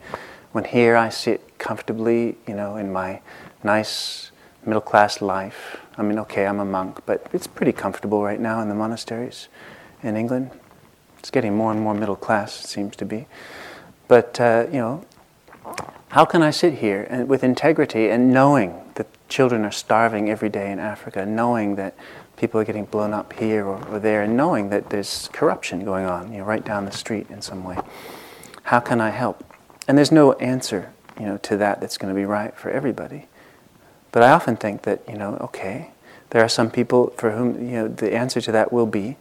when 0.51 0.64
here 0.64 0.96
I 0.96 1.11
sit 1.11 1.59
comfortably 1.59 2.36
you 2.49 2.55
know 2.55 2.74
in 2.74 2.92
my 2.92 3.20
nice 3.62 4.32
middle 4.66 4.86
class 4.90 5.22
life? 5.22 5.78
I 5.96 6.03
mean, 6.03 6.18
okay, 6.26 6.44
I'm 6.44 6.59
a 6.59 6.64
monk, 6.64 7.03
but 7.07 7.24
it's 7.32 7.46
pretty 7.46 7.72
comfortable 7.72 8.24
right 8.24 8.40
now 8.40 8.61
in 8.62 8.68
the 8.68 8.74
monasteries 8.74 9.46
in 10.03 10.16
England. 10.16 10.51
It's 11.20 11.30
getting 11.30 11.55
more 11.57 11.70
and 11.70 11.80
more 11.80 11.94
middle 11.94 12.16
class, 12.16 12.64
it 12.64 12.68
seems 12.68 12.96
to 12.96 13.05
be. 13.05 13.26
But, 14.09 14.40
uh, 14.40 14.66
you 14.72 14.78
know, 14.78 15.04
how 16.09 16.24
can 16.24 16.42
I 16.42 16.50
sit 16.50 16.74
here 16.74 17.06
and, 17.11 17.28
with 17.28 17.44
integrity 17.44 18.09
and 18.09 18.32
knowing 18.32 18.82
that 18.94 19.06
children 19.28 19.64
are 19.64 19.70
starving 19.70 20.30
every 20.30 20.48
day 20.48 20.72
in 20.72 20.78
Africa, 20.78 21.26
knowing 21.26 21.76
that 21.76 21.94
people 22.36 22.61
are 22.61 22.64
getting 22.64 22.86
blown 22.86 23.12
up 23.12 23.34
here 23.34 23.66
or, 23.66 23.86
or 23.88 23.98
there, 23.98 24.22
and 24.22 24.36
knowing 24.36 24.70
that 24.70 24.88
there's 24.88 25.28
corruption 25.32 25.84
going 25.84 26.06
on, 26.06 26.32
you 26.32 26.38
know, 26.38 26.44
right 26.44 26.64
down 26.64 26.86
the 26.86 26.92
street 26.92 27.28
in 27.28 27.42
some 27.42 27.62
way? 27.62 27.78
How 28.64 28.80
can 28.80 29.00
I 29.00 29.11
help? 29.11 29.44
And 29.86 29.98
there's 29.98 30.12
no 30.12 30.32
answer, 30.34 30.92
you 31.20 31.26
know, 31.26 31.36
to 31.38 31.56
that 31.59 31.80
that's 31.80 31.98
going 31.98 32.14
to 32.14 32.18
be 32.18 32.24
right 32.24 32.54
for 32.56 32.70
everybody. 32.70 33.26
But 34.12 34.22
I 34.22 34.30
often 34.30 34.56
think 34.56 34.82
that, 34.82 35.02
you 35.06 35.16
know, 35.16 35.36
okay, 35.40 35.90
there 36.30 36.42
are 36.42 36.48
some 36.48 36.70
people 36.70 37.11
for 37.16 37.32
whom, 37.32 37.62
you 37.62 37.76
know, 37.76 37.88
the 37.88 38.14
answer 38.14 38.40
to 38.40 38.52
that 38.52 38.72
will 38.72 38.86
be 38.86 39.16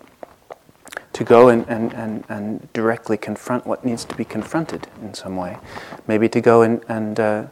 to 1.18 1.24
go 1.24 1.50
and, 1.50 1.68
and, 1.68 1.94
and, 1.94 2.24
and 2.30 2.72
directly 2.74 3.18
confront 3.18 3.66
what 3.66 3.84
needs 3.84 4.06
to 4.06 4.16
be 4.16 4.24
confronted 4.24 4.88
in 5.02 5.16
some 5.16 5.36
way. 5.36 5.58
Maybe 6.06 6.30
to 6.30 6.40
go 6.40 6.62
and, 6.62 6.86
and 6.88 7.20
uh, 7.20 7.46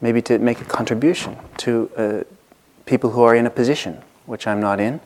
maybe 0.00 0.20
to 0.22 0.40
make 0.40 0.60
a 0.60 0.64
contribution 0.64 1.36
to 1.58 1.88
uh, 1.96 2.24
people 2.84 3.10
who 3.10 3.22
are 3.22 3.36
in 3.36 3.46
a 3.46 3.50
position 3.50 4.02
which 4.26 4.48
I'm 4.48 4.58
not 4.58 4.80
in, 4.80 4.98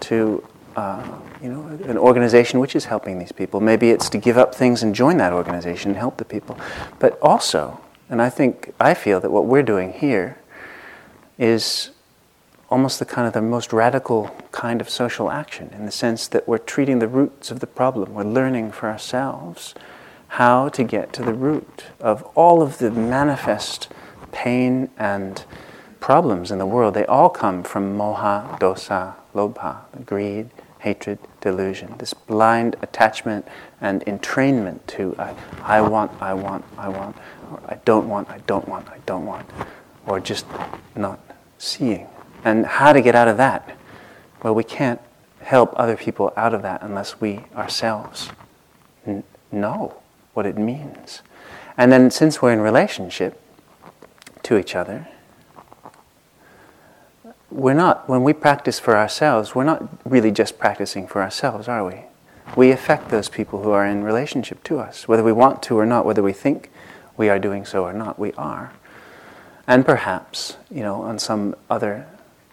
to 0.00 0.42
uh, 0.74 1.06
you 1.42 1.50
know, 1.50 1.66
an 1.86 1.98
organization 1.98 2.60
which 2.60 2.74
is 2.74 2.86
helping 2.86 3.18
these 3.18 3.30
people. 3.30 3.60
Maybe 3.60 3.90
it's 3.90 4.08
to 4.08 4.16
give 4.16 4.38
up 4.38 4.54
things 4.54 4.82
and 4.82 4.94
join 4.94 5.18
that 5.18 5.34
organization 5.34 5.90
and 5.90 5.98
help 5.98 6.16
the 6.16 6.24
people. 6.24 6.58
But 6.98 7.18
also, 7.20 7.78
and 8.08 8.22
I 8.22 8.30
think, 8.30 8.72
I 8.80 8.94
feel 8.94 9.20
that 9.20 9.30
what 9.30 9.44
we're 9.44 9.62
doing 9.62 9.92
here 9.92 10.38
is 11.38 11.90
almost 12.70 12.98
the 12.98 13.04
kind 13.04 13.26
of 13.26 13.32
the 13.32 13.42
most 13.42 13.72
radical 13.72 14.34
kind 14.52 14.80
of 14.80 14.88
social 14.88 15.30
action 15.30 15.70
in 15.74 15.84
the 15.86 15.92
sense 15.92 16.26
that 16.28 16.48
we're 16.48 16.58
treating 16.58 16.98
the 16.98 17.08
roots 17.08 17.50
of 17.50 17.60
the 17.60 17.66
problem. 17.66 18.14
We're 18.14 18.24
learning 18.24 18.72
for 18.72 18.88
ourselves 18.88 19.74
how 20.28 20.68
to 20.70 20.82
get 20.82 21.12
to 21.12 21.22
the 21.22 21.34
root 21.34 21.84
of 22.00 22.22
all 22.34 22.62
of 22.62 22.78
the 22.78 22.90
manifest 22.90 23.92
pain 24.32 24.90
and 24.98 25.44
problems 26.00 26.50
in 26.50 26.58
the 26.58 26.66
world. 26.66 26.94
They 26.94 27.06
all 27.06 27.30
come 27.30 27.62
from 27.62 27.96
moha, 27.96 28.58
dosa, 28.58 29.14
lobha, 29.34 30.04
greed, 30.04 30.50
hatred, 30.80 31.18
delusion, 31.40 31.94
this 31.98 32.12
blind 32.12 32.76
attachment 32.82 33.46
and 33.80 34.04
entrainment 34.04 34.84
to 34.86 35.14
I, 35.18 35.34
I 35.62 35.80
want, 35.80 36.10
I 36.20 36.34
want, 36.34 36.64
I 36.76 36.88
want, 36.88 37.16
or 37.50 37.60
I 37.68 37.76
don't 37.84 38.08
want, 38.08 38.28
I 38.28 38.38
don't 38.46 38.68
want, 38.68 38.88
I 38.88 38.98
don't 39.06 39.24
want, 39.24 39.48
or 40.06 40.20
just 40.20 40.44
not 40.94 41.20
seeing 41.58 42.06
and 42.44 42.66
how 42.66 42.92
to 42.92 43.00
get 43.00 43.14
out 43.14 43.26
of 43.26 43.36
that? 43.38 43.76
Well, 44.42 44.54
we 44.54 44.64
can't 44.64 45.00
help 45.40 45.72
other 45.76 45.96
people 45.96 46.32
out 46.36 46.54
of 46.54 46.62
that 46.62 46.82
unless 46.82 47.20
we 47.20 47.40
ourselves 47.56 48.30
n- 49.06 49.24
know 49.50 49.96
what 50.34 50.46
it 50.46 50.56
means. 50.56 51.22
And 51.76 51.90
then, 51.90 52.10
since 52.10 52.40
we're 52.40 52.52
in 52.52 52.60
relationship 52.60 53.40
to 54.44 54.58
each 54.58 54.76
other, 54.76 55.08
we're 57.50 57.74
not, 57.74 58.08
when 58.08 58.22
we 58.22 58.32
practice 58.32 58.78
for 58.78 58.96
ourselves, 58.96 59.54
we're 59.54 59.64
not 59.64 59.88
really 60.04 60.30
just 60.30 60.58
practicing 60.58 61.06
for 61.06 61.22
ourselves, 61.22 61.68
are 61.68 61.84
we? 61.84 62.02
We 62.56 62.70
affect 62.70 63.08
those 63.08 63.28
people 63.28 63.62
who 63.62 63.70
are 63.70 63.86
in 63.86 64.04
relationship 64.04 64.62
to 64.64 64.78
us, 64.78 65.08
whether 65.08 65.22
we 65.22 65.32
want 65.32 65.62
to 65.64 65.78
or 65.78 65.86
not, 65.86 66.04
whether 66.04 66.22
we 66.22 66.32
think 66.32 66.70
we 67.16 67.28
are 67.28 67.38
doing 67.38 67.64
so 67.64 67.84
or 67.84 67.92
not, 67.92 68.18
we 68.18 68.32
are. 68.34 68.72
And 69.66 69.84
perhaps, 69.84 70.56
you 70.70 70.82
know, 70.82 71.02
on 71.02 71.18
some 71.18 71.54
other 71.70 72.06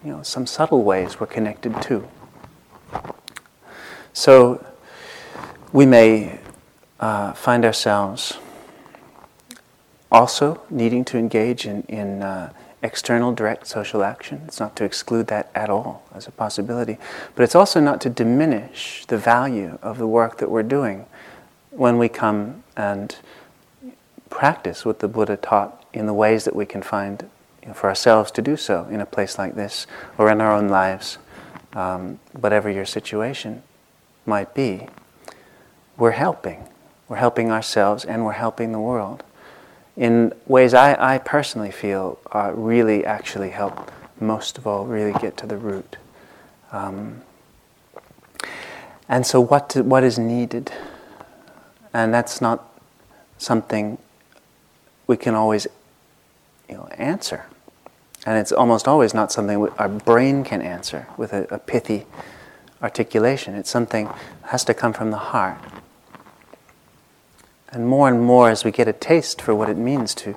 you 0.04 0.10
know, 0.10 0.22
some 0.22 0.46
subtle 0.46 0.82
ways 0.82 1.20
we're 1.20 1.26
connected 1.26 1.80
too. 1.82 2.08
So 4.12 4.64
we 5.72 5.86
may 5.86 6.40
uh, 7.00 7.32
find 7.32 7.64
ourselves 7.64 8.38
also 10.10 10.60
needing 10.68 11.04
to 11.06 11.18
engage 11.18 11.66
in, 11.66 11.82
in 11.84 12.22
uh, 12.22 12.52
external 12.82 13.32
direct 13.32 13.66
social 13.66 14.02
action. 14.02 14.42
It's 14.46 14.60
not 14.60 14.76
to 14.76 14.84
exclude 14.84 15.28
that 15.28 15.50
at 15.54 15.70
all 15.70 16.02
as 16.14 16.26
a 16.26 16.30
possibility, 16.30 16.98
but 17.34 17.44
it's 17.44 17.54
also 17.54 17.80
not 17.80 18.00
to 18.02 18.10
diminish 18.10 19.06
the 19.06 19.16
value 19.16 19.78
of 19.82 19.98
the 19.98 20.06
work 20.06 20.38
that 20.38 20.50
we're 20.50 20.62
doing 20.62 21.06
when 21.70 21.96
we 21.96 22.08
come 22.08 22.62
and 22.76 23.16
practice 24.28 24.84
what 24.84 24.98
the 24.98 25.08
Buddha 25.08 25.36
taught 25.36 25.84
in 25.92 26.06
the 26.06 26.14
ways 26.14 26.44
that 26.44 26.56
we 26.56 26.66
can 26.66 26.82
find 26.82 27.28
you 27.62 27.68
know, 27.68 27.74
for 27.74 27.88
ourselves 27.88 28.30
to 28.32 28.42
do 28.42 28.56
so 28.56 28.86
in 28.90 29.00
a 29.00 29.06
place 29.06 29.38
like 29.38 29.54
this 29.54 29.86
or 30.18 30.30
in 30.30 30.40
our 30.40 30.52
own 30.52 30.68
lives, 30.68 31.18
um, 31.74 32.18
whatever 32.32 32.70
your 32.70 32.84
situation 32.84 33.62
might 34.26 34.54
be. 34.54 34.88
We're 35.96 36.12
helping. 36.12 36.68
We're 37.08 37.16
helping 37.16 37.50
ourselves 37.50 38.04
and 38.04 38.24
we're 38.24 38.32
helping 38.32 38.72
the 38.72 38.80
world 38.80 39.22
in 39.96 40.32
ways 40.46 40.74
I, 40.74 41.14
I 41.14 41.18
personally 41.18 41.70
feel 41.70 42.18
uh, 42.34 42.52
really 42.54 43.04
actually 43.04 43.50
help 43.50 43.90
most 44.20 44.56
of 44.56 44.66
all 44.66 44.86
really 44.86 45.12
get 45.20 45.36
to 45.38 45.46
the 45.46 45.56
root. 45.56 45.96
Um, 46.70 47.22
and 49.08 49.26
so, 49.26 49.40
what, 49.40 49.68
to, 49.70 49.82
what 49.82 50.04
is 50.04 50.18
needed? 50.18 50.72
And 51.92 52.14
that's 52.14 52.40
not 52.40 52.72
something 53.36 53.98
we 55.06 55.16
can 55.16 55.34
always 55.34 55.66
you 56.68 56.76
know, 56.76 56.88
answer. 56.92 57.44
And 58.24 58.38
it's 58.38 58.52
almost 58.52 58.86
always 58.86 59.14
not 59.14 59.32
something 59.32 59.68
our 59.78 59.88
brain 59.88 60.44
can 60.44 60.62
answer 60.62 61.08
with 61.16 61.32
a, 61.32 61.52
a 61.54 61.58
pithy 61.58 62.06
articulation. 62.82 63.54
It's 63.54 63.70
something 63.70 64.06
that 64.06 64.16
has 64.50 64.64
to 64.64 64.74
come 64.74 64.92
from 64.92 65.10
the 65.10 65.18
heart. 65.18 65.58
And 67.70 67.86
more 67.86 68.08
and 68.08 68.22
more, 68.22 68.50
as 68.50 68.64
we 68.64 68.70
get 68.70 68.86
a 68.86 68.92
taste 68.92 69.40
for 69.40 69.54
what 69.54 69.68
it 69.70 69.76
means 69.76 70.14
to, 70.16 70.36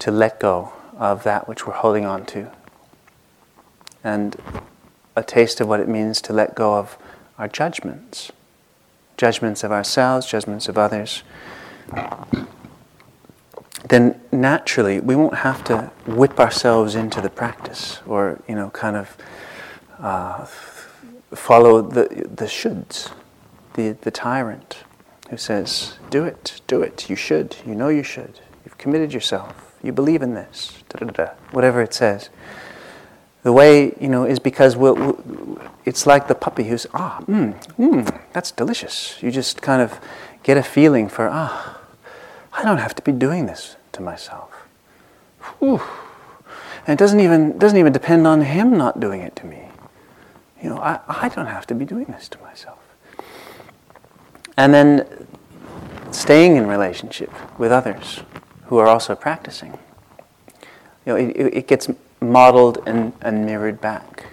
to 0.00 0.10
let 0.10 0.40
go 0.40 0.72
of 0.98 1.22
that 1.24 1.48
which 1.48 1.66
we're 1.66 1.74
holding 1.74 2.04
on 2.04 2.26
to, 2.26 2.50
and 4.02 4.36
a 5.14 5.22
taste 5.22 5.60
of 5.60 5.68
what 5.68 5.80
it 5.80 5.88
means 5.88 6.20
to 6.22 6.32
let 6.32 6.54
go 6.54 6.74
of 6.74 6.98
our 7.38 7.48
judgments 7.48 8.32
judgments 9.16 9.64
of 9.64 9.72
ourselves, 9.72 10.26
judgments 10.26 10.68
of 10.68 10.76
others 10.76 11.22
then 13.84 14.20
naturally 14.32 15.00
we 15.00 15.14
won't 15.14 15.36
have 15.36 15.62
to 15.64 15.90
whip 16.06 16.40
ourselves 16.40 16.94
into 16.94 17.20
the 17.20 17.30
practice 17.30 18.00
or, 18.06 18.40
you 18.48 18.54
know, 18.54 18.70
kind 18.70 18.96
of 18.96 19.16
uh, 19.98 20.44
follow 21.34 21.82
the, 21.82 22.08
the 22.34 22.46
shoulds, 22.46 23.12
the, 23.74 23.96
the 24.02 24.10
tyrant 24.10 24.78
who 25.30 25.36
says, 25.36 25.98
Do 26.10 26.24
it, 26.24 26.60
do 26.66 26.82
it, 26.82 27.08
you 27.10 27.16
should, 27.16 27.56
you 27.66 27.74
know 27.74 27.88
you 27.88 28.02
should, 28.02 28.40
you've 28.64 28.78
committed 28.78 29.12
yourself, 29.12 29.74
you 29.82 29.92
believe 29.92 30.22
in 30.22 30.34
this, 30.34 30.82
whatever 31.50 31.82
it 31.82 31.94
says. 31.94 32.30
The 33.42 33.52
way, 33.52 33.94
you 34.00 34.08
know, 34.08 34.24
is 34.24 34.40
because 34.40 34.76
we'll, 34.76 34.96
we'll, 34.96 35.60
it's 35.84 36.04
like 36.04 36.26
the 36.26 36.34
puppy 36.34 36.64
who's, 36.64 36.86
ah, 36.92 37.22
mmm, 37.26 37.54
mmm, 37.76 38.20
that's 38.32 38.50
delicious. 38.50 39.22
You 39.22 39.30
just 39.30 39.62
kind 39.62 39.80
of 39.80 40.00
get 40.42 40.56
a 40.56 40.64
feeling 40.64 41.08
for, 41.08 41.28
ah, 41.30 41.75
I 42.56 42.64
don't 42.64 42.78
have 42.78 42.94
to 42.94 43.02
be 43.02 43.12
doing 43.12 43.46
this 43.46 43.76
to 43.92 44.02
myself. 44.02 44.50
Whew. 45.58 45.82
And 46.86 46.94
it 46.94 46.98
doesn't 46.98 47.20
even, 47.20 47.58
doesn't 47.58 47.78
even 47.78 47.92
depend 47.92 48.26
on 48.26 48.40
him 48.40 48.76
not 48.76 48.98
doing 48.98 49.20
it 49.20 49.36
to 49.36 49.46
me. 49.46 49.68
You 50.62 50.70
know, 50.70 50.78
I, 50.78 51.00
I 51.06 51.28
don't 51.28 51.46
have 51.46 51.66
to 51.66 51.74
be 51.74 51.84
doing 51.84 52.06
this 52.06 52.28
to 52.30 52.38
myself. 52.38 52.78
And 54.56 54.72
then 54.72 55.26
staying 56.12 56.56
in 56.56 56.66
relationship 56.66 57.30
with 57.58 57.70
others 57.72 58.20
who 58.66 58.78
are 58.78 58.86
also 58.86 59.14
practicing. 59.14 59.78
You 61.04 61.12
know, 61.12 61.16
it, 61.16 61.36
it 61.36 61.66
gets 61.68 61.88
modeled 62.20 62.82
and, 62.86 63.12
and 63.20 63.44
mirrored 63.44 63.80
back. 63.80 64.26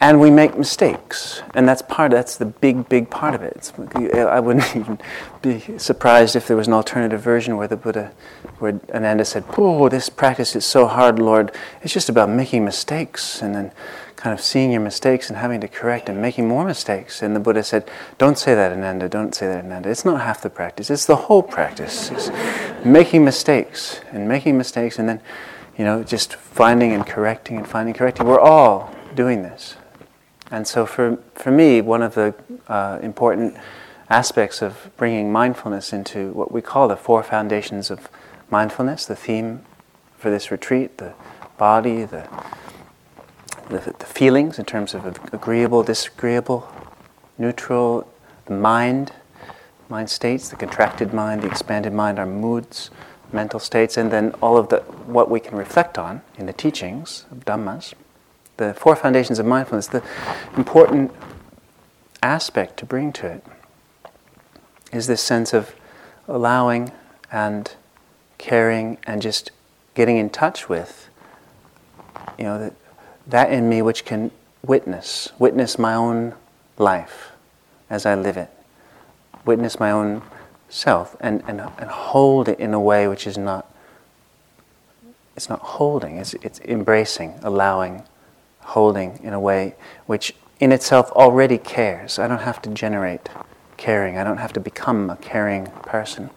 And 0.00 0.20
we 0.20 0.30
make 0.30 0.58
mistakes, 0.58 1.40
and 1.54 1.66
that's 1.66 1.80
part. 1.80 2.10
That's 2.10 2.36
the 2.36 2.44
big, 2.44 2.88
big 2.88 3.08
part 3.08 3.34
of 3.34 3.42
it. 3.42 3.54
It's, 3.56 3.72
I 4.14 4.38
wouldn't 4.40 4.76
even 4.76 4.98
be 5.40 5.78
surprised 5.78 6.36
if 6.36 6.46
there 6.46 6.56
was 6.56 6.66
an 6.66 6.74
alternative 6.74 7.22
version 7.22 7.56
where 7.56 7.68
the 7.68 7.76
Buddha, 7.76 8.12
where 8.58 8.80
Ananda 8.92 9.24
said, 9.24 9.44
"Oh, 9.56 9.88
this 9.88 10.10
practice 10.10 10.54
is 10.56 10.64
so 10.66 10.88
hard, 10.88 11.18
Lord. 11.18 11.52
It's 11.80 11.94
just 11.94 12.08
about 12.08 12.28
making 12.28 12.64
mistakes, 12.64 13.40
and 13.40 13.54
then 13.54 13.72
kind 14.16 14.38
of 14.38 14.44
seeing 14.44 14.72
your 14.72 14.80
mistakes 14.80 15.30
and 15.30 15.38
having 15.38 15.60
to 15.60 15.68
correct 15.68 16.08
and 16.08 16.20
making 16.20 16.48
more 16.48 16.66
mistakes." 16.66 17.22
And 17.22 17.34
the 17.34 17.40
Buddha 17.40 17.62
said, 17.62 17.88
"Don't 18.18 18.36
say 18.36 18.54
that, 18.54 18.72
Ananda. 18.72 19.08
Don't 19.08 19.34
say 19.34 19.46
that, 19.46 19.64
Ananda. 19.64 19.88
It's 19.88 20.04
not 20.04 20.20
half 20.20 20.42
the 20.42 20.50
practice. 20.50 20.90
It's 20.90 21.06
the 21.06 21.16
whole 21.16 21.42
practice. 21.42 22.10
It's 22.10 22.30
making 22.84 23.24
mistakes 23.24 24.00
and 24.12 24.28
making 24.28 24.58
mistakes, 24.58 24.98
and 24.98 25.08
then, 25.08 25.20
you 25.78 25.84
know, 25.84 26.02
just 26.02 26.34
finding 26.34 26.92
and 26.92 27.06
correcting 27.06 27.56
and 27.56 27.66
finding 27.66 27.92
and 27.92 27.98
correcting. 27.98 28.26
We're 28.26 28.40
all 28.40 28.94
doing 29.14 29.42
this." 29.42 29.76
And 30.54 30.68
so, 30.68 30.86
for, 30.86 31.18
for 31.34 31.50
me, 31.50 31.80
one 31.80 32.00
of 32.00 32.14
the 32.14 32.32
uh, 32.68 33.00
important 33.02 33.56
aspects 34.08 34.62
of 34.62 34.88
bringing 34.96 35.32
mindfulness 35.32 35.92
into 35.92 36.30
what 36.30 36.52
we 36.52 36.62
call 36.62 36.86
the 36.86 36.94
four 36.96 37.24
foundations 37.24 37.90
of 37.90 38.08
mindfulness, 38.50 39.04
the 39.04 39.16
theme 39.16 39.64
for 40.16 40.30
this 40.30 40.52
retreat, 40.52 40.98
the 40.98 41.12
body, 41.58 42.04
the, 42.04 42.28
the, 43.68 43.96
the 43.98 44.06
feelings 44.06 44.60
in 44.60 44.64
terms 44.64 44.94
of 44.94 45.18
agreeable, 45.34 45.82
disagreeable, 45.82 46.72
neutral, 47.36 48.08
the 48.46 48.54
mind, 48.54 49.10
mind 49.88 50.08
states, 50.08 50.50
the 50.50 50.56
contracted 50.56 51.12
mind, 51.12 51.42
the 51.42 51.48
expanded 51.48 51.92
mind, 51.92 52.20
our 52.20 52.26
moods, 52.26 52.92
mental 53.32 53.58
states, 53.58 53.96
and 53.96 54.12
then 54.12 54.30
all 54.40 54.56
of 54.56 54.68
the 54.68 54.78
what 55.06 55.28
we 55.28 55.40
can 55.40 55.58
reflect 55.58 55.98
on 55.98 56.22
in 56.38 56.46
the 56.46 56.52
teachings 56.52 57.24
of 57.32 57.44
Dhammas 57.44 57.92
the 58.56 58.74
four 58.74 58.96
foundations 58.96 59.38
of 59.38 59.46
mindfulness, 59.46 59.88
the 59.88 60.02
important 60.56 61.12
aspect 62.22 62.78
to 62.78 62.86
bring 62.86 63.12
to 63.12 63.26
it 63.26 63.44
is 64.92 65.06
this 65.06 65.20
sense 65.20 65.52
of 65.52 65.74
allowing 66.28 66.92
and 67.30 67.74
caring 68.38 68.98
and 69.06 69.20
just 69.20 69.50
getting 69.94 70.16
in 70.16 70.30
touch 70.30 70.68
with, 70.68 71.08
you 72.38 72.44
know, 72.44 72.58
that, 72.58 72.74
that 73.26 73.52
in 73.52 73.68
me 73.68 73.82
which 73.82 74.04
can 74.04 74.30
witness, 74.62 75.30
witness 75.38 75.78
my 75.78 75.94
own 75.94 76.34
life 76.78 77.32
as 77.90 78.06
I 78.06 78.14
live 78.14 78.36
it, 78.36 78.50
witness 79.44 79.78
my 79.78 79.90
own 79.90 80.22
self 80.68 81.16
and, 81.20 81.42
and, 81.46 81.60
and 81.60 81.90
hold 81.90 82.48
it 82.48 82.58
in 82.58 82.74
a 82.74 82.80
way 82.80 83.06
which 83.06 83.26
is 83.26 83.36
not, 83.36 83.70
it's 85.36 85.48
not 85.48 85.60
holding, 85.60 86.16
it's, 86.18 86.34
it's 86.34 86.60
embracing, 86.60 87.34
allowing, 87.42 88.04
holding 88.64 89.22
in 89.22 89.32
a 89.32 89.40
way 89.40 89.74
which 90.06 90.34
in 90.60 90.72
itself 90.72 91.10
already 91.12 91.58
cares. 91.58 92.18
I 92.18 92.26
don't 92.26 92.40
have 92.40 92.62
to 92.62 92.70
generate 92.70 93.28
caring. 93.76 94.16
I 94.16 94.24
don't 94.24 94.38
have 94.38 94.52
to 94.54 94.60
become 94.60 95.10
a 95.10 95.16
caring 95.16 95.66
person. 95.82 96.30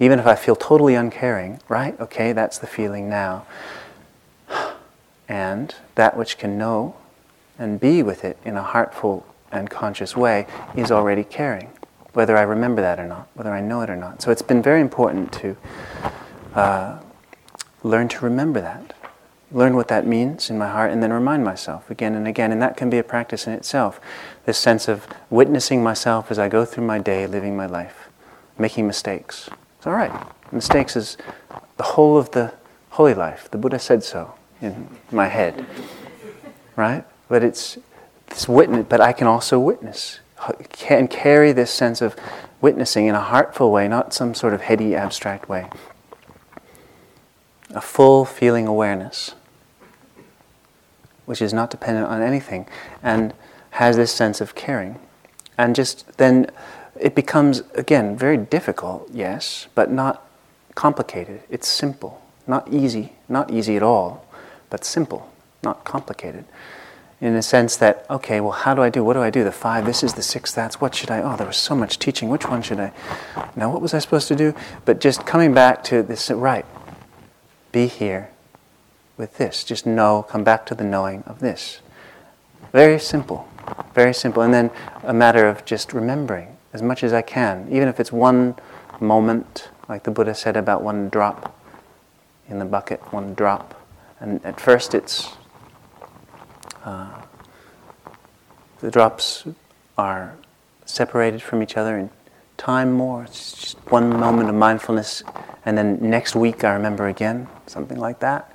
Even 0.00 0.18
if 0.18 0.26
I 0.26 0.36
feel 0.36 0.56
totally 0.56 0.94
uncaring, 0.94 1.60
right? 1.68 1.98
Okay, 2.00 2.32
that's 2.32 2.58
the 2.58 2.66
feeling 2.66 3.08
now. 3.08 3.46
And 5.28 5.74
that 5.96 6.16
which 6.16 6.38
can 6.38 6.56
know 6.56 6.96
and 7.58 7.80
be 7.80 8.02
with 8.02 8.24
it 8.24 8.38
in 8.44 8.56
a 8.56 8.62
heartful 8.62 9.26
and 9.50 9.68
conscious 9.68 10.16
way 10.16 10.46
is 10.76 10.90
already 10.90 11.24
caring, 11.24 11.70
whether 12.12 12.36
I 12.36 12.42
remember 12.42 12.80
that 12.80 12.98
or 12.98 13.06
not, 13.06 13.28
whether 13.34 13.52
I 13.52 13.60
know 13.60 13.82
it 13.82 13.90
or 13.90 13.96
not. 13.96 14.22
So 14.22 14.30
it's 14.30 14.42
been 14.42 14.62
very 14.62 14.80
important 14.80 15.32
to 15.34 15.56
uh, 16.54 17.00
learn 17.82 18.08
to 18.08 18.24
remember 18.24 18.60
that 18.60 18.94
learn 19.50 19.76
what 19.76 19.88
that 19.88 20.06
means 20.06 20.50
in 20.50 20.58
my 20.58 20.68
heart, 20.68 20.92
and 20.92 21.02
then 21.02 21.12
remind 21.12 21.44
myself 21.44 21.90
again 21.90 22.14
and 22.14 22.28
again. 22.28 22.52
And 22.52 22.60
that 22.60 22.76
can 22.76 22.90
be 22.90 22.98
a 22.98 23.02
practice 23.02 23.46
in 23.46 23.52
itself. 23.52 24.00
This 24.44 24.58
sense 24.58 24.88
of 24.88 25.06
witnessing 25.30 25.82
myself 25.82 26.30
as 26.30 26.38
I 26.38 26.48
go 26.48 26.64
through 26.64 26.84
my 26.84 26.98
day, 26.98 27.26
living 27.26 27.56
my 27.56 27.66
life, 27.66 28.08
making 28.58 28.86
mistakes. 28.86 29.48
It's 29.78 29.86
all 29.86 29.94
right. 29.94 30.12
Mistakes 30.52 30.96
is 30.96 31.16
the 31.76 31.82
whole 31.82 32.16
of 32.16 32.30
the 32.32 32.52
holy 32.90 33.14
life. 33.14 33.50
The 33.50 33.58
Buddha 33.58 33.78
said 33.78 34.02
so 34.02 34.34
in 34.60 34.88
my 35.10 35.28
head, 35.28 35.64
right? 36.76 37.04
But 37.28 37.42
it's 37.42 37.78
this 38.28 38.48
witness. 38.48 38.86
But 38.88 39.00
I 39.00 39.12
can 39.12 39.26
also 39.26 39.58
witness 39.58 40.20
and 40.88 41.10
carry 41.10 41.52
this 41.52 41.70
sense 41.70 42.00
of 42.00 42.16
witnessing 42.60 43.06
in 43.06 43.14
a 43.14 43.20
heartful 43.20 43.70
way, 43.70 43.88
not 43.88 44.12
some 44.12 44.34
sort 44.34 44.52
of 44.54 44.62
heady, 44.62 44.94
abstract 44.94 45.48
way. 45.48 45.68
A 47.70 47.80
full 47.80 48.24
feeling 48.24 48.66
awareness 48.66 49.34
which 51.28 51.42
is 51.42 51.52
not 51.52 51.70
dependent 51.70 52.06
on 52.06 52.22
anything, 52.22 52.66
and 53.02 53.34
has 53.72 53.96
this 53.96 54.10
sense 54.10 54.40
of 54.40 54.54
caring. 54.54 54.98
And 55.58 55.76
just 55.76 56.16
then 56.16 56.50
it 56.98 57.14
becomes, 57.14 57.62
again, 57.74 58.16
very 58.16 58.38
difficult, 58.38 59.10
yes, 59.12 59.66
but 59.74 59.90
not 59.90 60.26
complicated. 60.74 61.42
It's 61.50 61.68
simple, 61.68 62.22
not 62.46 62.72
easy, 62.72 63.12
not 63.28 63.50
easy 63.50 63.76
at 63.76 63.82
all, 63.82 64.24
but 64.70 64.84
simple, 64.84 65.30
not 65.62 65.84
complicated. 65.84 66.46
in 67.20 67.34
the 67.34 67.42
sense 67.42 67.76
that, 67.76 68.06
okay, 68.08 68.40
well, 68.40 68.52
how 68.52 68.74
do 68.74 68.82
I 68.82 68.90
do? 68.90 69.02
What 69.04 69.14
do 69.14 69.22
I 69.22 69.30
do? 69.30 69.42
The 69.44 69.52
five, 69.52 69.84
this 69.84 70.02
is 70.02 70.14
the 70.14 70.22
six, 70.22 70.52
that's 70.52 70.80
what 70.80 70.94
should 70.94 71.10
I? 71.10 71.20
Oh, 71.20 71.36
there 71.36 71.46
was 71.46 71.56
so 71.56 71.74
much 71.74 71.98
teaching. 71.98 72.28
Which 72.28 72.48
one 72.48 72.62
should 72.62 72.78
I? 72.80 72.92
Now, 73.56 73.70
what 73.70 73.82
was 73.82 73.92
I 73.92 73.98
supposed 73.98 74.28
to 74.28 74.36
do? 74.36 74.54
But 74.84 75.00
just 75.00 75.26
coming 75.26 75.52
back 75.52 75.82
to 75.84 76.02
this, 76.02 76.30
right, 76.30 76.64
be 77.72 77.86
here 77.86 78.30
with 79.18 79.36
this. 79.36 79.64
Just 79.64 79.84
know, 79.84 80.22
come 80.22 80.44
back 80.44 80.64
to 80.66 80.74
the 80.74 80.84
knowing 80.84 81.22
of 81.26 81.40
this. 81.40 81.80
Very 82.72 82.98
simple, 82.98 83.46
very 83.94 84.14
simple. 84.14 84.42
And 84.42 84.54
then 84.54 84.70
a 85.02 85.12
matter 85.12 85.46
of 85.46 85.64
just 85.64 85.92
remembering 85.92 86.56
as 86.72 86.80
much 86.80 87.02
as 87.02 87.12
I 87.12 87.22
can, 87.22 87.68
even 87.70 87.88
if 87.88 88.00
it's 88.00 88.12
one 88.12 88.56
moment, 89.00 89.68
like 89.88 90.04
the 90.04 90.10
Buddha 90.10 90.34
said 90.34 90.56
about 90.56 90.82
one 90.82 91.08
drop 91.08 91.54
in 92.48 92.58
the 92.58 92.64
bucket, 92.64 93.00
one 93.12 93.34
drop. 93.34 93.74
And 94.20 94.44
at 94.44 94.60
first 94.60 94.94
it's 94.94 95.30
uh, 96.84 97.22
the 98.80 98.90
drops 98.90 99.44
are 99.96 100.36
separated 100.84 101.42
from 101.42 101.62
each 101.62 101.76
other 101.76 101.98
in 101.98 102.10
time 102.56 102.92
more. 102.92 103.24
It's 103.24 103.52
just 103.52 103.78
one 103.90 104.08
moment 104.08 104.48
of 104.48 104.54
mindfulness, 104.54 105.22
and 105.64 105.76
then 105.76 105.98
next 106.00 106.34
week 106.34 106.64
I 106.64 106.72
remember 106.72 107.08
again, 107.08 107.48
something 107.66 107.98
like 107.98 108.20
that. 108.20 108.52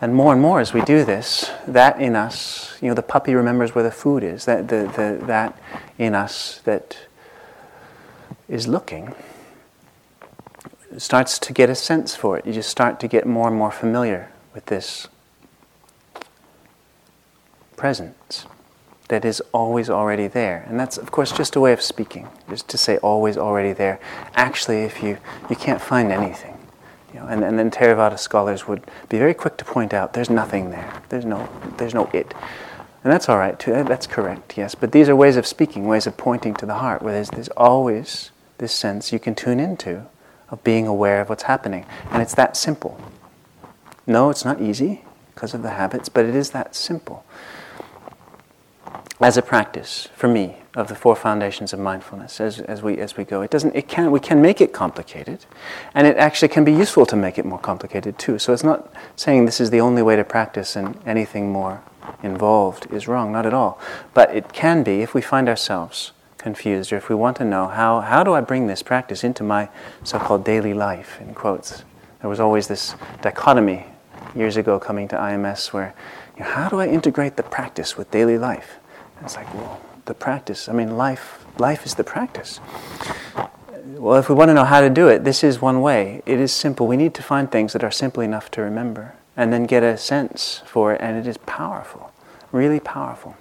And 0.00 0.14
more 0.14 0.32
and 0.32 0.42
more 0.42 0.60
as 0.60 0.74
we 0.74 0.82
do 0.82 1.04
this, 1.04 1.50
that 1.66 2.00
in 2.00 2.16
us, 2.16 2.76
you 2.82 2.88
know, 2.88 2.94
the 2.94 3.02
puppy 3.02 3.34
remembers 3.34 3.74
where 3.74 3.84
the 3.84 3.90
food 3.90 4.22
is, 4.22 4.44
that, 4.44 4.68
the, 4.68 4.92
the, 4.94 5.24
that 5.26 5.58
in 5.98 6.14
us 6.14 6.60
that 6.64 6.98
is 8.48 8.68
looking 8.68 9.14
starts 10.98 11.38
to 11.38 11.52
get 11.52 11.68
a 11.70 11.74
sense 11.74 12.14
for 12.14 12.38
it. 12.38 12.46
You 12.46 12.52
just 12.52 12.70
start 12.70 13.00
to 13.00 13.08
get 13.08 13.26
more 13.26 13.48
and 13.48 13.56
more 13.56 13.70
familiar 13.70 14.30
with 14.54 14.66
this 14.66 15.08
presence 17.76 18.46
that 19.08 19.24
is 19.24 19.40
always 19.52 19.88
already 19.88 20.26
there. 20.26 20.64
And 20.68 20.80
that's, 20.80 20.98
of 20.98 21.10
course, 21.10 21.32
just 21.32 21.54
a 21.56 21.60
way 21.60 21.72
of 21.72 21.80
speaking, 21.80 22.28
just 22.48 22.68
to 22.68 22.78
say 22.78 22.96
always 22.98 23.36
already 23.36 23.72
there. 23.72 24.00
Actually, 24.34 24.82
if 24.82 25.02
you, 25.02 25.18
you 25.48 25.56
can't 25.56 25.80
find 25.80 26.10
anything, 26.10 26.55
and, 27.28 27.44
and 27.44 27.58
then 27.58 27.70
Theravada 27.70 28.18
scholars 28.18 28.66
would 28.66 28.82
be 29.08 29.18
very 29.18 29.34
quick 29.34 29.56
to 29.58 29.64
point 29.64 29.92
out 29.92 30.12
there's 30.12 30.30
nothing 30.30 30.70
there, 30.70 31.02
there's 31.08 31.24
no, 31.24 31.48
there's 31.78 31.94
no 31.94 32.10
it. 32.12 32.34
And 33.04 33.12
that's 33.12 33.28
all 33.28 33.38
right, 33.38 33.56
too. 33.56 33.84
That's 33.84 34.06
correct, 34.06 34.58
yes. 34.58 34.74
But 34.74 34.90
these 34.90 35.08
are 35.08 35.14
ways 35.14 35.36
of 35.36 35.46
speaking, 35.46 35.86
ways 35.86 36.08
of 36.08 36.16
pointing 36.16 36.54
to 36.54 36.66
the 36.66 36.74
heart, 36.74 37.02
where 37.02 37.12
there's, 37.12 37.30
there's 37.30 37.48
always 37.50 38.32
this 38.58 38.72
sense 38.72 39.12
you 39.12 39.20
can 39.20 39.34
tune 39.34 39.60
into 39.60 40.06
of 40.50 40.64
being 40.64 40.86
aware 40.88 41.20
of 41.20 41.28
what's 41.28 41.44
happening. 41.44 41.86
And 42.10 42.20
it's 42.20 42.34
that 42.34 42.56
simple. 42.56 43.00
No, 44.08 44.30
it's 44.30 44.44
not 44.44 44.60
easy 44.60 45.02
because 45.34 45.54
of 45.54 45.62
the 45.62 45.70
habits, 45.70 46.08
but 46.08 46.24
it 46.24 46.34
is 46.34 46.50
that 46.50 46.74
simple 46.74 47.24
as 49.20 49.36
a 49.36 49.42
practice 49.42 50.08
for 50.14 50.28
me 50.28 50.56
of 50.74 50.88
the 50.88 50.94
four 50.94 51.16
foundations 51.16 51.72
of 51.72 51.80
mindfulness 51.80 52.38
as, 52.38 52.60
as, 52.60 52.82
we, 52.82 52.98
as 52.98 53.16
we 53.16 53.24
go. 53.24 53.40
It 53.40 53.50
doesn't, 53.50 53.74
it 53.74 53.88
can, 53.88 54.10
we 54.10 54.20
can 54.20 54.42
make 54.42 54.60
it 54.60 54.74
complicated, 54.74 55.46
and 55.94 56.06
it 56.06 56.18
actually 56.18 56.48
can 56.48 56.64
be 56.64 56.72
useful 56.72 57.06
to 57.06 57.16
make 57.16 57.38
it 57.38 57.46
more 57.46 57.58
complicated 57.58 58.18
too. 58.18 58.38
So 58.38 58.52
it's 58.52 58.62
not 58.62 58.92
saying 59.16 59.46
this 59.46 59.60
is 59.60 59.70
the 59.70 59.80
only 59.80 60.02
way 60.02 60.16
to 60.16 60.24
practice 60.24 60.76
and 60.76 60.98
anything 61.06 61.50
more 61.50 61.82
involved 62.22 62.86
is 62.92 63.08
wrong, 63.08 63.32
not 63.32 63.46
at 63.46 63.54
all. 63.54 63.80
But 64.12 64.34
it 64.34 64.52
can 64.52 64.82
be 64.82 65.00
if 65.00 65.14
we 65.14 65.22
find 65.22 65.48
ourselves 65.48 66.12
confused 66.36 66.92
or 66.92 66.96
if 66.96 67.08
we 67.08 67.14
want 67.14 67.38
to 67.38 67.44
know 67.44 67.68
how, 67.68 68.00
how 68.00 68.22
do 68.22 68.34
I 68.34 68.40
bring 68.40 68.66
this 68.66 68.82
practice 68.82 69.24
into 69.24 69.42
my 69.42 69.68
so 70.04 70.18
called 70.18 70.44
daily 70.44 70.74
life, 70.74 71.18
in 71.20 71.34
quotes. 71.34 71.84
There 72.20 72.30
was 72.30 72.38
always 72.38 72.68
this 72.68 72.94
dichotomy 73.22 73.86
years 74.34 74.56
ago 74.56 74.78
coming 74.78 75.08
to 75.08 75.16
IMS 75.16 75.72
where 75.72 75.94
you 76.36 76.44
know, 76.44 76.50
how 76.50 76.68
do 76.68 76.80
I 76.80 76.86
integrate 76.86 77.36
the 77.36 77.42
practice 77.42 77.96
with 77.96 78.10
daily 78.10 78.36
life? 78.36 78.78
It's 79.22 79.36
like, 79.36 79.52
well, 79.54 79.80
the 80.04 80.14
practice. 80.14 80.68
I 80.68 80.72
mean, 80.72 80.96
life, 80.96 81.44
life 81.58 81.84
is 81.84 81.94
the 81.94 82.04
practice. 82.04 82.60
Well, 83.84 84.18
if 84.18 84.28
we 84.28 84.34
want 84.34 84.50
to 84.50 84.54
know 84.54 84.64
how 84.64 84.80
to 84.80 84.90
do 84.90 85.08
it, 85.08 85.24
this 85.24 85.42
is 85.42 85.60
one 85.60 85.80
way. 85.80 86.22
It 86.26 86.38
is 86.38 86.52
simple. 86.52 86.86
We 86.86 86.96
need 86.96 87.14
to 87.14 87.22
find 87.22 87.50
things 87.50 87.72
that 87.72 87.82
are 87.82 87.90
simple 87.90 88.22
enough 88.22 88.50
to 88.52 88.62
remember 88.62 89.14
and 89.36 89.52
then 89.52 89.64
get 89.64 89.82
a 89.82 89.96
sense 89.98 90.62
for 90.66 90.94
it, 90.94 91.00
and 91.00 91.16
it 91.16 91.26
is 91.26 91.36
powerful, 91.38 92.12
really 92.52 92.80
powerful. 92.80 93.36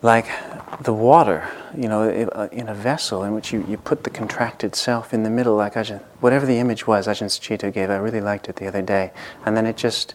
Like 0.00 0.26
the 0.82 0.92
water, 0.92 1.48
you 1.76 1.88
know, 1.88 2.02
uh, 2.10 2.48
in 2.52 2.68
a 2.68 2.74
vessel 2.74 3.22
in 3.22 3.34
which 3.34 3.52
you, 3.52 3.64
you 3.66 3.76
put 3.78 4.04
the 4.04 4.10
contracted 4.10 4.74
self 4.74 5.14
in 5.14 5.22
the 5.22 5.30
middle, 5.30 5.56
like 5.56 5.74
Ajahn, 5.74 6.02
whatever 6.20 6.44
the 6.44 6.58
image 6.58 6.86
was 6.86 7.06
Ajahn 7.06 7.28
Sucitto 7.28 7.72
gave, 7.72 7.90
I 7.90 7.96
really 7.96 8.20
liked 8.20 8.48
it 8.48 8.56
the 8.56 8.66
other 8.66 8.82
day. 8.82 9.12
And 9.46 9.56
then 9.56 9.66
it 9.66 9.76
just, 9.76 10.14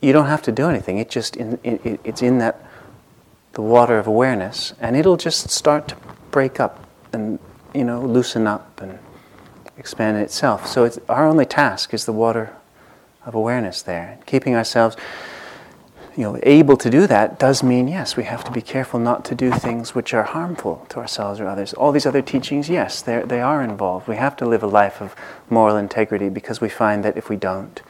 you 0.00 0.12
don't 0.12 0.26
have 0.26 0.42
to 0.42 0.52
do 0.52 0.68
anything. 0.68 0.98
It 0.98 1.10
just 1.10 1.36
in, 1.36 1.58
it, 1.64 2.00
it's 2.04 2.22
in 2.22 2.38
that 2.38 2.64
the 3.52 3.62
water 3.62 3.98
of 3.98 4.06
awareness, 4.06 4.72
and 4.80 4.96
it'll 4.96 5.16
just 5.16 5.50
start 5.50 5.88
to 5.88 5.96
break 6.30 6.60
up 6.60 6.86
and 7.12 7.38
you 7.74 7.84
know 7.84 8.00
loosen 8.00 8.46
up 8.46 8.80
and 8.80 8.98
expand 9.76 10.16
itself. 10.18 10.66
So 10.66 10.84
it's 10.84 10.98
our 11.08 11.26
only 11.26 11.46
task 11.46 11.92
is 11.94 12.04
the 12.04 12.12
water 12.12 12.54
of 13.24 13.34
awareness 13.34 13.82
there, 13.82 14.18
keeping 14.26 14.54
ourselves. 14.54 14.96
You 16.16 16.24
know, 16.24 16.40
able 16.42 16.76
to 16.78 16.90
do 16.90 17.06
that 17.06 17.38
does 17.38 17.62
mean 17.62 17.86
yes, 17.86 18.16
we 18.16 18.24
have 18.24 18.42
to 18.42 18.50
be 18.50 18.60
careful 18.60 18.98
not 18.98 19.24
to 19.26 19.36
do 19.36 19.52
things 19.52 19.94
which 19.94 20.12
are 20.12 20.24
harmful 20.24 20.84
to 20.88 20.98
ourselves 20.98 21.38
or 21.38 21.46
others. 21.46 21.72
All 21.74 21.92
these 21.92 22.06
other 22.06 22.22
teachings, 22.22 22.68
yes, 22.68 23.02
they 23.02 23.40
are 23.40 23.62
involved. 23.62 24.08
We 24.08 24.16
have 24.16 24.36
to 24.38 24.46
live 24.46 24.64
a 24.64 24.66
life 24.66 25.00
of 25.00 25.14
moral 25.48 25.76
integrity 25.76 26.28
because 26.28 26.60
we 26.60 26.68
find 26.68 27.04
that 27.04 27.16
if 27.16 27.28
we 27.28 27.36
don't, 27.36 27.80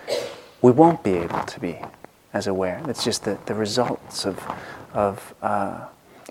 we 0.60 0.72
won't 0.72 1.02
be 1.02 1.14
able 1.14 1.42
to 1.42 1.60
be 1.60 1.78
as 2.32 2.46
aware. 2.46 2.82
It's 2.88 3.04
just 3.04 3.24
that 3.24 3.46
the 3.46 3.54
results 3.54 4.26
of, 4.26 4.44
of 4.92 5.34
uh, 5.42 5.86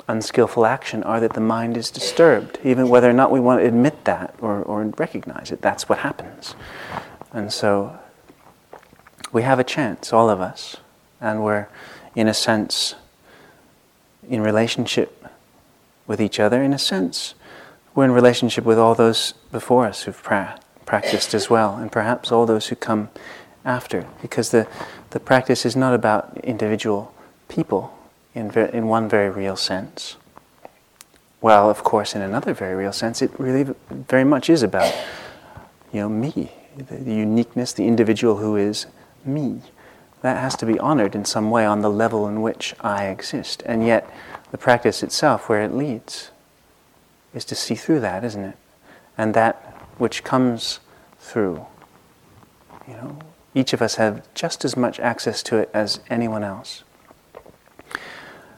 unskillful 0.08 0.66
action 0.66 1.04
are 1.04 1.20
that 1.20 1.34
the 1.34 1.42
mind 1.42 1.78
is 1.78 1.90
disturbed, 1.90 2.60
even 2.64 2.88
whether 2.90 3.10
or 3.10 3.14
not 3.14 3.32
we 3.32 3.40
want 3.40 3.62
to 3.62 3.68
admit 3.68 4.06
that 4.06 4.36
or, 4.42 4.62
or 4.62 4.84
recognize 4.98 5.52
it. 5.52 5.62
That's 5.62 5.90
what 5.90 6.00
happens. 6.00 6.56
And 7.34 7.52
so 7.52 7.98
we 9.32 9.42
have 9.44 9.60
a 9.60 9.64
chance, 9.64 10.14
all 10.14 10.30
of 10.30 10.40
us, 10.40 10.78
and 11.20 11.44
we're, 11.44 11.68
in 12.16 12.28
a 12.28 12.34
sense, 12.34 12.96
in 14.30 14.42
relationship 14.42 15.26
with 16.06 16.22
each 16.22 16.40
other. 16.40 16.62
In 16.62 16.74
a 16.74 16.80
sense, 16.80 17.34
we're 17.96 18.06
in 18.06 18.12
relationship 18.12 18.64
with 18.64 18.78
all 18.78 18.96
those 18.96 19.34
before 19.52 19.88
us 19.88 20.04
who've 20.04 20.22
pra- 20.22 20.60
practiced 20.86 21.34
as 21.34 21.50
well, 21.50 21.76
and 21.76 21.92
perhaps 21.92 22.32
all 22.32 22.46
those 22.46 22.68
who 22.68 22.76
come 22.76 23.10
after, 23.66 24.06
because 24.22 24.52
the, 24.52 24.68
the 25.18 25.24
practice 25.24 25.66
is 25.66 25.76
not 25.76 25.96
about 25.96 26.38
individual 26.44 27.12
people 27.48 27.92
in, 28.36 28.52
ver- 28.52 28.66
in 28.66 28.88
one 28.88 29.10
very 29.10 29.32
real 29.32 29.56
sense. 29.56 30.16
Well, 31.42 31.72
of 31.72 31.84
course, 31.84 32.14
in 32.14 32.22
another 32.22 32.54
very 32.54 32.76
real 32.76 32.94
sense, 32.94 33.24
it 33.24 33.32
really 33.40 33.74
very 33.90 34.24
much 34.24 34.48
is 34.48 34.62
about, 34.62 34.94
you 35.92 36.02
know, 36.02 36.08
me, 36.08 36.52
the, 36.78 36.98
the 36.98 37.16
uniqueness, 37.16 37.74
the 37.74 37.88
individual 37.88 38.38
who 38.38 38.58
is 38.58 38.86
me. 39.26 39.64
That 40.22 40.40
has 40.40 40.56
to 40.58 40.68
be 40.68 40.78
honored 40.78 41.16
in 41.16 41.26
some 41.26 41.50
way 41.50 41.66
on 41.66 41.82
the 41.82 41.90
level 41.90 42.28
in 42.28 42.44
which 42.44 42.76
I 42.80 43.08
exist. 43.08 43.64
And 43.66 43.84
yet, 43.84 44.08
the 44.52 44.60
practice 44.60 45.02
itself, 45.02 45.50
where 45.50 45.64
it 45.64 45.74
leads, 45.74 46.30
is 47.34 47.44
to 47.46 47.56
see 47.56 47.74
through 47.74 48.02
that, 48.02 48.24
isn't 48.24 48.44
it? 48.44 48.58
And 49.18 49.34
that 49.34 49.56
which 49.98 50.24
comes 50.24 50.80
through, 51.18 51.66
you 52.88 52.94
know, 52.94 53.18
each 53.58 53.74
of 53.74 53.82
us 53.82 53.96
have 53.96 54.22
just 54.36 54.64
as 54.64 54.78
much 54.78 55.00
access 55.00 55.42
to 55.42 55.58
it 55.58 55.70
as 55.74 56.00
anyone 56.12 56.44
else. 56.44 56.84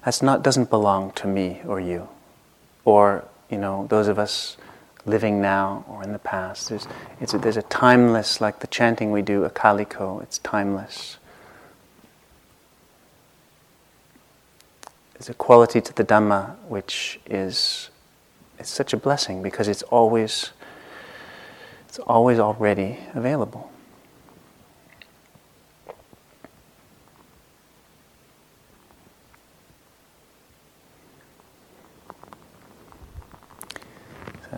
That's 0.03 0.21
not 0.21 0.43
doesn't 0.43 0.69
belong 0.69 1.11
to 1.13 1.27
me 1.27 1.61
or 1.65 1.79
you, 1.79 2.09
or 2.83 3.23
you 3.49 3.57
know 3.57 3.87
those 3.87 4.09
of 4.09 4.19
us 4.19 4.57
living 5.05 5.41
now 5.41 5.85
or 5.87 6.03
in 6.03 6.11
the 6.11 6.19
past. 6.19 6.67
There's, 6.67 6.85
a, 7.33 7.37
there's 7.37 7.55
a 7.55 7.61
timeless, 7.63 8.41
like 8.41 8.59
the 8.59 8.67
chanting 8.67 9.11
we 9.11 9.21
do, 9.21 9.47
akaliko. 9.47 10.21
It's 10.21 10.39
timeless. 10.39 11.17
There's 15.13 15.29
a 15.29 15.33
quality 15.33 15.79
to 15.79 15.93
the 15.93 16.03
Dhamma 16.03 16.57
which 16.67 17.21
is 17.25 17.89
it's 18.57 18.69
such 18.69 18.91
a 18.91 18.97
blessing 18.97 19.41
because 19.41 19.69
it's 19.69 19.83
always 19.83 20.51
it's 21.87 21.99
always 21.99 22.37
already 22.37 22.99
available. 23.13 23.71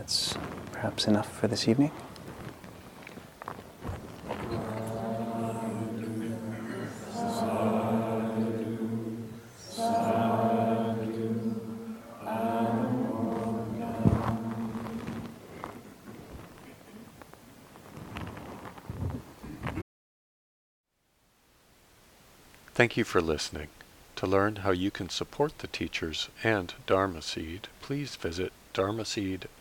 that's 0.01 0.35
perhaps 0.71 1.07
enough 1.07 1.31
for 1.31 1.47
this 1.47 1.67
evening. 1.67 1.91
Thank 22.73 22.97
you 22.97 23.03
for 23.03 23.21
listening. 23.21 23.67
To 24.15 24.25
learn 24.25 24.57
how 24.57 24.71
you 24.71 24.89
can 24.89 25.09
support 25.09 25.59
the 25.59 25.67
teachers 25.67 26.29
and 26.43 26.73
Dharma 26.87 27.21
Seed, 27.21 27.67
please 27.81 28.15
visit 28.15 28.51
dharma 28.73 29.03
dharmaseed.org 29.03 29.60